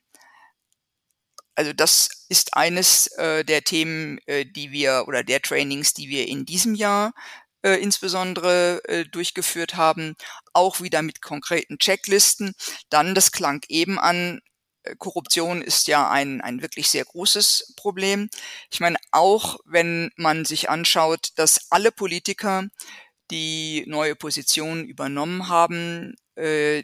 Also 1.54 1.74
das 1.74 2.08
ist 2.30 2.56
eines 2.56 3.08
äh, 3.18 3.44
der 3.44 3.62
Themen, 3.62 4.18
äh, 4.26 4.46
die 4.46 4.70
wir 4.70 5.04
oder 5.06 5.22
der 5.22 5.42
Trainings, 5.42 5.92
die 5.92 6.08
wir 6.08 6.26
in 6.26 6.46
diesem 6.46 6.74
Jahr 6.74 7.12
äh, 7.62 7.74
insbesondere 7.74 8.82
äh, 8.84 9.04
durchgeführt 9.04 9.76
haben, 9.76 10.16
auch 10.52 10.80
wieder 10.80 11.02
mit 11.02 11.22
konkreten 11.22 11.78
Checklisten. 11.78 12.52
Dann, 12.88 13.14
das 13.14 13.32
klang 13.32 13.62
eben 13.68 13.98
an, 13.98 14.40
äh, 14.84 14.96
Korruption 14.96 15.62
ist 15.62 15.86
ja 15.88 16.10
ein, 16.10 16.40
ein 16.40 16.62
wirklich 16.62 16.88
sehr 16.88 17.04
großes 17.04 17.74
Problem. 17.76 18.30
Ich 18.70 18.80
meine, 18.80 18.96
auch 19.12 19.58
wenn 19.64 20.10
man 20.16 20.44
sich 20.44 20.70
anschaut, 20.70 21.30
dass 21.36 21.70
alle 21.70 21.92
Politiker, 21.92 22.64
die 23.30 23.84
neue 23.86 24.16
Positionen 24.16 24.84
übernommen 24.84 25.48
haben, 25.48 26.16
äh, 26.36 26.82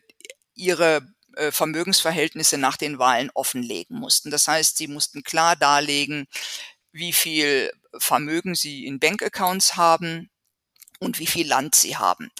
ihre 0.55 1.07
äh, 1.37 1.51
Vermögensverhältnisse 1.51 2.59
nach 2.59 2.77
den 2.77 2.99
Wahlen 2.99 3.31
offenlegen 3.35 3.99
mussten. 3.99 4.31
Das 4.31 4.47
heißt, 4.49 4.77
sie 4.77 4.89
mussten 4.89 5.23
klar 5.23 5.57
darlegen, 5.57 6.27
wie 6.93 7.13
viel 7.13 7.71
Vermögen 7.99 8.55
sie 8.55 8.87
in 8.87 9.01
Bankaccounts 9.01 9.77
haben 9.77 10.31
und 10.99 11.19
wie 11.19 11.27
viel 11.27 11.47
Land 11.47 11.75
sie 11.75 11.97
haben. 11.97 12.31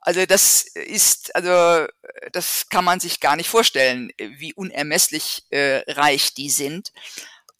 Also 0.00 0.24
das 0.24 0.62
ist, 0.62 1.34
also 1.34 1.86
das 2.32 2.68
kann 2.70 2.84
man 2.84 3.00
sich 3.00 3.20
gar 3.20 3.36
nicht 3.36 3.48
vorstellen, 3.48 4.10
wie 4.16 4.54
unermesslich 4.54 5.44
äh, 5.50 5.82
reich 5.92 6.32
die 6.34 6.48
sind. 6.48 6.92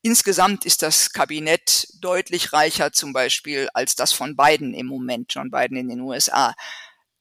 Insgesamt 0.03 0.64
ist 0.64 0.80
das 0.80 1.12
Kabinett 1.12 1.88
deutlich 2.01 2.55
reicher 2.55 2.93
zum 2.93 3.12
Beispiel 3.12 3.68
als 3.74 3.95
das 3.95 4.12
von 4.12 4.36
Biden 4.36 4.72
im 4.72 4.86
Moment, 4.86 5.32
John 5.34 5.51
Biden 5.51 5.76
in 5.76 5.88
den 5.88 6.01
USA. 6.01 6.55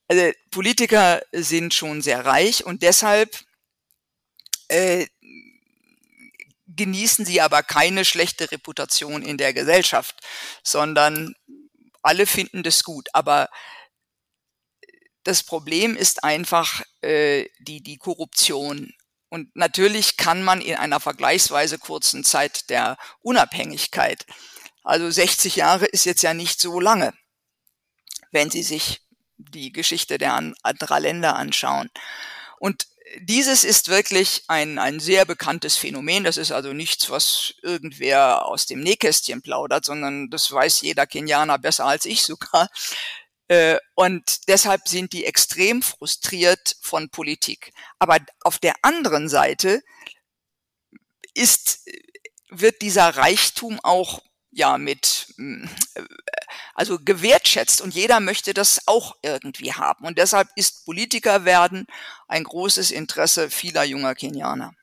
Also 0.07 0.31
Politiker 0.49 1.21
sind 1.33 1.73
schon 1.73 2.01
sehr 2.01 2.25
reich 2.25 2.65
und 2.65 2.81
deshalb 2.81 3.37
äh, 4.69 5.07
genießen 6.67 7.25
sie 7.25 7.41
aber 7.41 7.61
keine 7.63 8.05
schlechte 8.05 8.49
Reputation 8.51 9.21
in 9.21 9.37
der 9.37 9.53
Gesellschaft, 9.53 10.15
sondern 10.63 11.35
alle 12.01 12.25
finden 12.25 12.63
das 12.63 12.83
gut. 12.83 13.07
Aber 13.13 13.49
das 15.23 15.43
Problem 15.43 15.95
ist 15.95 16.23
einfach 16.23 16.81
äh, 17.01 17.45
die, 17.59 17.81
die 17.81 17.97
Korruption. 17.97 18.93
Und 19.29 19.55
natürlich 19.55 20.17
kann 20.17 20.43
man 20.43 20.61
in 20.61 20.75
einer 20.75 20.99
vergleichsweise 20.99 21.77
kurzen 21.77 22.23
Zeit 22.23 22.69
der 22.69 22.97
Unabhängigkeit, 23.21 24.25
also 24.83 25.09
60 25.11 25.57
Jahre 25.57 25.85
ist 25.85 26.05
jetzt 26.05 26.23
ja 26.23 26.33
nicht 26.33 26.59
so 26.59 26.79
lange, 26.79 27.13
wenn 28.31 28.49
Sie 28.49 28.63
sich 28.63 29.01
die 29.37 29.71
Geschichte 29.71 30.17
der 30.17 30.33
anderer 30.63 30.99
Länder 30.99 31.35
anschauen. 31.35 31.89
Und 32.57 32.87
dieses 33.19 33.63
ist 33.63 33.87
wirklich 33.87 34.43
ein, 34.47 34.77
ein 34.77 34.99
sehr 34.99 35.25
bekanntes 35.25 35.75
Phänomen. 35.75 36.23
Das 36.23 36.37
ist 36.37 36.51
also 36.51 36.73
nichts, 36.73 37.09
was 37.09 37.53
irgendwer 37.61 38.45
aus 38.45 38.65
dem 38.65 38.81
Nähkästchen 38.81 39.41
plaudert, 39.41 39.85
sondern 39.85 40.29
das 40.29 40.51
weiß 40.51 40.81
jeder 40.81 41.07
Kenianer 41.07 41.57
besser 41.57 41.85
als 41.85 42.05
ich 42.05 42.23
sogar. 42.23 42.69
Äh, 43.47 43.77
und 43.95 44.47
deshalb 44.47 44.87
sind 44.87 45.11
die 45.13 45.25
extrem 45.25 45.81
frustriert 45.81 46.77
von 46.81 47.09
Politik. 47.09 47.73
Aber 47.97 48.17
auf 48.41 48.59
der 48.59 48.75
anderen 48.83 49.27
Seite 49.27 49.81
ist, 51.33 51.89
wird 52.49 52.81
dieser 52.81 53.09
Reichtum 53.17 53.79
auch 53.81 54.21
ja 54.51 54.77
mit 54.77 55.33
äh, 55.37 55.67
also 56.73 56.97
gewertschätzt 56.99 57.81
und 57.81 57.93
jeder 57.93 58.19
möchte 58.19 58.53
das 58.53 58.87
auch 58.87 59.15
irgendwie 59.21 59.73
haben 59.73 60.05
und 60.05 60.17
deshalb 60.17 60.47
ist 60.55 60.85
Politiker 60.85 61.45
werden 61.45 61.85
ein 62.27 62.43
großes 62.43 62.91
Interesse 62.91 63.49
vieler 63.49 63.83
junger 63.83 64.15
Kenianer. 64.15 64.73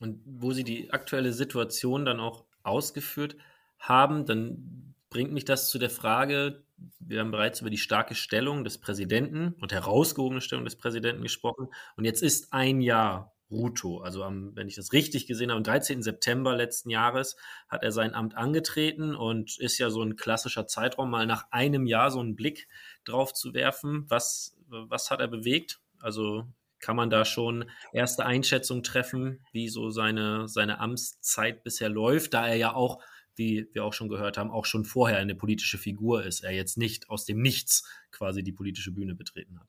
Und 0.00 0.20
wo 0.24 0.52
Sie 0.52 0.64
die 0.64 0.92
aktuelle 0.92 1.32
Situation 1.32 2.04
dann 2.04 2.18
auch 2.18 2.44
ausgeführt 2.64 3.36
haben, 3.78 4.26
dann 4.26 4.94
bringt 5.10 5.32
mich 5.32 5.44
das 5.44 5.68
zu 5.70 5.78
der 5.78 5.90
Frage, 5.90 6.64
wir 6.98 7.20
haben 7.20 7.30
bereits 7.30 7.60
über 7.60 7.70
die 7.70 7.78
starke 7.78 8.14
Stellung 8.14 8.64
des 8.64 8.78
Präsidenten 8.78 9.54
und 9.60 9.72
herausgehobene 9.72 10.40
Stellung 10.40 10.64
des 10.64 10.76
Präsidenten 10.76 11.22
gesprochen. 11.22 11.68
Und 11.96 12.04
jetzt 12.04 12.22
ist 12.22 12.52
ein 12.52 12.80
Jahr 12.80 13.32
Ruto. 13.52 13.98
Also 13.98 14.24
am, 14.24 14.56
wenn 14.56 14.66
ich 14.66 14.74
das 14.74 14.92
richtig 14.92 15.26
gesehen 15.26 15.50
habe, 15.50 15.58
am 15.58 15.64
13. 15.64 16.02
September 16.02 16.56
letzten 16.56 16.90
Jahres 16.90 17.36
hat 17.68 17.82
er 17.82 17.92
sein 17.92 18.14
Amt 18.14 18.36
angetreten 18.36 19.14
und 19.14 19.58
ist 19.58 19.78
ja 19.78 19.90
so 19.90 20.02
ein 20.02 20.16
klassischer 20.16 20.66
Zeitraum, 20.66 21.10
mal 21.10 21.26
nach 21.26 21.46
einem 21.50 21.86
Jahr 21.86 22.10
so 22.10 22.20
einen 22.20 22.34
Blick 22.34 22.68
drauf 23.04 23.32
zu 23.32 23.54
werfen. 23.54 24.06
Was, 24.08 24.56
was 24.68 25.10
hat 25.10 25.20
er 25.20 25.28
bewegt? 25.28 25.80
Also 26.00 26.46
kann 26.80 26.96
man 26.96 27.10
da 27.10 27.24
schon 27.24 27.70
erste 27.92 28.26
Einschätzungen 28.26 28.82
treffen, 28.82 29.44
wie 29.52 29.68
so 29.68 29.90
seine, 29.90 30.48
seine 30.48 30.80
Amtszeit 30.80 31.62
bisher 31.62 31.88
läuft, 31.88 32.34
da 32.34 32.48
er 32.48 32.56
ja 32.56 32.74
auch 32.74 33.00
wie 33.34 33.68
wir 33.72 33.84
auch 33.84 33.92
schon 33.92 34.08
gehört 34.08 34.36
haben, 34.36 34.50
auch 34.50 34.66
schon 34.66 34.84
vorher 34.84 35.18
eine 35.18 35.34
politische 35.34 35.78
Figur 35.78 36.24
ist, 36.24 36.42
er 36.42 36.52
jetzt 36.52 36.76
nicht 36.76 37.08
aus 37.08 37.24
dem 37.24 37.40
Nichts 37.40 37.88
quasi 38.10 38.42
die 38.42 38.52
politische 38.52 38.92
Bühne 38.92 39.14
betreten 39.14 39.58
hat. 39.58 39.68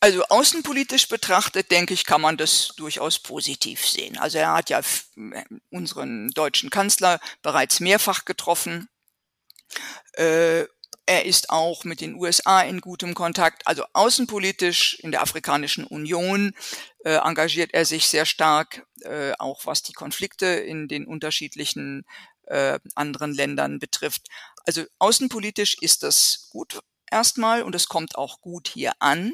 Also 0.00 0.22
außenpolitisch 0.24 1.08
betrachtet, 1.08 1.72
denke 1.72 1.92
ich, 1.92 2.04
kann 2.04 2.20
man 2.20 2.36
das 2.36 2.68
durchaus 2.76 3.18
positiv 3.18 3.84
sehen. 3.84 4.16
Also 4.16 4.38
er 4.38 4.52
hat 4.52 4.70
ja 4.70 4.80
unseren 5.70 6.30
deutschen 6.30 6.70
Kanzler 6.70 7.18
bereits 7.42 7.80
mehrfach 7.80 8.24
getroffen. 8.24 8.88
Äh, 10.12 10.66
er 11.06 11.24
ist 11.24 11.50
auch 11.50 11.84
mit 11.84 12.00
den 12.00 12.14
USA 12.14 12.60
in 12.60 12.80
gutem 12.80 13.14
Kontakt. 13.14 13.66
Also 13.66 13.84
außenpolitisch 13.94 14.98
in 15.00 15.10
der 15.10 15.22
Afrikanischen 15.22 15.84
Union 15.84 16.52
äh, 17.04 17.14
engagiert 17.14 17.72
er 17.72 17.84
sich 17.84 18.06
sehr 18.06 18.26
stark, 18.26 18.86
äh, 19.00 19.32
auch 19.38 19.64
was 19.66 19.82
die 19.82 19.94
Konflikte 19.94 20.46
in 20.46 20.86
den 20.86 21.06
unterschiedlichen 21.06 22.04
äh, 22.46 22.78
anderen 22.94 23.32
Ländern 23.32 23.78
betrifft. 23.78 24.28
Also 24.66 24.84
außenpolitisch 24.98 25.78
ist 25.80 26.02
das 26.02 26.48
gut 26.50 26.78
erstmal 27.10 27.62
und 27.62 27.74
es 27.74 27.88
kommt 27.88 28.16
auch 28.16 28.40
gut 28.40 28.68
hier 28.68 28.92
an. 28.98 29.32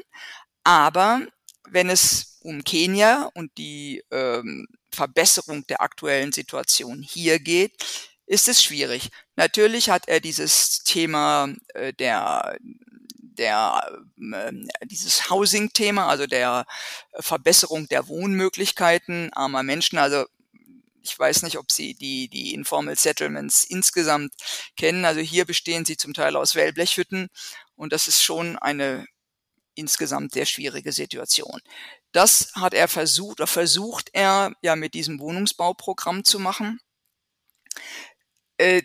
Aber 0.65 1.21
wenn 1.69 1.89
es 1.89 2.39
um 2.41 2.63
Kenia 2.63 3.29
und 3.35 3.57
die 3.57 4.03
ähm, 4.11 4.67
Verbesserung 4.91 5.65
der 5.67 5.81
aktuellen 5.81 6.31
Situation 6.31 7.01
hier 7.01 7.39
geht, 7.39 7.71
ist 8.25 8.47
es 8.49 8.63
schwierig. 8.63 9.09
Natürlich 9.35 9.89
hat 9.89 10.07
er 10.07 10.19
dieses 10.19 10.83
Thema 10.83 11.49
äh, 11.75 11.93
der 11.93 12.57
der 13.37 14.01
äh, 14.17 14.51
dieses 14.85 15.29
Housing-Thema, 15.29 16.07
also 16.07 16.25
der 16.25 16.65
Verbesserung 17.19 17.87
der 17.87 18.07
Wohnmöglichkeiten 18.07 19.31
armer 19.33 19.61
Menschen. 19.63 19.99
Also 19.99 20.25
ich 21.03 21.17
weiß 21.19 21.43
nicht, 21.43 21.59
ob 21.59 21.71
Sie 21.71 21.93
die, 21.93 22.27
die 22.29 22.55
Informal 22.55 22.95
Settlements 22.95 23.63
insgesamt 23.65 24.33
kennen. 24.77 25.05
Also 25.05 25.21
hier 25.21 25.45
bestehen 25.45 25.85
sie 25.85 25.97
zum 25.97 26.13
Teil 26.15 26.35
aus 26.35 26.55
Wellblechhütten 26.55 27.27
und 27.75 27.93
das 27.93 28.07
ist 28.07 28.23
schon 28.23 28.57
eine 28.57 29.05
insgesamt 29.75 30.33
sehr 30.33 30.45
schwierige 30.45 30.91
Situation. 30.91 31.61
Das 32.11 32.53
hat 32.55 32.73
er 32.73 32.87
versucht, 32.87 33.39
oder 33.39 33.47
versucht 33.47 34.09
er 34.13 34.53
ja 34.61 34.75
mit 34.75 34.93
diesem 34.93 35.19
Wohnungsbauprogramm 35.19 36.23
zu 36.23 36.39
machen. 36.39 36.79
Äh, 38.57 38.83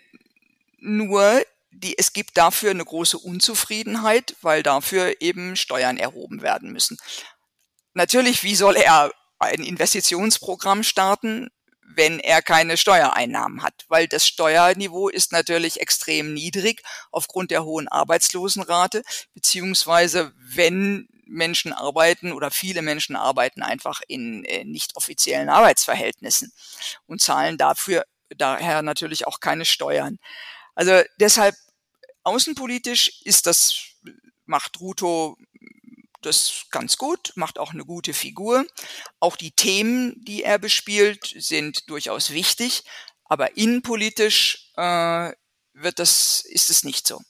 nur 0.78 1.42
die, 1.70 1.96
es 1.96 2.12
gibt 2.12 2.36
dafür 2.36 2.70
eine 2.70 2.84
große 2.84 3.18
Unzufriedenheit, 3.18 4.36
weil 4.42 4.62
dafür 4.62 5.20
eben 5.20 5.56
Steuern 5.56 5.96
erhoben 5.96 6.42
werden 6.42 6.72
müssen. 6.72 6.96
Natürlich, 7.94 8.42
wie 8.42 8.56
soll 8.56 8.76
er 8.76 9.12
ein 9.38 9.62
Investitionsprogramm 9.62 10.82
starten, 10.82 11.48
wenn 11.94 12.20
er 12.20 12.42
keine 12.42 12.76
Steuereinnahmen 12.76 13.62
hat, 13.62 13.84
weil 13.88 14.08
das 14.08 14.26
Steuerniveau 14.26 15.08
ist 15.08 15.32
natürlich 15.32 15.80
extrem 15.80 16.34
niedrig 16.34 16.82
aufgrund 17.10 17.50
der 17.50 17.64
hohen 17.64 17.88
Arbeitslosenrate, 17.88 19.02
beziehungsweise 19.34 20.32
wenn 20.36 21.08
Menschen 21.26 21.72
arbeiten 21.72 22.32
oder 22.32 22.50
viele 22.50 22.82
Menschen 22.82 23.16
arbeiten 23.16 23.62
einfach 23.62 24.00
in 24.08 24.44
äh, 24.44 24.64
nicht 24.64 24.96
offiziellen 24.96 25.48
Arbeitsverhältnissen 25.48 26.52
und 27.06 27.22
zahlen 27.22 27.56
dafür 27.56 28.04
daher 28.36 28.82
natürlich 28.82 29.26
auch 29.26 29.40
keine 29.40 29.64
Steuern. 29.64 30.18
Also 30.74 31.02
deshalb 31.18 31.54
außenpolitisch 32.24 33.22
ist 33.24 33.46
das 33.46 33.90
macht 34.46 34.80
Ruto 34.80 35.36
das 36.22 36.66
ganz 36.70 36.96
gut, 36.96 37.32
macht 37.34 37.58
auch 37.58 37.72
eine 37.72 37.84
gute 37.84 38.12
Figur. 38.12 38.64
Auch 39.20 39.36
die 39.36 39.52
Themen, 39.52 40.14
die 40.24 40.42
er 40.42 40.58
bespielt, 40.58 41.34
sind 41.38 41.88
durchaus 41.88 42.30
wichtig, 42.30 42.84
aber 43.24 43.56
innenpolitisch 43.56 44.70
äh, 44.76 45.32
wird 45.72 45.98
das, 45.98 46.44
ist 46.44 46.70
es 46.70 46.84
nicht 46.84 47.06
so. 47.06 47.20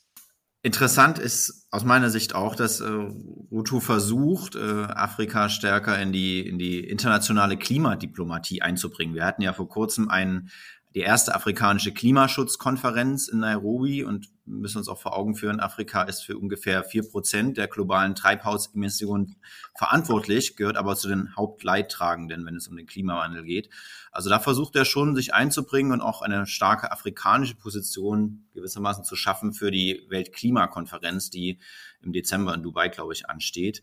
Interessant 0.63 1.17
ist 1.17 1.65
aus 1.71 1.83
meiner 1.83 2.11
Sicht 2.11 2.35
auch, 2.35 2.55
dass 2.55 2.81
äh, 2.81 2.85
Ruto 2.85 3.79
versucht, 3.79 4.55
äh, 4.55 4.59
Afrika 4.59 5.49
stärker 5.49 5.99
in 5.99 6.11
die, 6.11 6.47
in 6.47 6.59
die 6.59 6.81
internationale 6.81 7.57
Klimadiplomatie 7.57 8.61
einzubringen. 8.61 9.15
Wir 9.15 9.25
hatten 9.25 9.41
ja 9.41 9.53
vor 9.53 9.67
kurzem 9.67 10.09
einen 10.09 10.51
die 10.93 10.99
erste 10.99 11.33
afrikanische 11.33 11.93
Klimaschutzkonferenz 11.93 13.29
in 13.29 13.39
Nairobi 13.39 14.03
und 14.03 14.29
müssen 14.45 14.79
uns 14.79 14.89
auch 14.89 14.99
vor 14.99 15.15
Augen 15.15 15.35
führen, 15.35 15.61
Afrika 15.61 16.03
ist 16.03 16.21
für 16.21 16.37
ungefähr 16.37 16.83
vier 16.83 17.03
Prozent 17.07 17.57
der 17.57 17.67
globalen 17.67 18.15
Treibhausemissionen 18.15 19.37
verantwortlich, 19.77 20.57
gehört 20.57 20.75
aber 20.75 20.97
zu 20.97 21.07
den 21.07 21.35
Hauptleidtragenden, 21.37 22.45
wenn 22.45 22.57
es 22.57 22.67
um 22.67 22.75
den 22.75 22.87
Klimawandel 22.87 23.43
geht. 23.43 23.69
Also 24.11 24.29
da 24.29 24.39
versucht 24.39 24.75
er 24.75 24.83
schon, 24.83 25.15
sich 25.15 25.33
einzubringen 25.33 25.93
und 25.93 26.01
auch 26.01 26.21
eine 26.21 26.45
starke 26.45 26.91
afrikanische 26.91 27.55
Position 27.55 28.45
gewissermaßen 28.53 29.05
zu 29.05 29.15
schaffen 29.15 29.53
für 29.53 29.71
die 29.71 30.05
Weltklimakonferenz, 30.09 31.29
die 31.29 31.59
im 32.01 32.11
Dezember 32.11 32.53
in 32.53 32.63
Dubai, 32.63 32.89
glaube 32.89 33.13
ich, 33.13 33.29
ansteht. 33.29 33.81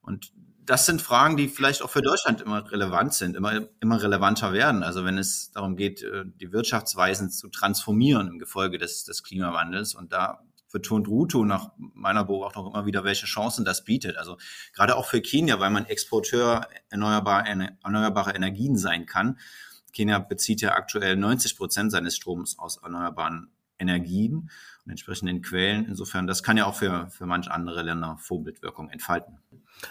Und 0.00 0.32
das 0.68 0.84
sind 0.84 1.00
Fragen, 1.00 1.38
die 1.38 1.48
vielleicht 1.48 1.80
auch 1.80 1.88
für 1.88 2.02
Deutschland 2.02 2.42
immer 2.42 2.70
relevant 2.70 3.14
sind, 3.14 3.36
immer, 3.36 3.68
immer 3.80 4.02
relevanter 4.02 4.52
werden. 4.52 4.82
Also 4.82 5.02
wenn 5.02 5.16
es 5.16 5.50
darum 5.50 5.76
geht, 5.76 6.02
äh, 6.02 6.24
die 6.26 6.52
Wirtschaftsweisen 6.52 7.30
zu 7.30 7.48
transformieren 7.48 8.28
im 8.28 8.38
Gefolge 8.38 8.76
des, 8.76 9.04
des 9.04 9.22
Klimawandels. 9.22 9.94
Und 9.94 10.12
da 10.12 10.42
betont 10.70 11.08
Ruto 11.08 11.46
nach 11.46 11.70
meiner 11.78 12.22
Beobachtung 12.26 12.66
immer 12.66 12.84
wieder, 12.84 13.02
welche 13.02 13.24
Chancen 13.24 13.64
das 13.64 13.84
bietet. 13.84 14.18
Also 14.18 14.36
gerade 14.74 14.96
auch 14.96 15.06
für 15.06 15.22
Kenia, 15.22 15.58
weil 15.58 15.70
man 15.70 15.86
Exporteur 15.86 16.68
erneuerbar, 16.90 17.46
erneuerbarer 17.46 18.34
Energien 18.34 18.76
sein 18.76 19.06
kann. 19.06 19.38
Kenia 19.94 20.18
bezieht 20.18 20.60
ja 20.60 20.74
aktuell 20.74 21.16
90 21.16 21.56
Prozent 21.56 21.92
seines 21.92 22.14
Stroms 22.14 22.58
aus 22.58 22.76
erneuerbaren 22.76 23.50
Energien 23.78 24.50
und 24.84 24.90
entsprechenden 24.90 25.40
Quellen. 25.40 25.86
Insofern, 25.86 26.26
das 26.26 26.42
kann 26.42 26.58
ja 26.58 26.66
auch 26.66 26.74
für, 26.74 27.08
für 27.08 27.24
manch 27.24 27.50
andere 27.50 27.80
Länder 27.80 28.18
Vorbildwirkung 28.20 28.90
entfalten. 28.90 29.38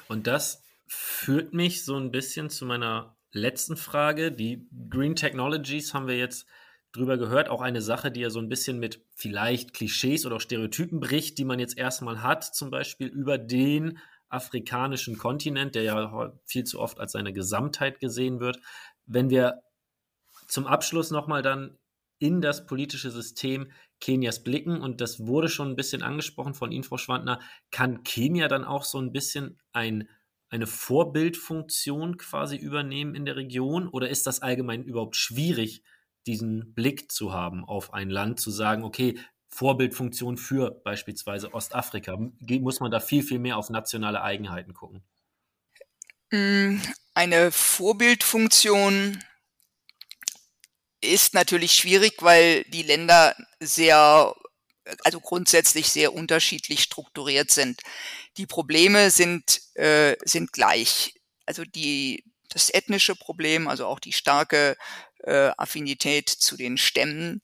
Und 0.08 0.28
das 0.28 0.62
führt 0.88 1.54
mich 1.54 1.84
so 1.84 1.96
ein 1.96 2.12
bisschen 2.12 2.50
zu 2.50 2.66
meiner 2.66 3.16
letzten 3.32 3.78
Frage. 3.78 4.32
Die 4.32 4.68
Green 4.90 5.16
Technologies 5.16 5.94
haben 5.94 6.08
wir 6.08 6.18
jetzt 6.18 6.48
drüber 6.92 7.18
gehört. 7.18 7.50
Auch 7.50 7.62
eine 7.62 7.82
Sache, 7.82 8.12
die 8.12 8.22
ja 8.22 8.30
so 8.30 8.40
ein 8.40 8.50
bisschen 8.50 8.80
mit 8.80 9.04
vielleicht 9.16 9.74
Klischees 9.74 10.26
oder 10.26 10.40
Stereotypen 10.40 11.00
bricht, 11.00 11.38
die 11.38 11.46
man 11.46 11.60
jetzt 11.60 11.78
erstmal 11.78 12.22
hat, 12.22 12.44
zum 12.44 12.72
Beispiel 12.72 13.08
über 13.08 13.38
den 13.38 14.00
afrikanischen 14.30 15.18
Kontinent, 15.18 15.76
der 15.76 15.84
ja 15.84 16.34
viel 16.46 16.64
zu 16.64 16.80
oft 16.80 17.00
als 17.00 17.14
seine 17.14 17.34
Gesamtheit 17.34 18.00
gesehen 18.00 18.40
wird. 18.40 18.60
Wenn 19.06 19.30
wir 19.30 19.62
zum 20.48 20.68
Abschluss 20.68 21.12
nochmal 21.12 21.42
dann 21.42 21.78
in 22.20 22.42
das 22.42 22.66
politische 22.66 23.12
System 23.12 23.72
Kenias 24.00 24.44
blicken, 24.44 24.82
und 24.82 25.02
das 25.02 25.26
wurde 25.26 25.50
schon 25.50 25.70
ein 25.70 25.76
bisschen 25.76 26.04
angesprochen 26.04 26.54
von 26.54 26.72
Ihnen, 26.72 26.84
Frau 26.84 26.98
Schwandner, 26.98 27.40
kann 27.72 28.04
Kenia 28.04 28.48
dann 28.48 28.64
auch 28.64 28.84
so 28.84 29.00
ein 29.00 29.12
bisschen 29.12 29.60
ein, 29.72 30.10
eine 30.50 30.68
Vorbildfunktion 30.68 32.18
quasi 32.18 32.56
übernehmen 32.56 33.16
in 33.16 33.26
der 33.26 33.36
Region? 33.36 33.88
Oder 33.88 34.10
ist 34.10 34.28
das 34.28 34.42
allgemein 34.42 34.84
überhaupt 34.84 35.16
schwierig, 35.16 35.84
diesen 36.26 36.74
Blick 36.74 37.12
zu 37.12 37.34
haben 37.34 37.66
auf 37.66 37.94
ein 37.94 38.10
Land, 38.10 38.40
zu 38.40 38.52
sagen, 38.52 38.84
okay, 38.84 39.20
Vorbildfunktion 39.50 40.38
für 40.38 40.72
beispielsweise 40.84 41.54
Ostafrika? 41.54 42.18
Muss 42.18 42.80
man 42.80 42.92
da 42.92 43.00
viel, 43.00 43.24
viel 43.24 43.40
mehr 43.40 43.58
auf 43.58 43.70
nationale 43.70 44.22
Eigenheiten 44.22 44.74
gucken? 44.74 45.04
Mm, 46.32 46.80
eine 47.14 47.52
Vorbildfunktion 47.52 49.24
ist 51.02 51.34
natürlich 51.34 51.74
schwierig, 51.74 52.16
weil 52.20 52.64
die 52.66 52.84
Länder 52.84 53.36
sehr, 53.60 54.34
also 55.04 55.20
grundsätzlich 55.20 55.90
sehr 55.90 56.14
unterschiedlich 56.14 56.82
strukturiert 56.84 57.52
sind. 57.52 57.82
Die 58.38 58.46
Probleme 58.46 59.10
sind, 59.10 59.62
äh, 59.76 60.16
sind 60.24 60.54
gleich. 60.54 61.16
Also 61.46 61.64
die, 61.64 62.24
das 62.50 62.74
ethnische 62.74 63.16
Problem, 63.16 63.68
also 63.68 63.86
auch 63.88 64.00
die 64.00 64.14
starke 64.14 64.78
äh, 65.24 65.52
Affinität 65.58 66.30
zu 66.30 66.58
den 66.58 66.78
Stämmen, 66.78 67.42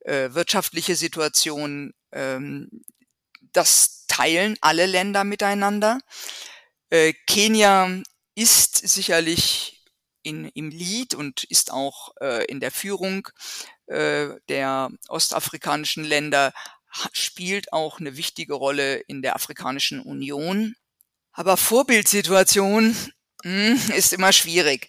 äh, 0.00 0.30
wirtschaftliche 0.32 0.96
Situation, 0.96 1.92
ähm, 2.12 2.70
das 3.52 4.06
teilen 4.06 4.56
alle 4.60 4.86
Länder 4.86 5.24
miteinander. 5.24 5.98
Äh, 6.90 7.12
Kenia 7.26 8.02
ist 8.34 8.76
sicherlich 8.76 9.84
in, 10.22 10.46
im 10.54 10.70
Lied 10.70 11.14
und 11.14 11.44
ist 11.44 11.72
auch 11.72 12.12
äh, 12.20 12.44
in 12.46 12.60
der 12.60 12.70
Führung 12.70 13.28
äh, 13.86 14.28
der 14.48 14.90
ostafrikanischen 15.08 16.04
Länder, 16.04 16.52
spielt 17.12 17.72
auch 17.72 18.00
eine 18.00 18.16
wichtige 18.16 18.54
Rolle 18.54 18.96
in 18.96 19.22
der 19.22 19.36
Afrikanischen 19.36 20.00
Union. 20.00 20.76
Aber 21.32 21.56
Vorbildsituation 21.56 22.96
mh, 23.44 23.76
hm, 23.78 23.92
ist 23.96 24.12
immer 24.12 24.32
schwierig. 24.32 24.88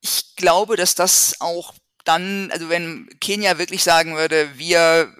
Ich 0.00 0.36
glaube, 0.36 0.76
dass 0.76 0.94
das 0.94 1.40
auch 1.40 1.74
dann, 2.04 2.50
also 2.50 2.68
wenn 2.68 3.08
Kenia 3.20 3.58
wirklich 3.58 3.82
sagen 3.82 4.16
würde, 4.16 4.58
wir 4.58 5.14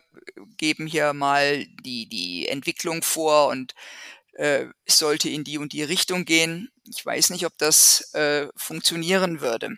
geben 0.58 0.86
hier 0.86 1.12
mal 1.14 1.66
die, 1.82 2.08
die 2.08 2.48
Entwicklung 2.48 3.02
vor 3.02 3.48
und 3.48 3.74
äh, 4.34 4.66
es 4.84 4.98
sollte 4.98 5.28
in 5.28 5.44
die 5.44 5.58
und 5.58 5.72
die 5.72 5.82
Richtung 5.82 6.24
gehen. 6.24 6.70
Ich 6.88 7.04
weiß 7.04 7.30
nicht, 7.30 7.46
ob 7.46 7.56
das 7.56 8.12
äh, 8.14 8.48
funktionieren 8.56 9.40
würde. 9.40 9.76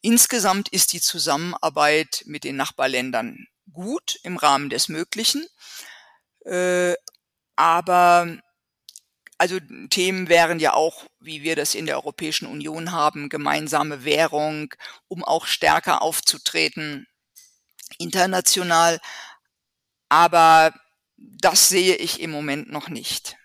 Insgesamt 0.00 0.68
ist 0.68 0.92
die 0.92 1.00
Zusammenarbeit 1.00 2.22
mit 2.26 2.44
den 2.44 2.56
Nachbarländern 2.56 3.46
gut 3.72 4.18
im 4.22 4.36
Rahmen 4.36 4.70
des 4.70 4.88
Möglichen. 4.88 5.46
Äh, 6.44 6.94
aber 7.56 8.38
also 9.38 9.58
Themen 9.90 10.28
wären 10.28 10.60
ja 10.60 10.74
auch, 10.74 11.04
wie 11.20 11.42
wir 11.42 11.56
das 11.56 11.74
in 11.74 11.86
der 11.86 11.96
Europäischen 11.96 12.46
Union 12.46 12.92
haben, 12.92 13.28
gemeinsame 13.28 14.04
Währung, 14.04 14.72
um 15.08 15.22
auch 15.24 15.46
stärker 15.46 16.02
aufzutreten 16.02 17.06
international. 17.98 19.00
Aber 20.08 20.72
das 21.16 21.68
sehe 21.68 21.96
ich 21.96 22.20
im 22.20 22.30
Moment 22.30 22.70
noch 22.70 22.88
nicht. 22.88 23.36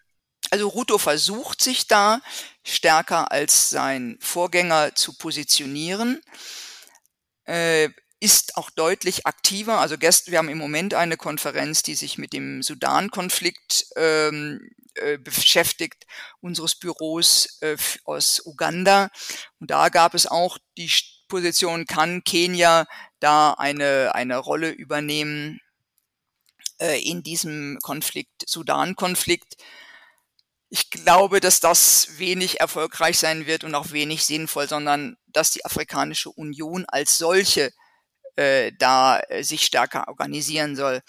Also 0.49 0.67
Ruto 0.67 0.97
versucht 0.97 1.61
sich 1.61 1.87
da 1.87 2.21
stärker 2.63 3.31
als 3.31 3.69
sein 3.69 4.17
Vorgänger 4.19 4.95
zu 4.95 5.17
positionieren, 5.17 6.21
äh, 7.45 7.89
ist 8.21 8.55
auch 8.55 8.69
deutlich 8.69 9.25
aktiver. 9.25 9.79
Also 9.79 9.97
gestern, 9.97 10.31
wir 10.31 10.37
haben 10.37 10.49
im 10.49 10.59
Moment 10.59 10.93
eine 10.93 11.17
Konferenz, 11.17 11.81
die 11.81 11.95
sich 11.95 12.19
mit 12.19 12.33
dem 12.33 12.61
Sudan-Konflikt 12.61 13.87
ähm, 13.95 14.69
äh, 14.93 15.17
beschäftigt, 15.17 16.05
unseres 16.39 16.75
Büros 16.75 17.57
äh, 17.61 17.75
aus 18.05 18.45
Uganda. 18.45 19.09
Und 19.59 19.71
da 19.71 19.89
gab 19.89 20.13
es 20.13 20.27
auch 20.27 20.59
die 20.77 20.91
Position, 21.27 21.87
kann 21.87 22.23
Kenia 22.23 22.85
da 23.19 23.53
eine, 23.53 24.13
eine 24.13 24.37
Rolle 24.37 24.69
übernehmen 24.69 25.59
äh, 26.77 27.01
in 27.01 27.23
diesem 27.23 27.79
Konflikt, 27.81 28.47
Sudan-Konflikt. 28.47 29.55
Ich 30.69 30.91
glaube, 30.91 31.39
dass 31.39 31.59
das 31.59 32.19
wenig 32.19 32.59
erfolgreich 32.59 33.17
sein 33.17 33.47
wird 33.47 33.63
und 33.63 33.73
auch 33.73 33.91
wenig 33.91 34.25
sinnvoll, 34.25 34.67
sondern 34.67 35.17
dass 35.25 35.49
die 35.49 35.65
Afrikanische 35.65 36.29
Union 36.29 36.85
als 36.87 37.17
solche 37.17 37.71
äh, 38.41 38.71
da 38.77 39.19
äh, 39.19 39.43
sich 39.43 39.63
stärker 39.63 40.07
organisieren 40.07 40.75
soll. 40.75 41.01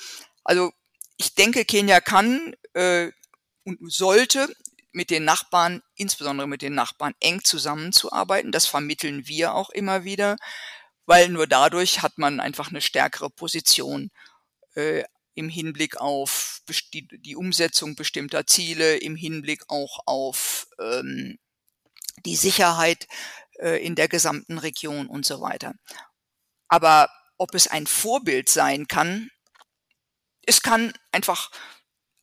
Also 0.45 0.73
ich 1.17 1.35
denke, 1.35 1.65
Kenia 1.65 2.01
kann 2.01 2.55
äh, 2.75 3.11
und 3.65 3.79
sollte 3.93 4.55
mit 4.93 5.11
den 5.11 5.25
Nachbarn, 5.25 5.83
insbesondere 5.95 6.47
mit 6.47 6.63
den 6.63 6.75
Nachbarn, 6.75 7.15
eng 7.21 7.43
zusammenzuarbeiten. 7.45 8.53
Das 8.53 8.67
vermitteln 8.67 9.27
wir 9.27 9.55
auch 9.55 9.71
immer 9.71 10.05
wieder, 10.05 10.37
weil 11.07 11.29
nur 11.31 11.47
dadurch 11.47 12.03
hat 12.03 12.19
man 12.19 12.41
einfach 12.41 12.69
eine 12.69 12.83
stärkere 12.83 13.31
Position. 13.31 14.11
Äh, 14.75 15.05
im 15.35 15.49
Hinblick 15.49 15.97
auf 15.97 16.61
die, 16.93 17.37
Umsetzung 17.37 17.97
bestimmter 17.97 18.47
Ziele, 18.47 18.99
im 18.99 19.17
Hinblick 19.17 19.63
auch 19.69 20.01
auf 20.05 20.67
ähm, 20.79 21.39
die 22.27 22.37
Sicherheit 22.37 23.07
äh, 23.59 23.83
in 23.85 23.95
der 23.95 24.09
gesamten 24.09 24.59
Region 24.59 25.07
und 25.07 25.25
so 25.25 25.41
weiter. 25.41 25.75
Aber 26.69 27.09
ob 27.43 27.55
es 27.55 27.67
ein 27.67 27.87
Vorbild 27.87 28.49
sein 28.49 28.87
kann, 28.89 29.31
es 30.47 30.63
kann 30.63 30.93
einfach, 31.13 31.51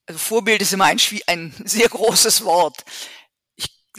also 0.05 0.17
Vorbild 0.17 0.61
ist 0.61 0.73
immer 0.73 0.85
ein, 0.85 0.99
ein 1.27 1.53
sehr 1.65 1.89
großes 1.89 2.43
Wort 2.43 2.83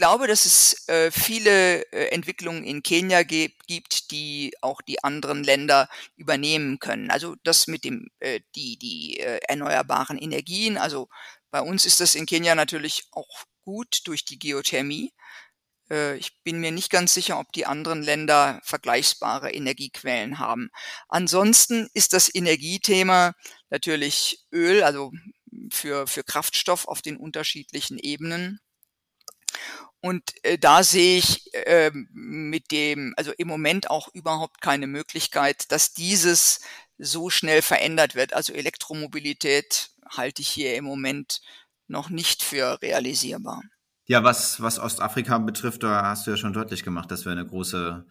glaube, 0.01 0.25
dass 0.25 0.47
es 0.47 0.87
äh, 0.89 1.11
viele 1.11 1.83
äh, 1.91 2.07
Entwicklungen 2.07 2.63
in 2.63 2.81
Kenia 2.81 3.21
gibt, 3.21 4.09
die 4.09 4.51
auch 4.61 4.81
die 4.81 5.03
anderen 5.03 5.43
Länder 5.43 5.89
übernehmen 6.15 6.79
können. 6.79 7.11
Also 7.11 7.35
das 7.43 7.67
mit 7.67 7.83
dem 7.83 8.07
äh, 8.19 8.39
die 8.55 8.77
die 8.79 9.19
äh, 9.19 9.39
erneuerbaren 9.47 10.17
Energien. 10.17 10.79
Also 10.79 11.07
bei 11.51 11.61
uns 11.61 11.85
ist 11.85 11.99
das 11.99 12.15
in 12.15 12.25
Kenia 12.25 12.55
natürlich 12.55 13.03
auch 13.11 13.43
gut 13.63 14.01
durch 14.05 14.25
die 14.25 14.39
Geothermie. 14.39 15.13
Äh, 15.91 16.17
ich 16.17 16.41
bin 16.43 16.59
mir 16.59 16.71
nicht 16.71 16.89
ganz 16.89 17.13
sicher, 17.13 17.39
ob 17.39 17.51
die 17.51 17.65
anderen 17.65 18.01
Länder 18.01 18.61
vergleichbare 18.63 19.51
Energiequellen 19.51 20.39
haben. 20.39 20.69
Ansonsten 21.09 21.89
ist 21.93 22.13
das 22.13 22.33
Energiethema 22.33 23.33
natürlich 23.69 24.45
Öl, 24.51 24.83
also 24.83 25.11
für, 25.71 26.07
für 26.07 26.23
Kraftstoff 26.23 26.87
auf 26.87 27.01
den 27.01 27.17
unterschiedlichen 27.17 27.97
Ebenen. 27.99 28.59
Und 30.01 30.33
äh, 30.43 30.57
da 30.57 30.83
sehe 30.83 31.19
ich 31.19 31.53
äh, 31.53 31.91
mit 31.93 32.71
dem, 32.71 33.13
also 33.17 33.33
im 33.37 33.47
Moment 33.47 33.89
auch 33.89 34.07
überhaupt 34.13 34.61
keine 34.61 34.87
Möglichkeit, 34.87 35.71
dass 35.71 35.93
dieses 35.93 36.61
so 36.97 37.29
schnell 37.29 37.61
verändert 37.61 38.15
wird. 38.15 38.33
Also 38.33 38.53
Elektromobilität 38.53 39.91
halte 40.09 40.41
ich 40.41 40.49
hier 40.49 40.75
im 40.75 40.85
Moment 40.85 41.41
noch 41.87 42.09
nicht 42.09 42.41
für 42.43 42.81
realisierbar. 42.81 43.61
Ja, 44.11 44.25
was, 44.25 44.61
was 44.61 44.77
Ostafrika 44.77 45.37
betrifft, 45.37 45.83
da 45.83 46.03
hast 46.03 46.27
du 46.27 46.31
ja 46.31 46.35
schon 46.35 46.51
deutlich 46.51 46.83
gemacht, 46.83 47.09
dass 47.11 47.23
wir 47.23 47.31
eine 47.31 47.45
große 47.45 48.05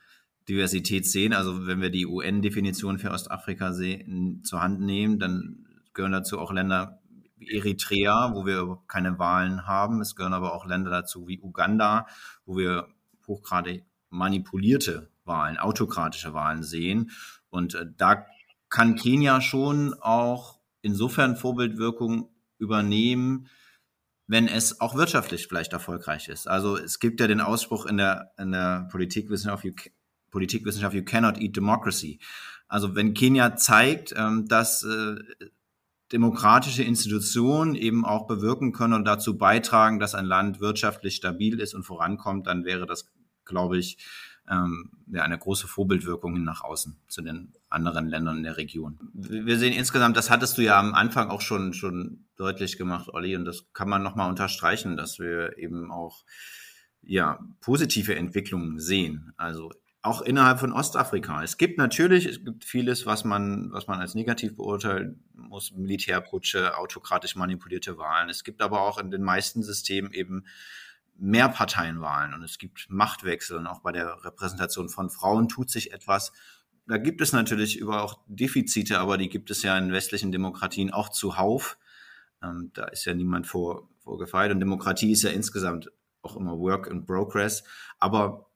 Diversität 0.48 1.04
sehen. 1.04 1.34
Also 1.34 1.66
wenn 1.66 1.82
wir 1.82 1.90
die 1.90 2.06
UN-Definition 2.06 2.98
für 2.98 3.10
Ostafrika 3.10 3.74
sehen, 3.74 4.42
zur 4.42 4.62
Hand 4.62 4.80
nehmen, 4.80 5.18
dann 5.18 5.66
gehören 5.92 6.12
dazu 6.12 6.38
auch 6.38 6.52
Länder 6.52 7.02
Eritrea, 7.38 8.32
wo 8.32 8.46
wir 8.46 8.78
keine 8.88 9.18
Wahlen 9.18 9.66
haben. 9.66 10.00
Es 10.00 10.16
gehören 10.16 10.32
aber 10.32 10.54
auch 10.54 10.64
Länder 10.64 10.90
dazu 10.90 11.28
wie 11.28 11.38
Uganda, 11.38 12.06
wo 12.46 12.56
wir 12.56 12.88
hochgradig 13.26 13.84
manipulierte 14.08 15.10
Wahlen, 15.26 15.58
autokratische 15.58 16.32
Wahlen 16.32 16.62
sehen. 16.62 17.10
Und 17.50 17.74
äh, 17.74 17.84
da 17.94 18.24
kann 18.70 18.94
Kenia 18.94 19.42
schon 19.42 19.92
auch 20.00 20.60
insofern 20.80 21.36
Vorbildwirkung 21.36 22.30
übernehmen, 22.56 23.48
wenn 24.30 24.46
es 24.46 24.80
auch 24.80 24.94
wirtschaftlich 24.94 25.48
vielleicht 25.48 25.72
erfolgreich 25.72 26.28
ist. 26.28 26.46
Also 26.46 26.76
es 26.76 27.00
gibt 27.00 27.18
ja 27.18 27.26
den 27.26 27.40
Ausspruch 27.40 27.84
in 27.86 27.96
der, 27.96 28.30
in 28.38 28.52
der 28.52 28.86
Politikwissenschaft, 28.88 29.64
you, 29.64 29.72
Politikwissenschaft, 30.30 30.94
you 30.94 31.02
cannot 31.02 31.38
eat 31.38 31.56
democracy. 31.56 32.20
Also 32.68 32.94
wenn 32.94 33.12
Kenia 33.12 33.56
zeigt, 33.56 34.14
ähm, 34.16 34.46
dass 34.46 34.84
äh, 34.84 35.16
demokratische 36.12 36.84
Institutionen 36.84 37.74
eben 37.74 38.04
auch 38.04 38.28
bewirken 38.28 38.70
können 38.70 38.94
und 38.94 39.04
dazu 39.04 39.36
beitragen, 39.36 39.98
dass 39.98 40.14
ein 40.14 40.26
Land 40.26 40.60
wirtschaftlich 40.60 41.16
stabil 41.16 41.58
ist 41.58 41.74
und 41.74 41.82
vorankommt, 41.82 42.46
dann 42.46 42.64
wäre 42.64 42.86
das, 42.86 43.10
glaube 43.44 43.78
ich, 43.78 43.98
ähm, 44.50 44.90
ja, 45.12 45.22
eine 45.22 45.38
große 45.38 45.68
Vorbildwirkung 45.68 46.34
hin 46.34 46.44
nach 46.44 46.62
außen 46.62 46.96
zu 47.08 47.22
den 47.22 47.54
anderen 47.68 48.08
Ländern 48.08 48.38
in 48.38 48.42
der 48.42 48.56
Region. 48.56 48.98
Wir 49.12 49.58
sehen 49.58 49.72
insgesamt, 49.72 50.16
das 50.16 50.28
hattest 50.28 50.58
du 50.58 50.62
ja 50.62 50.78
am 50.78 50.94
Anfang 50.94 51.30
auch 51.30 51.40
schon, 51.40 51.72
schon 51.72 52.26
deutlich 52.36 52.76
gemacht, 52.76 53.08
Olli, 53.08 53.36
und 53.36 53.44
das 53.44 53.72
kann 53.72 53.88
man 53.88 54.02
nochmal 54.02 54.28
unterstreichen, 54.28 54.96
dass 54.96 55.18
wir 55.18 55.56
eben 55.58 55.90
auch 55.90 56.24
ja, 57.02 57.38
positive 57.60 58.14
Entwicklungen 58.16 58.78
sehen. 58.78 59.32
Also 59.36 59.70
auch 60.02 60.22
innerhalb 60.22 60.58
von 60.58 60.72
Ostafrika. 60.72 61.42
Es 61.42 61.58
gibt 61.58 61.78
natürlich, 61.78 62.24
es 62.24 62.42
gibt 62.42 62.64
vieles, 62.64 63.04
was 63.04 63.24
man, 63.24 63.70
was 63.72 63.86
man 63.86 64.00
als 64.00 64.14
negativ 64.14 64.56
beurteilen 64.56 65.22
muss, 65.34 65.72
Militärputsche, 65.72 66.76
autokratisch 66.78 67.36
manipulierte 67.36 67.98
Wahlen. 67.98 68.30
Es 68.30 68.42
gibt 68.42 68.62
aber 68.62 68.80
auch 68.80 68.98
in 68.98 69.10
den 69.10 69.22
meisten 69.22 69.62
Systemen 69.62 70.12
eben 70.12 70.44
Mehrparteienwahlen 71.20 72.34
und 72.34 72.42
es 72.42 72.58
gibt 72.58 72.86
Machtwechsel 72.88 73.58
und 73.58 73.66
auch 73.66 73.80
bei 73.80 73.92
der 73.92 74.24
Repräsentation 74.24 74.88
von 74.88 75.10
Frauen 75.10 75.48
tut 75.48 75.70
sich 75.70 75.92
etwas. 75.92 76.32
Da 76.86 76.96
gibt 76.96 77.20
es 77.20 77.32
natürlich 77.32 77.78
über 77.78 78.02
auch 78.02 78.20
Defizite, 78.26 78.98
aber 78.98 79.18
die 79.18 79.28
gibt 79.28 79.50
es 79.50 79.62
ja 79.62 79.76
in 79.78 79.92
westlichen 79.92 80.32
Demokratien 80.32 80.90
auch 80.90 81.10
zuhauf. 81.10 81.78
Ähm, 82.42 82.70
da 82.74 82.86
ist 82.86 83.04
ja 83.04 83.14
niemand 83.14 83.46
vor, 83.46 83.88
vorgefeilt 83.98 84.50
und 84.52 84.60
Demokratie 84.60 85.12
ist 85.12 85.22
ja 85.22 85.30
insgesamt 85.30 85.92
auch 86.22 86.36
immer 86.36 86.58
Work 86.58 86.86
in 86.88 87.04
Progress. 87.04 87.64
Aber 87.98 88.50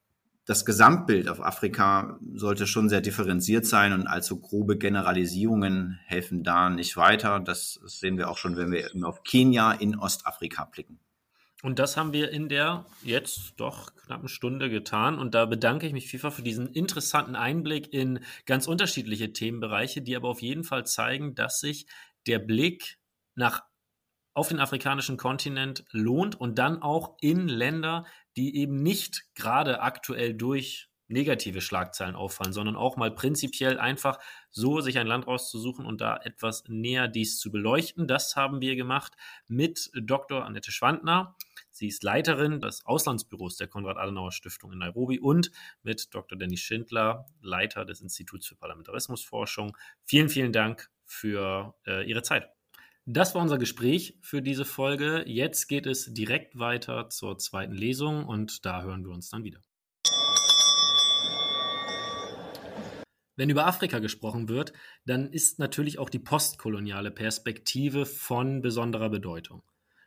das 0.47 0.65
Gesamtbild 0.67 1.29
auf 1.29 1.41
Afrika 1.41 2.19
sollte 2.35 2.67
schon 2.67 2.89
sehr 2.89 3.01
differenziert 3.01 3.67
sein 3.67 3.93
und 3.93 4.07
allzu 4.07 4.41
grobe 4.41 4.77
Generalisierungen 4.77 5.99
helfen 6.05 6.43
da 6.43 6.69
nicht 6.69 6.97
weiter. 6.97 7.41
Das 7.41 7.81
sehen 7.85 8.19
wir 8.19 8.29
auch 8.29 8.37
schon, 8.37 8.57
wenn 8.57 8.71
wir 8.71 8.91
auf 9.07 9.23
Kenia 9.23 9.73
in 9.73 9.99
Ostafrika 9.99 10.65
blicken. 10.65 10.99
Und 11.65 11.79
das 11.79 11.97
haben 11.97 12.13
wir 12.13 12.31
in 12.31 12.51
der 12.51 12.85
jetzt 13.03 13.55
doch 13.57 13.97
knappen 13.97 14.29
Stunde 14.29 14.69
getan. 14.69 15.19
Und 15.19 15.35
da 15.35 15.47
bedanke 15.47 15.87
ich 15.87 15.95
mich 15.95 16.09
vielfach 16.09 16.35
für 16.35 16.43
diesen 16.43 16.69
interessanten 16.69 17.37
Einblick 17.37 17.91
in 17.91 18.21
ganz 18.45 18.67
unterschiedliche 18.67 19.33
Themenbereiche, 19.33 20.03
die 20.03 20.15
aber 20.15 20.29
auf 20.29 20.43
jeden 20.43 20.65
Fall 20.65 20.85
zeigen, 20.85 21.35
dass 21.35 21.61
sich 21.61 21.87
der 22.27 22.39
Blick 22.39 22.99
nach 23.35 23.63
auf 24.35 24.49
den 24.49 24.61
afrikanischen 24.61 25.17
Kontinent 25.17 25.87
lohnt 25.91 26.39
und 26.39 26.59
dann 26.59 26.83
auch 26.83 27.17
in 27.23 27.49
Länder, 27.49 28.05
die 28.37 28.59
eben 28.59 28.83
nicht 28.83 29.25
gerade 29.35 29.81
aktuell 29.81 30.35
durch 30.35 30.91
negative 31.09 31.63
Schlagzeilen 31.63 32.15
auffallen, 32.15 32.53
sondern 32.53 32.77
auch 32.77 32.97
mal 32.97 33.11
prinzipiell 33.11 33.79
einfach 33.79 34.19
so 34.51 34.81
sich 34.81 34.99
ein 34.99 35.07
Land 35.07 35.27
rauszusuchen 35.27 35.87
und 35.87 36.03
da 36.03 36.19
etwas 36.19 36.65
näher 36.69 37.09
dies 37.09 37.39
zu 37.39 37.51
beleuchten. 37.51 38.07
Das 38.07 38.37
haben 38.37 38.61
wir 38.61 38.77
gemacht 38.77 39.15
mit 39.47 39.91
Dr. 39.95 40.45
Annette 40.45 40.73
Schwandner. 40.73 41.37
Sie 41.75 41.89
ist 41.89 42.05
Leiterin 42.05 42.61
des 42.61 42.87
Auslandsbüros 42.87 43.57
der 43.57 43.67
Konrad-Adenauer-Stiftung 43.67 44.73
in 44.73 44.79
Nairobi 44.79 45.19
und 45.19 45.51
mit 45.83 46.15
Dr. 46.15 46.39
Dennis 46.39 46.61
Schindler, 46.61 47.27
Leiter 47.43 47.85
des 47.85 48.01
Instituts 48.01 48.47
für 48.47 48.55
Parlamentarismusforschung. 48.55 49.77
Vielen, 50.05 50.29
vielen 50.29 50.53
Dank 50.53 50.89
für 51.05 51.75
äh, 51.85 52.09
Ihre 52.09 52.23
Zeit. 52.23 52.49
Das 53.07 53.35
war 53.35 53.43
unser 53.43 53.59
Gespräch 53.59 54.17
für 54.23 54.41
diese 54.41 54.65
Folge. 54.65 55.25
Jetzt 55.27 55.67
geht 55.67 55.87
es 55.87 56.15
direkt 56.15 56.57
weiter 56.61 57.11
zur 57.11 57.39
zweiten 57.39 57.75
Lesung 57.75 58.25
und 58.25 58.65
da 58.65 58.83
hören 58.85 59.05
wir 59.05 59.11
uns 59.11 59.31
dann 59.31 59.43
wieder. 59.43 59.61
Wenn 63.35 63.51
über 63.51 63.67
Afrika 63.67 63.99
gesprochen 63.99 64.49
wird, 64.49 64.73
dann 65.07 65.33
ist 65.33 65.59
natürlich 65.59 65.99
auch 65.99 66.09
die 66.09 66.21
postkoloniale 66.21 67.11
Perspektive 67.11 68.07
von 68.07 68.63
besonderer 68.63 69.11
Bedeutung. 69.11 69.65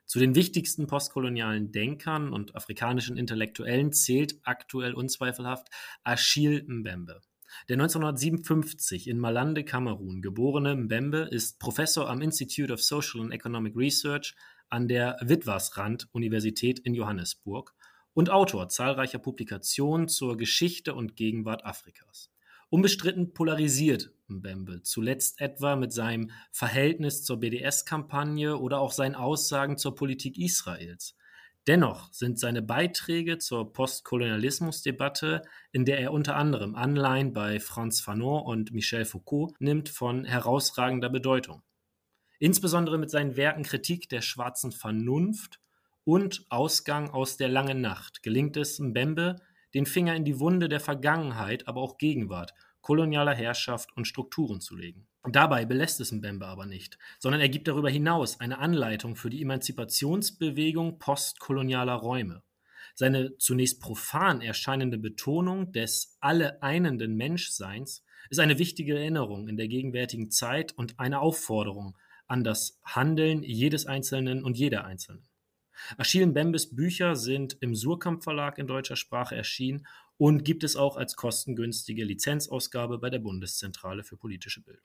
Zu 0.07 0.19
den 0.19 0.35
wichtigsten 0.35 0.87
postkolonialen 0.87 1.73
Denkern 1.73 2.31
und 2.31 2.55
afrikanischen 2.55 3.17
Intellektuellen 3.17 3.91
zählt 3.91 4.39
aktuell 4.43 4.93
unzweifelhaft 4.93 5.67
Achille 6.05 6.63
Mbembe. 6.65 7.19
Der 7.67 7.75
1957 7.75 9.09
in 9.09 9.19
Malande, 9.19 9.65
Kamerun 9.65 10.21
geborene 10.21 10.75
Mbembe 10.77 11.27
ist 11.29 11.59
Professor 11.59 12.09
am 12.09 12.21
Institute 12.21 12.71
of 12.71 12.81
Social 12.81 13.21
and 13.21 13.33
Economic 13.33 13.75
Research 13.75 14.33
an 14.69 14.87
der 14.87 15.17
Witwatersrand-Universität 15.21 16.79
in 16.79 16.93
Johannesburg 16.93 17.73
und 18.13 18.29
Autor 18.29 18.69
zahlreicher 18.69 19.19
Publikationen 19.19 20.07
zur 20.07 20.37
Geschichte 20.37 20.95
und 20.95 21.17
Gegenwart 21.17 21.65
Afrikas. 21.65 22.31
Unbestritten 22.69 23.33
polarisiert 23.33 24.11
Mbembe, 24.27 24.81
zuletzt 24.83 25.39
etwa 25.39 25.77
mit 25.77 25.93
seinem 25.93 26.31
Verhältnis 26.51 27.23
zur 27.23 27.39
BDS-Kampagne 27.39 28.57
oder 28.57 28.81
auch 28.81 28.91
seinen 28.91 29.15
Aussagen 29.15 29.77
zur 29.77 29.95
Politik 29.95 30.37
Israels. 30.37 31.15
Dennoch 31.65 32.11
sind 32.13 32.39
seine 32.39 32.61
Beiträge 32.61 33.37
zur 33.37 33.71
Postkolonialismusdebatte, 33.71 35.43
in 35.71 35.85
der 35.85 35.99
er 35.99 36.11
unter 36.11 36.35
anderem 36.35 36.75
Anleihen 36.75 37.33
bei 37.33 37.59
Franz 37.59 38.01
Fanon 38.01 38.43
und 38.43 38.71
Michel 38.73 39.05
Foucault 39.05 39.53
nimmt, 39.59 39.89
von 39.89 40.25
herausragender 40.25 41.09
Bedeutung. 41.09 41.61
Insbesondere 42.39 42.97
mit 42.97 43.09
seinen 43.09 43.35
Werken 43.35 43.63
Kritik 43.63 44.09
der 44.09 44.21
schwarzen 44.21 44.71
Vernunft 44.71 45.59
und 46.03 46.45
Ausgang 46.49 47.09
aus 47.09 47.35
der 47.35 47.49
langen 47.49 47.81
Nacht 47.81 48.23
gelingt 48.23 48.55
es 48.55 48.79
Mbembe, 48.79 49.37
den 49.73 49.85
Finger 49.85 50.15
in 50.15 50.25
die 50.25 50.39
Wunde 50.39 50.69
der 50.69 50.79
Vergangenheit, 50.79 51.67
aber 51.67 51.81
auch 51.81 51.97
Gegenwart, 51.97 52.53
kolonialer 52.81 53.35
Herrschaft 53.35 53.95
und 53.95 54.07
Strukturen 54.07 54.61
zu 54.61 54.75
legen. 54.75 55.07
Dabei 55.29 55.65
belässt 55.65 55.99
es 55.99 56.11
Mbembe 56.11 56.45
aber 56.45 56.65
nicht, 56.65 56.97
sondern 57.19 57.41
er 57.41 57.49
gibt 57.49 57.67
darüber 57.67 57.89
hinaus 57.89 58.39
eine 58.39 58.59
Anleitung 58.59 59.15
für 59.15 59.29
die 59.29 59.41
Emanzipationsbewegung 59.41 60.99
postkolonialer 60.99 61.95
Räume. 61.95 62.43
Seine 62.95 63.37
zunächst 63.37 63.81
profan 63.81 64.41
erscheinende 64.41 64.97
Betonung 64.97 65.71
des 65.71 66.17
alle 66.19 66.63
einenden 66.63 67.15
Menschseins 67.15 68.03
ist 68.29 68.39
eine 68.39 68.57
wichtige 68.57 68.97
Erinnerung 68.97 69.47
in 69.47 69.57
der 69.57 69.67
gegenwärtigen 69.67 70.31
Zeit 70.31 70.73
und 70.77 70.99
eine 70.99 71.19
Aufforderung 71.19 71.97
an 72.25 72.43
das 72.43 72.79
Handeln 72.83 73.43
jedes 73.43 73.85
Einzelnen 73.85 74.43
und 74.43 74.57
jeder 74.57 74.85
Einzelnen. 74.85 75.26
Achille 75.97 76.27
Mbembes 76.27 76.75
Bücher 76.75 77.15
sind 77.15 77.57
im 77.61 77.75
Surkamp 77.75 78.23
Verlag 78.23 78.57
in 78.57 78.67
deutscher 78.67 78.95
Sprache 78.95 79.35
erschienen 79.35 79.87
und 80.17 80.43
gibt 80.43 80.63
es 80.63 80.75
auch 80.75 80.97
als 80.97 81.15
kostengünstige 81.15 82.03
Lizenzausgabe 82.03 82.97
bei 82.99 83.09
der 83.09 83.19
Bundeszentrale 83.19 84.03
für 84.03 84.17
politische 84.17 84.61
Bildung. 84.61 84.83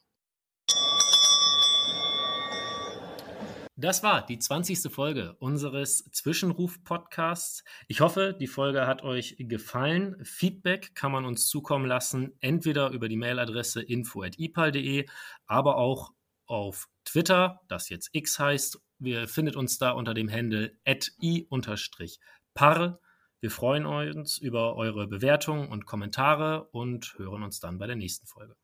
Das 3.82 4.02
war 4.02 4.24
die 4.24 4.38
20. 4.38 4.92
Folge 4.92 5.34
unseres 5.40 6.04
Zwischenruf-Podcasts. 6.12 7.64
Ich 7.88 8.00
hoffe, 8.00 8.36
die 8.38 8.46
Folge 8.46 8.86
hat 8.86 9.02
euch 9.02 9.34
gefallen. 9.40 10.22
Feedback 10.24 10.94
kann 10.94 11.10
man 11.10 11.24
uns 11.24 11.48
zukommen 11.48 11.86
lassen, 11.86 12.36
entweder 12.40 12.90
über 12.90 13.08
die 13.08 13.16
Mailadresse 13.16 13.82
info.ipal.de, 13.82 15.06
aber 15.46 15.78
auch 15.78 16.12
auf 16.46 16.88
Twitter, 17.04 17.60
das 17.68 17.88
jetzt 17.88 18.10
X 18.12 18.38
heißt, 18.38 18.80
wir 18.98 19.26
findet 19.28 19.56
uns 19.56 19.78
da 19.78 19.90
unter 19.90 20.14
dem 20.14 20.30
Handle 20.30 20.76
i-par. 21.20 23.00
Wir 23.40 23.50
freuen 23.50 23.86
uns 23.86 24.38
über 24.38 24.76
eure 24.76 25.08
Bewertungen 25.08 25.68
und 25.68 25.84
Kommentare 25.84 26.68
und 26.70 27.14
hören 27.16 27.42
uns 27.42 27.58
dann 27.58 27.78
bei 27.78 27.86
der 27.86 27.96
nächsten 27.96 28.26
Folge. 28.26 28.54